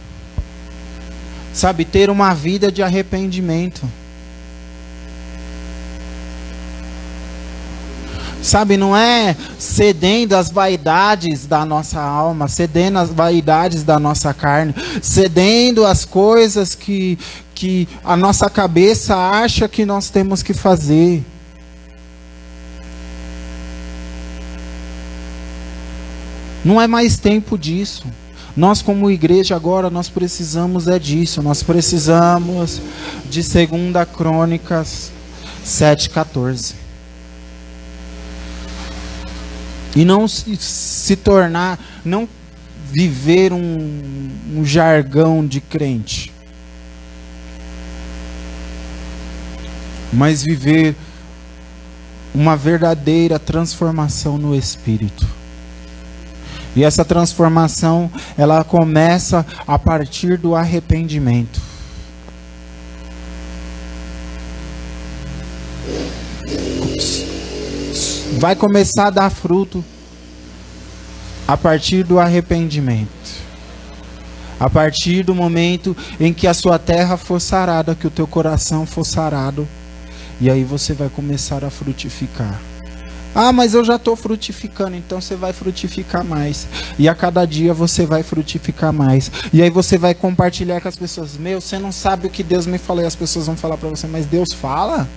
Sabe, 1.52 1.84
ter 1.84 2.10
uma 2.10 2.32
vida 2.32 2.70
de 2.70 2.80
arrependimento. 2.80 3.82
Sabe, 8.40 8.76
não 8.76 8.96
é 8.96 9.36
cedendo 9.58 10.34
às 10.34 10.50
vaidades 10.50 11.44
da 11.44 11.64
nossa 11.64 12.00
alma, 12.00 12.46
cedendo 12.46 13.00
às 13.00 13.10
vaidades 13.10 13.82
da 13.82 13.98
nossa 13.98 14.32
carne, 14.32 14.72
cedendo 15.02 15.84
às 15.84 16.04
coisas 16.04 16.76
que, 16.76 17.18
que 17.52 17.88
a 18.04 18.16
nossa 18.16 18.48
cabeça 18.48 19.16
acha 19.16 19.66
que 19.66 19.84
nós 19.84 20.08
temos 20.08 20.40
que 20.40 20.54
fazer. 20.54 21.24
Não 26.64 26.80
é 26.80 26.86
mais 26.86 27.18
tempo 27.18 27.58
disso. 27.58 28.06
Nós 28.56 28.80
como 28.80 29.10
igreja 29.10 29.56
agora 29.56 29.90
nós 29.90 30.08
precisamos 30.08 30.88
é 30.88 30.98
disso. 30.98 31.42
Nós 31.42 31.62
precisamos 31.62 32.80
de 33.28 33.42
2 33.42 34.08
Crônicas 34.16 35.12
7:14. 35.64 36.74
E 39.96 40.04
não 40.04 40.26
se, 40.26 40.56
se 40.56 41.16
tornar, 41.16 41.78
não 42.04 42.28
viver 42.90 43.52
um, 43.52 44.30
um 44.56 44.64
jargão 44.64 45.46
de 45.46 45.60
crente. 45.60 46.32
Mas 50.12 50.42
viver 50.42 50.94
uma 52.34 52.56
verdadeira 52.56 53.38
transformação 53.38 54.38
no 54.38 54.54
espírito. 54.54 55.26
E 56.76 56.82
essa 56.82 57.04
transformação, 57.04 58.10
ela 58.36 58.64
começa 58.64 59.46
a 59.66 59.78
partir 59.78 60.36
do 60.36 60.54
arrependimento. 60.54 61.60
Vai 68.38 68.56
começar 68.56 69.06
a 69.06 69.10
dar 69.10 69.30
fruto 69.30 69.84
a 71.46 71.56
partir 71.56 72.02
do 72.02 72.18
arrependimento. 72.18 73.44
A 74.58 74.68
partir 74.68 75.22
do 75.22 75.34
momento 75.34 75.96
em 76.18 76.32
que 76.32 76.46
a 76.46 76.54
sua 76.54 76.78
terra 76.78 77.16
for 77.16 77.40
sarada, 77.40 77.94
que 77.94 78.06
o 78.06 78.10
teu 78.10 78.26
coração 78.26 78.86
for 78.86 79.04
sarado, 79.04 79.68
e 80.40 80.50
aí 80.50 80.64
você 80.64 80.92
vai 80.92 81.08
começar 81.08 81.64
a 81.64 81.70
frutificar. 81.70 82.60
Ah, 83.34 83.52
mas 83.52 83.74
eu 83.74 83.84
já 83.84 83.96
estou 83.96 84.14
frutificando, 84.14 84.94
então 84.94 85.20
você 85.20 85.34
vai 85.34 85.52
frutificar 85.52 86.24
mais. 86.24 86.68
E 86.96 87.08
a 87.08 87.14
cada 87.14 87.44
dia 87.44 87.74
você 87.74 88.06
vai 88.06 88.22
frutificar 88.22 88.92
mais. 88.92 89.30
E 89.52 89.60
aí 89.60 89.70
você 89.70 89.98
vai 89.98 90.14
compartilhar 90.14 90.80
com 90.80 90.88
as 90.88 90.96
pessoas: 90.96 91.36
Meu, 91.36 91.60
você 91.60 91.78
não 91.78 91.90
sabe 91.90 92.28
o 92.28 92.30
que 92.30 92.44
Deus 92.44 92.64
me 92.64 92.78
falou. 92.78 93.02
E 93.02 93.06
as 93.06 93.16
pessoas 93.16 93.46
vão 93.46 93.56
falar 93.56 93.76
para 93.76 93.88
você: 93.88 94.06
Mas 94.06 94.26
Deus 94.26 94.52
fala? 94.52 95.08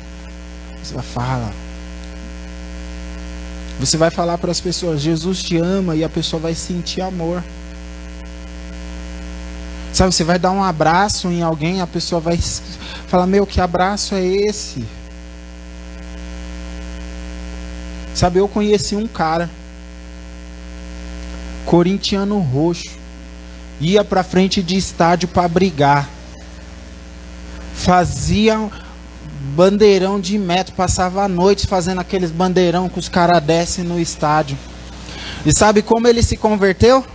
Você 0.81 0.95
vai 0.95 1.03
falar. 1.03 1.53
Você 3.79 3.97
vai 3.97 4.09
falar 4.09 4.39
para 4.39 4.49
as 4.49 4.59
pessoas: 4.59 4.99
Jesus 4.99 5.43
te 5.43 5.57
ama. 5.57 5.95
E 5.95 6.03
a 6.03 6.09
pessoa 6.09 6.41
vai 6.41 6.55
sentir 6.55 7.01
amor. 7.01 7.43
Sabe, 9.93 10.13
você 10.13 10.23
vai 10.23 10.37
dar 10.37 10.51
um 10.51 10.63
abraço 10.63 11.27
em 11.27 11.41
alguém, 11.41 11.81
a 11.81 11.87
pessoa 11.87 12.19
vai 12.19 12.37
falar: 13.07 13.27
Meu, 13.27 13.45
que 13.45 13.61
abraço 13.61 14.15
é 14.15 14.25
esse? 14.25 14.83
Sabe, 18.17 18.39
eu 18.39 18.47
conheci 18.47 18.95
um 18.95 19.05
cara, 19.05 19.47
corintiano 21.67 22.39
roxo, 22.39 22.97
ia 23.79 24.03
pra 24.03 24.23
frente 24.23 24.63
de 24.63 24.75
estádio 24.75 25.27
para 25.27 25.47
brigar, 25.47 26.09
fazia 27.75 28.71
bandeirão 29.55 30.19
de 30.19 30.35
metro, 30.39 30.73
passava 30.73 31.25
a 31.25 31.27
noite 31.27 31.67
fazendo 31.67 32.01
aqueles 32.01 32.31
bandeirão 32.31 32.89
que 32.89 32.97
os 32.97 33.07
caras 33.07 33.39
descem 33.43 33.83
no 33.83 33.99
estádio. 33.99 34.57
E 35.45 35.55
sabe 35.55 35.83
como 35.83 36.07
ele 36.07 36.23
se 36.23 36.35
converteu? 36.35 37.05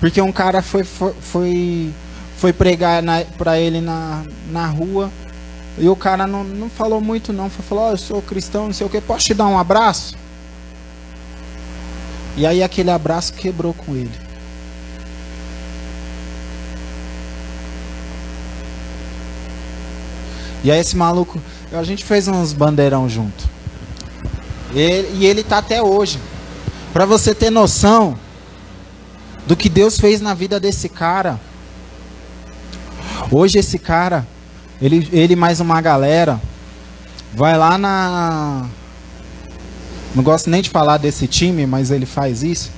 Porque 0.00 0.20
um 0.20 0.32
cara 0.32 0.62
foi, 0.62 0.82
foi, 0.82 1.14
foi, 1.20 1.94
foi 2.38 2.52
pregar 2.52 3.04
para 3.38 3.60
ele 3.60 3.80
na, 3.80 4.24
na 4.50 4.66
rua 4.66 5.12
e 5.78 5.88
o 5.88 5.96
cara 5.96 6.26
não, 6.26 6.44
não 6.44 6.68
falou 6.68 7.00
muito 7.00 7.32
não, 7.32 7.48
falou, 7.48 7.88
oh, 7.88 7.90
eu 7.92 7.96
sou 7.96 8.20
cristão, 8.20 8.66
não 8.66 8.72
sei 8.72 8.86
o 8.86 8.90
que, 8.90 9.00
posso 9.00 9.26
te 9.26 9.34
dar 9.34 9.46
um 9.46 9.58
abraço? 9.58 10.14
E 12.36 12.46
aí 12.46 12.62
aquele 12.62 12.90
abraço 12.90 13.32
quebrou 13.32 13.74
com 13.74 13.94
ele. 13.94 14.10
E 20.62 20.70
aí 20.70 20.78
esse 20.78 20.96
maluco, 20.96 21.40
a 21.72 21.82
gente 21.82 22.04
fez 22.04 22.28
uns 22.28 22.52
bandeirão 22.52 23.08
junto. 23.08 23.48
E, 24.74 25.08
e 25.14 25.26
ele 25.26 25.42
tá 25.42 25.58
até 25.58 25.82
hoje. 25.82 26.18
Para 26.92 27.06
você 27.06 27.34
ter 27.34 27.50
noção 27.50 28.18
do 29.46 29.56
que 29.56 29.68
Deus 29.68 29.98
fez 29.98 30.20
na 30.20 30.34
vida 30.34 30.60
desse 30.60 30.88
cara. 30.88 31.40
Hoje 33.30 33.58
esse 33.58 33.78
cara, 33.78 34.26
ele, 34.80 35.08
ele 35.12 35.36
mais 35.36 35.60
uma 35.60 35.80
galera, 35.80 36.40
vai 37.34 37.56
lá 37.56 37.76
na. 37.76 38.66
Não 40.14 40.22
gosto 40.22 40.48
nem 40.48 40.62
de 40.62 40.70
falar 40.70 40.96
desse 40.96 41.26
time, 41.26 41.66
mas 41.66 41.90
ele 41.90 42.06
faz 42.06 42.42
isso. 42.42 42.70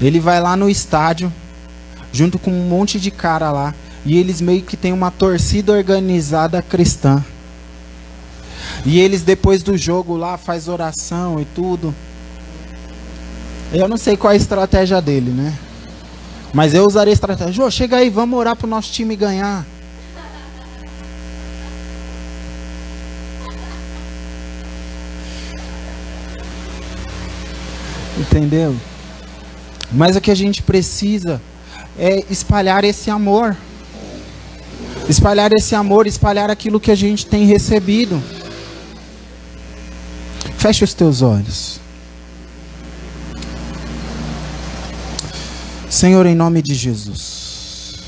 Ele 0.00 0.18
vai 0.18 0.40
lá 0.40 0.56
no 0.56 0.70
estádio, 0.70 1.32
junto 2.12 2.38
com 2.38 2.50
um 2.50 2.68
monte 2.68 2.98
de 2.98 3.10
cara 3.10 3.50
lá. 3.50 3.74
E 4.06 4.16
eles 4.16 4.40
meio 4.40 4.62
que 4.62 4.76
tem 4.76 4.92
uma 4.92 5.10
torcida 5.10 5.72
organizada 5.72 6.62
cristã. 6.62 7.22
E 8.86 8.98
eles 8.98 9.22
depois 9.22 9.62
do 9.62 9.76
jogo 9.76 10.16
lá 10.16 10.38
faz 10.38 10.68
oração 10.68 11.38
e 11.38 11.44
tudo. 11.44 11.94
Eu 13.72 13.86
não 13.88 13.98
sei 13.98 14.16
qual 14.16 14.32
é 14.32 14.34
a 14.34 14.38
estratégia 14.38 15.02
dele, 15.02 15.30
né? 15.30 15.52
Mas 16.52 16.72
eu 16.72 16.86
usaria 16.86 17.12
a 17.12 17.14
estratégia. 17.14 17.52
Jô, 17.52 17.70
chega 17.70 17.98
aí, 17.98 18.08
vamos 18.08 18.38
orar 18.38 18.56
pro 18.56 18.66
nosso 18.66 18.90
time 18.90 19.14
ganhar. 19.14 19.66
Entendeu? 28.20 28.76
Mas 29.90 30.14
o 30.14 30.20
que 30.20 30.30
a 30.30 30.34
gente 30.34 30.62
precisa 30.62 31.40
é 31.98 32.22
espalhar 32.30 32.84
esse 32.84 33.10
amor. 33.10 33.56
Espalhar 35.08 35.50
esse 35.52 35.74
amor, 35.74 36.06
espalhar 36.06 36.50
aquilo 36.50 36.78
que 36.78 36.90
a 36.90 36.94
gente 36.94 37.26
tem 37.26 37.46
recebido. 37.46 38.22
Feche 40.58 40.84
os 40.84 40.92
teus 40.92 41.22
olhos. 41.22 41.80
Senhor, 45.88 46.26
em 46.26 46.34
nome 46.34 46.62
de 46.62 46.74
Jesus. 46.74 48.00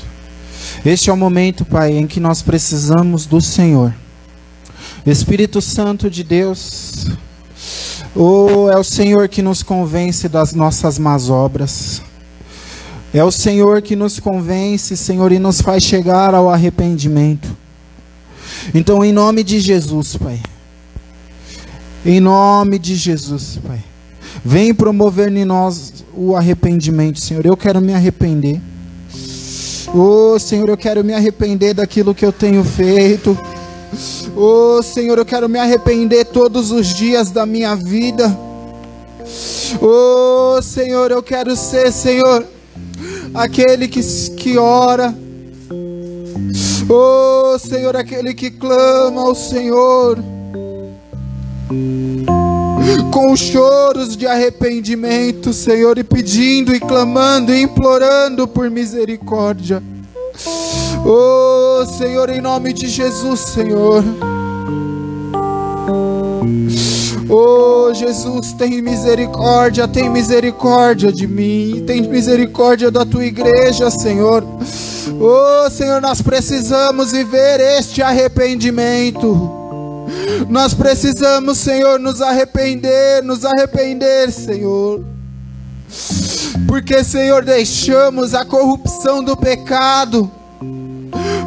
Este 0.85 1.09
é 1.09 1.13
o 1.13 1.17
momento, 1.17 1.65
Pai, 1.65 1.91
em 1.91 2.05
que 2.05 2.19
nós 2.19 2.41
precisamos 2.41 3.25
do 3.25 3.41
Senhor. 3.41 3.93
Espírito 5.05 5.61
Santo 5.61 6.09
de 6.09 6.23
Deus, 6.23 7.07
oh, 8.15 8.69
é 8.69 8.77
o 8.77 8.83
Senhor 8.83 9.27
que 9.27 9.41
nos 9.41 9.63
convence 9.63 10.27
das 10.29 10.53
nossas 10.53 10.97
más 10.99 11.29
obras. 11.29 12.01
É 13.13 13.23
o 13.23 13.31
Senhor 13.31 13.81
que 13.81 13.95
nos 13.95 14.19
convence, 14.19 14.97
Senhor, 14.97 15.31
e 15.31 15.37
nos 15.37 15.61
faz 15.61 15.83
chegar 15.83 16.33
ao 16.33 16.49
arrependimento. 16.49 17.55
Então, 18.73 19.05
em 19.05 19.11
nome 19.11 19.43
de 19.43 19.59
Jesus, 19.59 20.17
Pai. 20.17 20.39
Em 22.05 22.19
nome 22.19 22.79
de 22.79 22.95
Jesus, 22.95 23.59
Pai. 23.65 23.79
Vem 24.43 24.73
promover 24.73 25.31
em 25.31 25.45
nós 25.45 26.03
o 26.13 26.35
arrependimento, 26.35 27.19
Senhor. 27.19 27.45
Eu 27.45 27.55
quero 27.55 27.79
me 27.79 27.93
arrepender. 27.93 28.59
Oh, 29.93 30.39
Senhor, 30.39 30.67
eu 30.67 30.77
quero 30.77 31.03
me 31.03 31.13
arrepender 31.13 31.75
daquilo 31.75 32.15
que 32.15 32.25
eu 32.25 32.31
tenho 32.31 32.63
feito. 32.63 33.37
Oh, 34.35 34.81
Senhor, 34.81 35.17
eu 35.17 35.25
quero 35.25 35.47
me 35.47 35.59
arrepender 35.59 36.25
todos 36.25 36.71
os 36.71 36.87
dias 36.87 37.31
da 37.31 37.45
minha 37.45 37.75
vida. 37.75 38.37
Oh, 39.81 40.61
Senhor, 40.61 41.11
eu 41.11 41.23
quero 41.23 41.55
ser, 41.55 41.91
Senhor, 41.91 42.45
aquele 43.33 43.87
que, 43.87 44.01
que 44.37 44.57
ora. 44.57 45.13
Oh, 46.89 47.57
Senhor, 47.59 47.95
aquele 47.95 48.33
que 48.33 48.51
clama 48.51 49.21
ao 49.21 49.35
Senhor 49.35 50.19
com 53.11 53.35
choros 53.35 54.17
de 54.17 54.25
arrependimento, 54.25 55.53
Senhor, 55.53 55.97
e 55.97 56.03
pedindo 56.03 56.75
e 56.75 56.79
clamando 56.79 57.53
e 57.53 57.61
implorando 57.61 58.47
por 58.47 58.69
misericórdia. 58.69 59.81
Oh, 61.05 61.85
Senhor, 61.85 62.29
em 62.29 62.39
nome 62.39 62.71
de 62.71 62.87
Jesus, 62.87 63.41
Senhor. 63.41 64.03
Oh, 67.29 67.93
Jesus, 67.93 68.53
tem 68.53 68.81
misericórdia, 68.81 69.85
tem 69.87 70.09
misericórdia 70.09 71.11
de 71.11 71.27
mim, 71.27 71.83
tem 71.85 72.01
misericórdia 72.01 72.89
da 72.89 73.05
tua 73.05 73.25
igreja, 73.25 73.91
Senhor. 73.91 74.45
Oh, 75.19 75.69
Senhor, 75.69 76.01
nós 76.01 76.21
precisamos 76.21 77.11
viver 77.11 77.59
este 77.59 78.01
arrependimento. 78.01 79.51
Nós 80.47 80.73
precisamos, 80.73 81.57
Senhor, 81.57 81.99
nos 81.99 82.21
arrepender, 82.21 83.23
nos 83.23 83.43
arrepender, 83.43 84.31
Senhor. 84.31 85.03
Porque, 86.67 87.03
Senhor, 87.03 87.43
deixamos 87.43 88.33
a 88.33 88.45
corrupção 88.45 89.23
do 89.23 89.35
pecado. 89.35 90.31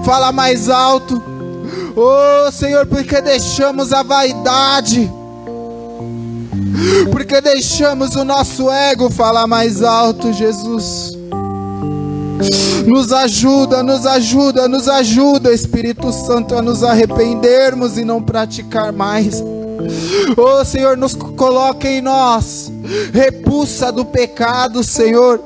Fala 0.06 0.30
mais 0.30 0.68
alto. 0.68 1.20
Oh, 1.96 2.52
Senhor, 2.52 2.86
porque 2.86 3.20
deixamos 3.20 3.92
a 3.92 4.04
vaidade. 4.04 5.10
Porque 7.10 7.40
deixamos 7.40 8.14
o 8.14 8.24
nosso 8.24 8.70
ego 8.70 9.10
falar 9.10 9.48
mais 9.48 9.82
alto, 9.82 10.32
Jesus. 10.32 11.12
Nos 12.86 13.12
ajuda, 13.12 13.82
nos 13.82 14.06
ajuda, 14.06 14.68
nos 14.68 14.88
ajuda, 14.88 15.52
Espírito 15.52 16.12
Santo, 16.12 16.54
a 16.54 16.62
nos 16.62 16.84
arrependermos 16.84 17.98
e 17.98 18.04
não 18.04 18.22
praticar 18.22 18.92
mais. 18.92 19.42
Oh 20.36 20.64
Senhor, 20.64 20.96
nos 20.96 21.16
coloque 21.16 21.88
em 21.88 22.00
nós, 22.00 22.70
repulsa 23.12 23.90
do 23.90 24.04
pecado, 24.04 24.84
Senhor. 24.84 25.40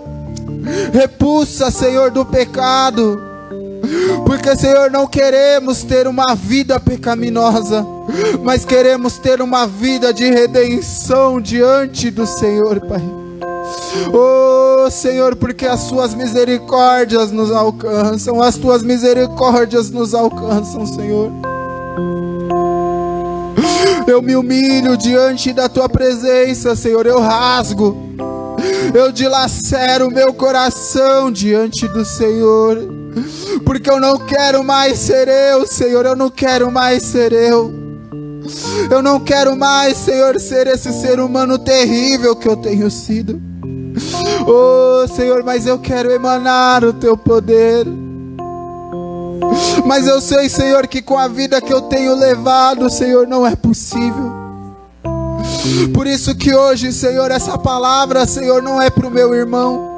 Repulsa, 0.92 1.70
Senhor, 1.70 2.10
do 2.10 2.26
pecado. 2.26 3.29
Porque, 4.26 4.56
Senhor, 4.56 4.90
não 4.90 5.06
queremos 5.06 5.82
ter 5.82 6.06
uma 6.06 6.34
vida 6.34 6.78
pecaminosa, 6.78 7.84
mas 8.42 8.64
queremos 8.64 9.18
ter 9.18 9.40
uma 9.40 9.66
vida 9.66 10.12
de 10.12 10.30
redenção 10.30 11.40
diante 11.40 12.10
do 12.10 12.26
Senhor, 12.26 12.80
Pai. 12.80 13.02
Oh 14.12 14.90
Senhor, 14.90 15.36
porque 15.36 15.66
as 15.66 15.80
Suas 15.80 16.14
misericórdias 16.14 17.30
nos 17.30 17.50
alcançam, 17.50 18.42
as 18.42 18.56
Tuas 18.56 18.82
misericórdias 18.82 19.90
nos 19.90 20.14
alcançam, 20.14 20.86
Senhor. 20.86 21.30
Eu 24.06 24.20
me 24.20 24.34
humilho 24.34 24.96
diante 24.96 25.52
da 25.52 25.68
Tua 25.68 25.88
presença, 25.88 26.74
Senhor. 26.74 27.06
Eu 27.06 27.20
rasgo, 27.20 27.96
eu 28.92 29.12
dilacero 29.12 30.10
meu 30.10 30.32
coração 30.32 31.30
diante 31.30 31.86
do 31.88 32.04
Senhor, 32.04 32.78
porque 33.64 33.90
eu 33.90 34.00
não 34.00 34.18
quero 34.18 34.62
mais 34.64 34.98
ser 34.98 35.28
eu, 35.28 35.66
Senhor. 35.66 36.06
Eu 36.06 36.16
não 36.16 36.30
quero 36.30 36.70
mais 36.70 37.02
ser 37.02 37.32
eu. 37.32 37.72
Eu 38.90 39.02
não 39.02 39.20
quero 39.20 39.56
mais, 39.56 39.96
Senhor, 39.96 40.38
ser 40.40 40.66
esse 40.66 40.92
ser 40.92 41.20
humano 41.20 41.58
terrível 41.58 42.34
que 42.34 42.48
eu 42.48 42.56
tenho 42.56 42.90
sido. 42.90 43.40
Oh 44.46 45.06
Senhor, 45.08 45.42
mas 45.44 45.66
eu 45.66 45.78
quero 45.78 46.10
emanar 46.10 46.84
o 46.84 46.92
teu 46.92 47.16
poder. 47.16 47.86
Mas 49.84 50.06
eu 50.06 50.20
sei, 50.20 50.48
Senhor, 50.48 50.86
que 50.86 51.02
com 51.02 51.18
a 51.18 51.28
vida 51.28 51.60
que 51.60 51.72
eu 51.72 51.82
tenho 51.82 52.14
levado, 52.14 52.90
Senhor, 52.90 53.26
não 53.26 53.46
é 53.46 53.56
possível. 53.56 54.40
Por 55.94 56.06
isso 56.06 56.34
que 56.34 56.54
hoje, 56.54 56.92
Senhor, 56.92 57.30
essa 57.30 57.58
palavra, 57.58 58.26
Senhor, 58.26 58.62
não 58.62 58.80
é 58.80 58.90
para 58.90 59.06
o 59.06 59.10
meu 59.10 59.34
irmão. 59.34 59.89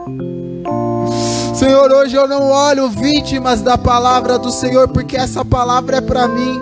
Senhor, 1.54 1.92
hoje 1.92 2.16
eu 2.16 2.26
não 2.26 2.50
olho 2.50 2.88
vítimas 2.88 3.60
da 3.60 3.76
palavra 3.76 4.38
do 4.38 4.50
Senhor, 4.50 4.88
porque 4.88 5.16
essa 5.16 5.44
palavra 5.44 5.98
é 5.98 6.00
para 6.00 6.26
mim. 6.26 6.60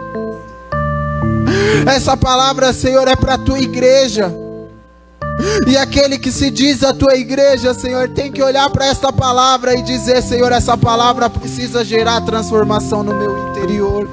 Essa 1.86 2.16
palavra, 2.16 2.72
Senhor, 2.72 3.06
é 3.06 3.14
para 3.14 3.34
a 3.34 3.38
tua 3.38 3.60
igreja. 3.60 4.32
E 5.66 5.76
aquele 5.76 6.18
que 6.18 6.30
se 6.32 6.50
diz 6.50 6.82
a 6.82 6.92
tua 6.92 7.16
igreja, 7.16 7.72
Senhor, 7.72 8.08
tem 8.08 8.30
que 8.30 8.42
olhar 8.42 8.68
para 8.70 8.86
esta 8.86 9.12
palavra 9.12 9.74
e 9.74 9.82
dizer: 9.82 10.22
Senhor, 10.22 10.50
essa 10.52 10.76
palavra 10.76 11.30
precisa 11.30 11.84
gerar 11.84 12.20
transformação 12.22 13.02
no 13.02 13.14
meu 13.14 13.48
interior. 13.48 14.08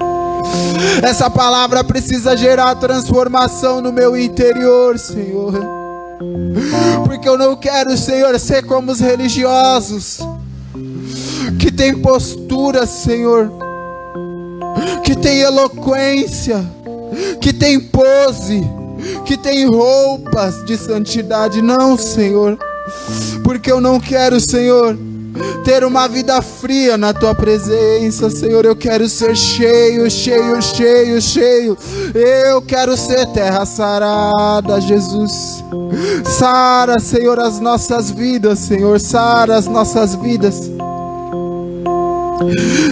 Essa 1.02 1.28
palavra 1.28 1.82
precisa 1.82 2.36
gerar 2.36 2.76
transformação 2.76 3.80
no 3.80 3.92
meu 3.92 4.16
interior, 4.16 4.98
Senhor. 4.98 5.52
Porque 7.04 7.28
eu 7.28 7.36
não 7.36 7.56
quero, 7.56 7.96
Senhor, 7.96 8.38
ser 8.38 8.64
como 8.64 8.92
os 8.92 9.00
religiosos 9.00 10.20
que 11.58 11.70
tem 11.70 11.98
postura, 11.98 12.86
Senhor, 12.86 13.50
que 15.04 15.14
tem 15.16 15.40
eloquência, 15.40 16.64
que 17.40 17.52
tem 17.52 17.78
pose 17.80 18.64
que 19.24 19.36
tem 19.36 19.66
roupas 19.66 20.64
de 20.64 20.76
santidade. 20.76 21.62
Não, 21.62 21.96
Senhor, 21.96 22.58
porque 23.44 23.70
eu 23.70 23.80
não 23.80 24.00
quero, 24.00 24.40
Senhor, 24.40 24.96
ter 25.64 25.84
uma 25.84 26.08
vida 26.08 26.40
fria 26.42 26.96
na 26.96 27.12
tua 27.12 27.34
presença, 27.34 28.30
Senhor. 28.30 28.64
Eu 28.64 28.74
quero 28.74 29.08
ser 29.08 29.36
cheio, 29.36 30.10
cheio, 30.10 30.62
cheio, 30.62 31.20
cheio. 31.20 31.78
Eu 32.14 32.62
quero 32.62 32.96
ser 32.96 33.26
terra 33.26 33.64
sarada, 33.64 34.80
Jesus. 34.80 35.62
Sara, 36.24 36.98
Senhor, 36.98 37.38
as 37.38 37.60
nossas 37.60 38.10
vidas, 38.10 38.58
Senhor. 38.58 38.98
Sara 38.98 39.56
as 39.56 39.66
nossas 39.66 40.14
vidas. 40.14 40.70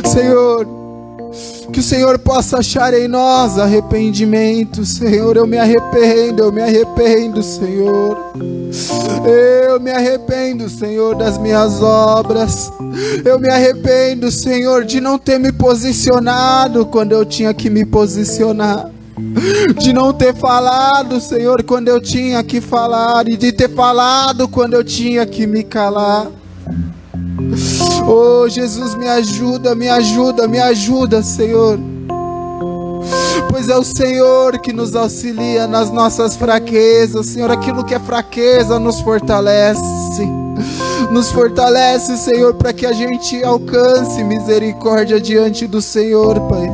Senhor, 0.05 0.67
que 1.73 1.81
o 1.81 1.83
Senhor 1.83 2.19
possa 2.19 2.59
achar 2.59 2.95
em 2.95 3.09
nós 3.09 3.59
arrependimento, 3.59 4.85
Senhor. 4.85 5.37
Eu 5.37 5.47
me 5.47 5.59
arrependo, 5.59 6.45
eu 6.45 6.53
me 6.53 6.63
arrependo, 6.63 7.43
Senhor. 7.43 8.17
Eu 9.25 9.81
me 9.81 9.91
arrependo, 9.91 10.69
Senhor, 10.69 11.15
das 11.15 11.39
minhas 11.39 11.83
obras. 11.83 12.73
Eu 13.25 13.39
me 13.39 13.51
arrependo, 13.51 14.31
Senhor, 14.31 14.85
de 14.85 15.01
não 15.01 15.19
ter 15.19 15.39
me 15.39 15.53
posicionado 15.53 16.87
quando 16.87 17.13
eu 17.13 17.25
tinha 17.25 17.53
que 17.53 17.69
me 17.69 17.85
posicionar. 17.85 18.91
De 19.79 19.93
não 19.93 20.13
ter 20.13 20.35
falado, 20.35 21.21
Senhor, 21.21 21.63
quando 21.63 21.89
eu 21.89 22.01
tinha 22.01 22.43
que 22.43 22.61
falar. 22.61 23.29
E 23.29 23.37
de 23.37 23.53
ter 23.53 23.69
falado 23.69 24.49
quando 24.49 24.75
eu 24.75 24.85
tinha 24.85 25.27
que 25.27 25.47
me 25.47 25.63
calar. 25.63 26.29
Oh, 28.07 28.49
Jesus, 28.49 28.95
me 28.95 29.09
ajuda, 29.09 29.75
me 29.75 29.89
ajuda, 29.89 30.49
me 30.49 30.59
ajuda, 30.59 31.23
Senhor. 31.23 31.79
Pois 33.51 33.69
é 33.69 33.77
o 33.77 33.85
Senhor 33.85 34.59
que 34.59 34.73
nos 34.73 34.95
auxilia 34.95 35.67
nas 35.67 35.91
nossas 35.91 36.37
fraquezas, 36.37 37.27
Senhor. 37.27 37.51
Aquilo 37.51 37.85
que 37.85 37.95
é 37.95 37.99
fraqueza 37.99 38.79
nos 38.79 39.01
fortalece. 39.01 39.81
Nos 41.11 41.31
fortalece, 41.31 42.17
Senhor, 42.17 42.55
para 42.55 42.73
que 42.73 42.87
a 42.87 42.93
gente 42.93 43.43
alcance 43.45 44.23
misericórdia 44.25 45.21
diante 45.21 45.67
do 45.67 45.81
Senhor, 45.81 46.41
Pai. 46.49 46.71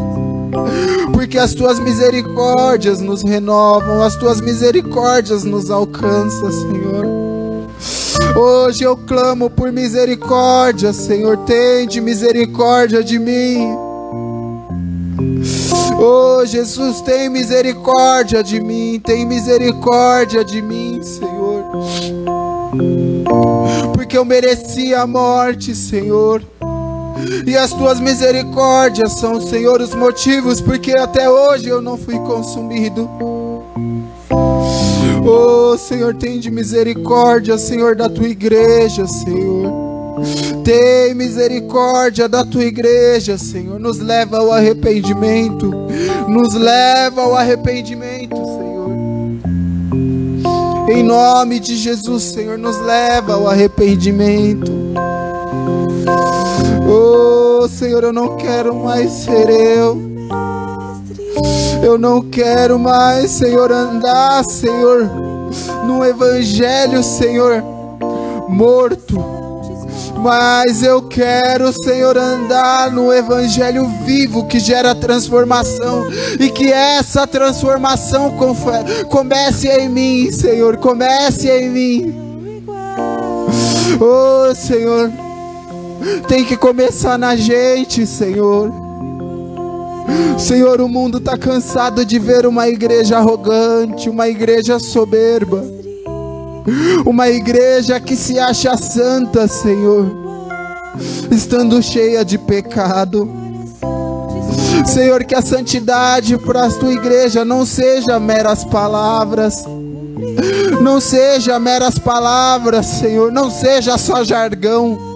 Porque 1.12 1.38
as 1.38 1.54
tuas 1.54 1.78
misericórdias 1.78 3.00
nos 3.00 3.22
renovam, 3.22 4.02
as 4.02 4.16
tuas 4.16 4.40
misericórdias 4.40 5.44
nos 5.44 5.70
alcançam, 5.70 6.50
Senhor. 6.50 7.11
Hoje 8.36 8.84
eu 8.84 8.96
clamo 8.96 9.48
por 9.50 9.70
misericórdia, 9.72 10.92
Senhor, 10.92 11.36
tende 11.38 12.00
misericórdia 12.00 13.02
de 13.02 13.18
mim. 13.18 13.76
Oh, 15.98 16.44
Jesus, 16.44 17.00
tem 17.02 17.28
misericórdia 17.28 18.42
de 18.42 18.60
mim, 18.60 19.00
tem 19.04 19.24
misericórdia 19.24 20.44
de 20.44 20.60
mim, 20.60 21.00
Senhor. 21.02 21.64
Porque 23.94 24.16
eu 24.16 24.24
merecia 24.24 25.02
a 25.02 25.06
morte, 25.06 25.74
Senhor. 25.74 26.42
E 27.46 27.56
as 27.56 27.70
tuas 27.70 28.00
misericórdias 28.00 29.12
são, 29.12 29.40
Senhor, 29.40 29.80
os 29.80 29.94
motivos 29.94 30.60
porque 30.60 30.92
até 30.92 31.30
hoje 31.30 31.68
eu 31.68 31.80
não 31.80 31.96
fui 31.96 32.18
consumido. 32.18 33.08
Oh, 35.24 35.78
Senhor, 35.78 36.14
tem 36.14 36.40
de 36.40 36.50
misericórdia, 36.50 37.56
Senhor, 37.56 37.94
da 37.94 38.08
tua 38.08 38.26
igreja, 38.26 39.06
Senhor. 39.06 39.72
Tem 40.64 41.14
misericórdia 41.14 42.28
da 42.28 42.44
tua 42.44 42.64
igreja, 42.64 43.38
Senhor. 43.38 43.78
Nos 43.78 43.98
leva 43.98 44.38
ao 44.38 44.52
arrependimento. 44.52 45.70
Nos 46.28 46.54
leva 46.54 47.22
ao 47.22 47.36
arrependimento, 47.36 48.36
Senhor. 48.36 48.72
Em 50.90 51.02
nome 51.02 51.60
de 51.60 51.76
Jesus, 51.76 52.22
Senhor, 52.24 52.58
nos 52.58 52.78
leva 52.80 53.34
ao 53.34 53.48
arrependimento. 53.48 54.72
Oh, 56.88 57.68
Senhor, 57.68 58.02
eu 58.02 58.12
não 58.12 58.36
quero 58.36 58.74
mais 58.74 59.10
ser 59.10 59.48
eu. 59.48 60.11
Eu 61.82 61.98
não 61.98 62.22
quero 62.22 62.78
mais, 62.78 63.30
Senhor, 63.32 63.70
andar, 63.72 64.44
Senhor, 64.44 65.10
no 65.84 66.04
evangelho, 66.04 67.02
Senhor, 67.02 67.62
morto. 68.48 69.42
Mas 70.18 70.84
eu 70.84 71.02
quero, 71.02 71.72
Senhor, 71.72 72.16
andar 72.16 72.92
no 72.92 73.12
evangelho 73.12 73.88
vivo 74.04 74.46
que 74.46 74.60
gera 74.60 74.94
transformação 74.94 76.06
e 76.38 76.48
que 76.48 76.72
essa 76.72 77.26
transformação 77.26 78.32
comece 79.08 79.68
em 79.68 79.88
mim, 79.88 80.30
Senhor, 80.30 80.76
comece 80.76 81.50
em 81.50 81.68
mim. 81.68 82.14
Oh, 84.00 84.54
Senhor, 84.54 85.10
tem 86.28 86.44
que 86.44 86.56
começar 86.56 87.18
na 87.18 87.34
gente, 87.34 88.06
Senhor. 88.06 88.81
Senhor, 90.38 90.80
o 90.80 90.88
mundo 90.88 91.18
está 91.18 91.38
cansado 91.38 92.04
de 92.04 92.18
ver 92.18 92.46
uma 92.46 92.68
igreja 92.68 93.18
arrogante, 93.18 94.08
uma 94.08 94.28
igreja 94.28 94.78
soberba, 94.78 95.64
uma 97.06 97.28
igreja 97.28 98.00
que 98.00 98.16
se 98.16 98.38
acha 98.38 98.76
santa, 98.76 99.46
Senhor, 99.46 100.06
estando 101.30 101.82
cheia 101.82 102.24
de 102.24 102.38
pecado. 102.38 103.30
Senhor, 104.86 105.24
que 105.24 105.34
a 105.34 105.42
santidade 105.42 106.36
para 106.38 106.66
a 106.66 106.70
tua 106.70 106.92
igreja 106.92 107.44
não 107.44 107.64
seja 107.64 108.18
meras 108.18 108.64
palavras, 108.64 109.64
não 110.80 111.00
seja 111.00 111.58
meras 111.58 111.98
palavras, 111.98 112.86
Senhor, 112.86 113.30
não 113.30 113.50
seja 113.50 113.96
só 113.96 114.24
jargão 114.24 115.11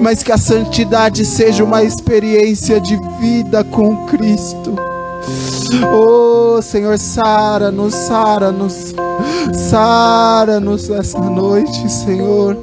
mas 0.00 0.22
que 0.22 0.32
a 0.32 0.38
santidade 0.38 1.24
seja 1.24 1.64
uma 1.64 1.82
experiência 1.82 2.80
de 2.80 2.96
vida 3.20 3.64
com 3.64 4.06
Cristo. 4.06 4.74
Oh 5.92 6.60
Senhor, 6.62 6.98
sara-nos, 6.98 7.94
sara-nos, 7.94 8.94
sara-nos 9.52 10.90
essa 10.90 11.20
noite, 11.20 11.90
Senhor. 11.90 12.56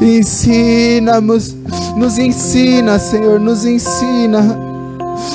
Ensina-nos, 0.00 1.54
nos 1.96 2.18
ensina, 2.18 2.98
Senhor, 2.98 3.38
nos 3.38 3.64
ensina. 3.64 4.70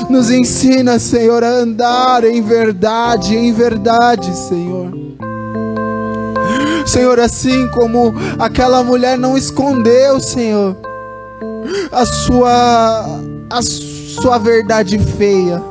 Nos 0.09 0.31
ensina, 0.31 0.97
Senhor, 0.97 1.43
a 1.43 1.49
andar 1.49 2.23
em 2.23 2.41
verdade, 2.41 3.35
em 3.35 3.53
verdade, 3.53 4.35
Senhor. 4.35 4.91
Senhor, 6.85 7.19
assim 7.19 7.67
como 7.69 8.13
aquela 8.37 8.83
mulher 8.83 9.17
não 9.17 9.37
escondeu, 9.37 10.19
Senhor, 10.19 10.77
a 11.91 12.05
sua 12.05 13.19
a 13.49 13.61
sua 13.61 14.37
verdade 14.37 14.97
feia. 14.99 15.61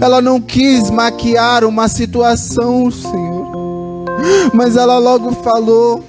Ela 0.00 0.20
não 0.20 0.40
quis 0.40 0.90
maquiar 0.90 1.64
uma 1.64 1.88
situação, 1.88 2.90
Senhor. 2.90 4.06
Mas 4.52 4.76
ela 4.76 4.98
logo 4.98 5.32
falou. 5.42 6.04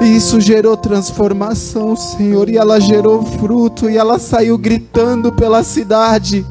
E 0.00 0.16
isso 0.16 0.40
gerou 0.40 0.76
transformação, 0.76 1.96
Senhor. 1.96 2.48
E 2.48 2.56
ela 2.56 2.80
gerou 2.80 3.22
fruto. 3.22 3.90
E 3.90 3.96
ela 3.96 4.18
saiu 4.18 4.56
gritando 4.56 5.32
pela 5.32 5.62
cidade 5.62 6.46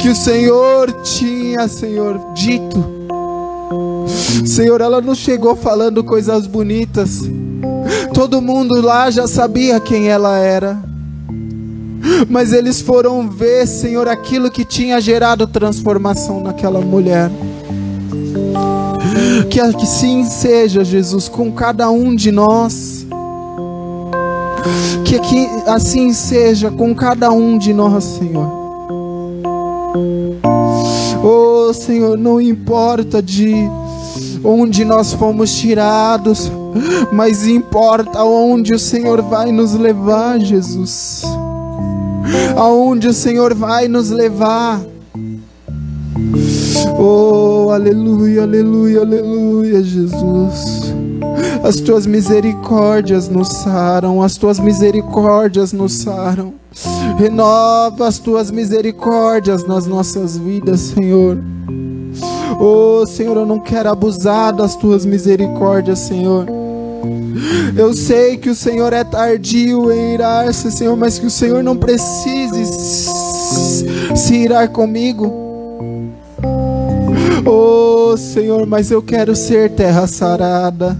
que 0.00 0.08
o 0.08 0.14
Senhor 0.14 0.92
tinha, 1.02 1.68
Senhor, 1.68 2.18
dito 2.34 3.03
Senhor, 4.46 4.80
ela 4.80 5.00
não 5.00 5.14
chegou 5.14 5.54
falando 5.56 6.02
coisas 6.02 6.46
bonitas. 6.46 7.20
Todo 8.12 8.40
mundo 8.40 8.80
lá 8.80 9.10
já 9.10 9.26
sabia 9.26 9.80
quem 9.80 10.08
ela 10.08 10.38
era. 10.38 10.78
Mas 12.28 12.52
eles 12.52 12.80
foram 12.80 13.28
ver, 13.28 13.66
Senhor, 13.66 14.08
aquilo 14.08 14.50
que 14.50 14.64
tinha 14.64 15.00
gerado 15.00 15.46
transformação 15.46 16.40
naquela 16.40 16.80
mulher. 16.80 17.30
Que 19.50 19.60
assim 19.60 20.24
seja, 20.24 20.84
Jesus, 20.84 21.28
com 21.28 21.52
cada 21.52 21.90
um 21.90 22.14
de 22.14 22.30
nós. 22.30 23.06
Que 25.04 25.20
assim 25.66 26.12
seja 26.12 26.70
com 26.70 26.94
cada 26.94 27.30
um 27.30 27.56
de 27.56 27.72
nós, 27.72 28.04
Senhor. 28.04 28.64
Oh 31.22 31.72
Senhor, 31.72 32.18
não 32.18 32.40
importa 32.40 33.22
de 33.22 33.54
onde 34.44 34.84
nós 34.84 35.14
fomos 35.14 35.54
tirados, 35.56 36.52
mas 37.12 37.46
importa 37.46 38.22
onde 38.22 38.74
o 38.74 38.78
Senhor 38.78 39.22
vai 39.22 39.50
nos 39.50 39.72
levar, 39.74 40.38
Jesus. 40.38 41.22
Aonde 42.56 43.08
o 43.08 43.14
Senhor 43.14 43.54
vai 43.54 43.88
nos 43.88 44.10
levar. 44.10 44.80
Oh, 46.98 47.70
aleluia, 47.70 48.42
aleluia, 48.42 49.00
aleluia, 49.00 49.82
Jesus. 49.82 50.92
As 51.62 51.76
tuas 51.76 52.06
misericórdias 52.06 53.28
nos 53.28 53.48
saram, 53.48 54.22
as 54.22 54.36
tuas 54.36 54.60
misericórdias 54.60 55.72
nos 55.72 55.94
saram. 55.94 56.54
Renova 57.18 58.06
as 58.06 58.18
tuas 58.18 58.50
misericórdias 58.50 59.66
nas 59.66 59.86
nossas 59.86 60.36
vidas, 60.36 60.80
Senhor. 60.80 61.38
Oh, 62.60 63.06
Senhor, 63.06 63.36
eu 63.36 63.46
não 63.46 63.58
quero 63.58 63.90
abusar 63.90 64.52
das 64.52 64.76
tuas 64.76 65.04
misericórdias, 65.04 65.98
Senhor. 66.00 66.46
Eu 67.76 67.92
sei 67.92 68.36
que 68.36 68.48
o 68.48 68.54
Senhor 68.54 68.92
é 68.92 69.02
tardio 69.02 69.92
em 69.92 70.14
irar-se, 70.14 70.70
Senhor, 70.70 70.96
mas 70.96 71.18
que 71.18 71.26
o 71.26 71.30
Senhor 71.30 71.62
não 71.62 71.76
precise 71.76 72.64
se 74.14 74.34
irar 74.34 74.68
comigo. 74.68 75.32
Oh, 77.44 78.16
Senhor, 78.16 78.66
mas 78.66 78.90
eu 78.90 79.02
quero 79.02 79.34
ser 79.34 79.70
terra 79.72 80.06
sarada. 80.06 80.96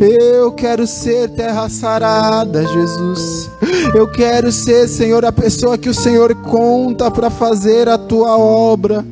Eu 0.00 0.50
quero 0.52 0.86
ser 0.86 1.28
terra 1.30 1.68
sarada, 1.68 2.66
Jesus. 2.66 3.50
Eu 3.94 4.10
quero 4.10 4.50
ser, 4.50 4.88
Senhor, 4.88 5.24
a 5.24 5.32
pessoa 5.32 5.78
que 5.78 5.88
o 5.88 5.94
Senhor 5.94 6.34
conta 6.34 7.10
para 7.10 7.30
fazer 7.30 7.88
a 7.88 7.96
tua 7.96 8.36
obra 8.36 9.04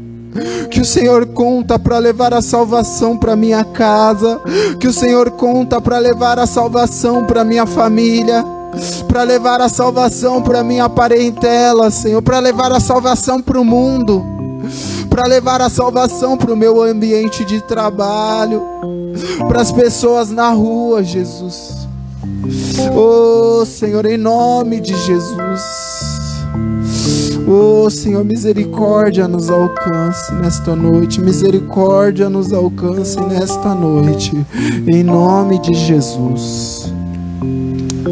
que 0.70 0.80
o 0.80 0.84
Senhor 0.84 1.26
conta 1.26 1.78
para 1.78 1.99
levar 1.99 2.34
a 2.34 2.43
salvação 2.43 3.16
para 3.16 3.37
minha 3.37 3.64
casa, 3.64 4.41
que 4.80 4.87
o 4.87 4.93
Senhor 4.93 5.30
conta 5.32 5.80
para 5.80 5.99
levar 5.99 6.39
a 6.39 6.47
salvação 6.47 7.24
para 7.24 7.45
minha 7.45 7.66
família, 7.66 8.45
para 9.09 9.22
levar 9.22 9.61
a 9.61 9.68
salvação 9.68 10.43
para 10.43 10.62
minha 10.62 10.89
parentela, 10.89 11.91
Senhor, 11.91 12.22
para 12.22 12.39
levar 12.39 12.72
a 12.72 12.80
salvação 12.80 13.41
para 13.41 13.61
o 13.61 13.64
mundo, 13.64 14.24
para 15.09 15.26
levar 15.26 15.61
a 15.61 15.70
salvação 15.70 16.37
para 16.37 16.53
o 16.53 16.57
meu 16.57 16.82
ambiente 16.82 17.45
de 17.45 17.61
trabalho, 17.62 18.62
para 19.49 19.62
as 19.62 19.72
pessoas 19.72 20.30
na 20.30 20.51
rua, 20.51 21.03
Jesus. 21.03 21.87
Oh, 22.95 23.64
Senhor, 23.64 24.05
em 24.07 24.16
nome 24.16 24.80
de 24.80 24.95
Jesus. 24.95 26.16
Oh 27.49 27.88
Senhor, 27.88 28.24
misericórdia 28.24 29.28
nos 29.28 29.49
alcance 29.51 30.34
nesta 30.34 30.74
noite, 30.74 31.20
misericórdia 31.20 32.28
nos 32.28 32.53
alcance 32.53 33.20
nesta 33.20 33.72
noite, 33.72 34.32
em 34.88 35.05
nome 35.05 35.61
de 35.61 35.72
Jesus. 35.72 36.92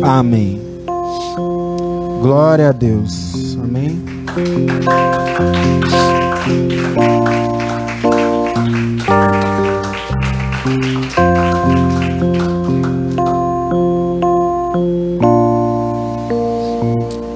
Amém. 0.00 0.62
Glória 2.22 2.68
a 2.68 2.72
Deus. 2.72 3.58
Amém. 3.60 4.00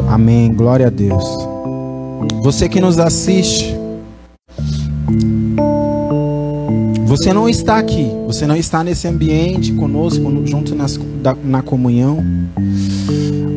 Amém. 0.08 0.54
Glória 0.54 0.86
a 0.86 0.90
Deus. 0.90 1.47
Você 2.42 2.68
que 2.68 2.80
nos 2.80 2.98
assiste, 2.98 3.74
você 7.04 7.32
não 7.32 7.48
está 7.48 7.78
aqui, 7.78 8.10
você 8.26 8.46
não 8.46 8.54
está 8.54 8.84
nesse 8.84 9.08
ambiente 9.08 9.72
conosco, 9.72 10.22
junto 10.46 10.74
nas, 10.74 10.96
da, 11.22 11.34
na 11.34 11.62
comunhão, 11.62 12.24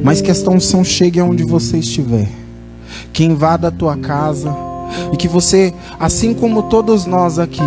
mas 0.03 0.21
que 0.21 0.31
esta 0.31 0.49
unção 0.49 0.83
chegue 0.83 1.19
aonde 1.19 1.43
você 1.43 1.77
estiver, 1.77 2.27
que 3.13 3.23
invada 3.23 3.67
a 3.67 3.71
tua 3.71 3.95
casa 3.97 4.55
e 5.13 5.17
que 5.17 5.27
você, 5.27 5.73
assim 5.99 6.33
como 6.33 6.63
todos 6.63 7.05
nós 7.05 7.37
aqui, 7.37 7.61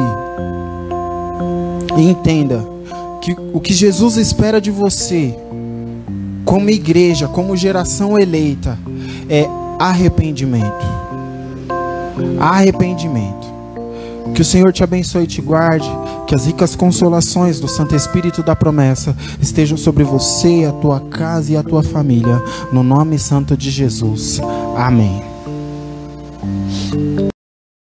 entenda 1.97 2.65
que 3.21 3.37
o 3.53 3.61
que 3.61 3.73
Jesus 3.73 4.17
espera 4.17 4.61
de 4.61 4.71
você, 4.71 5.35
como 6.45 6.71
igreja, 6.71 7.29
como 7.29 7.57
geração 7.57 8.19
eleita, 8.19 8.79
é 9.29 9.49
arrependimento. 9.79 10.87
Arrependimento. 12.41 13.55
Que 14.35 14.43
o 14.43 14.45
Senhor 14.45 14.73
te 14.73 14.83
abençoe 14.83 15.25
e 15.25 15.27
te 15.27 15.43
guarde, 15.43 15.89
que 16.27 16.35
as 16.35 16.47
ricas 16.47 16.75
consolações 16.75 17.61
do 17.61 17.69
Santo 17.69 17.95
Espírito 17.95 18.43
da 18.43 18.57
promessa 18.57 19.15
estejam 19.41 19.77
sobre 19.77 20.03
você, 20.03 20.65
a 20.69 20.73
tua 20.73 21.01
casa 21.01 21.53
e 21.53 21.57
a 21.57 21.63
tua 21.63 21.83
família, 21.83 22.43
no 22.73 22.83
nome 22.83 23.19
santo 23.19 23.57
de 23.57 23.71
Jesus. 23.71 24.41
Amém. 24.77 25.23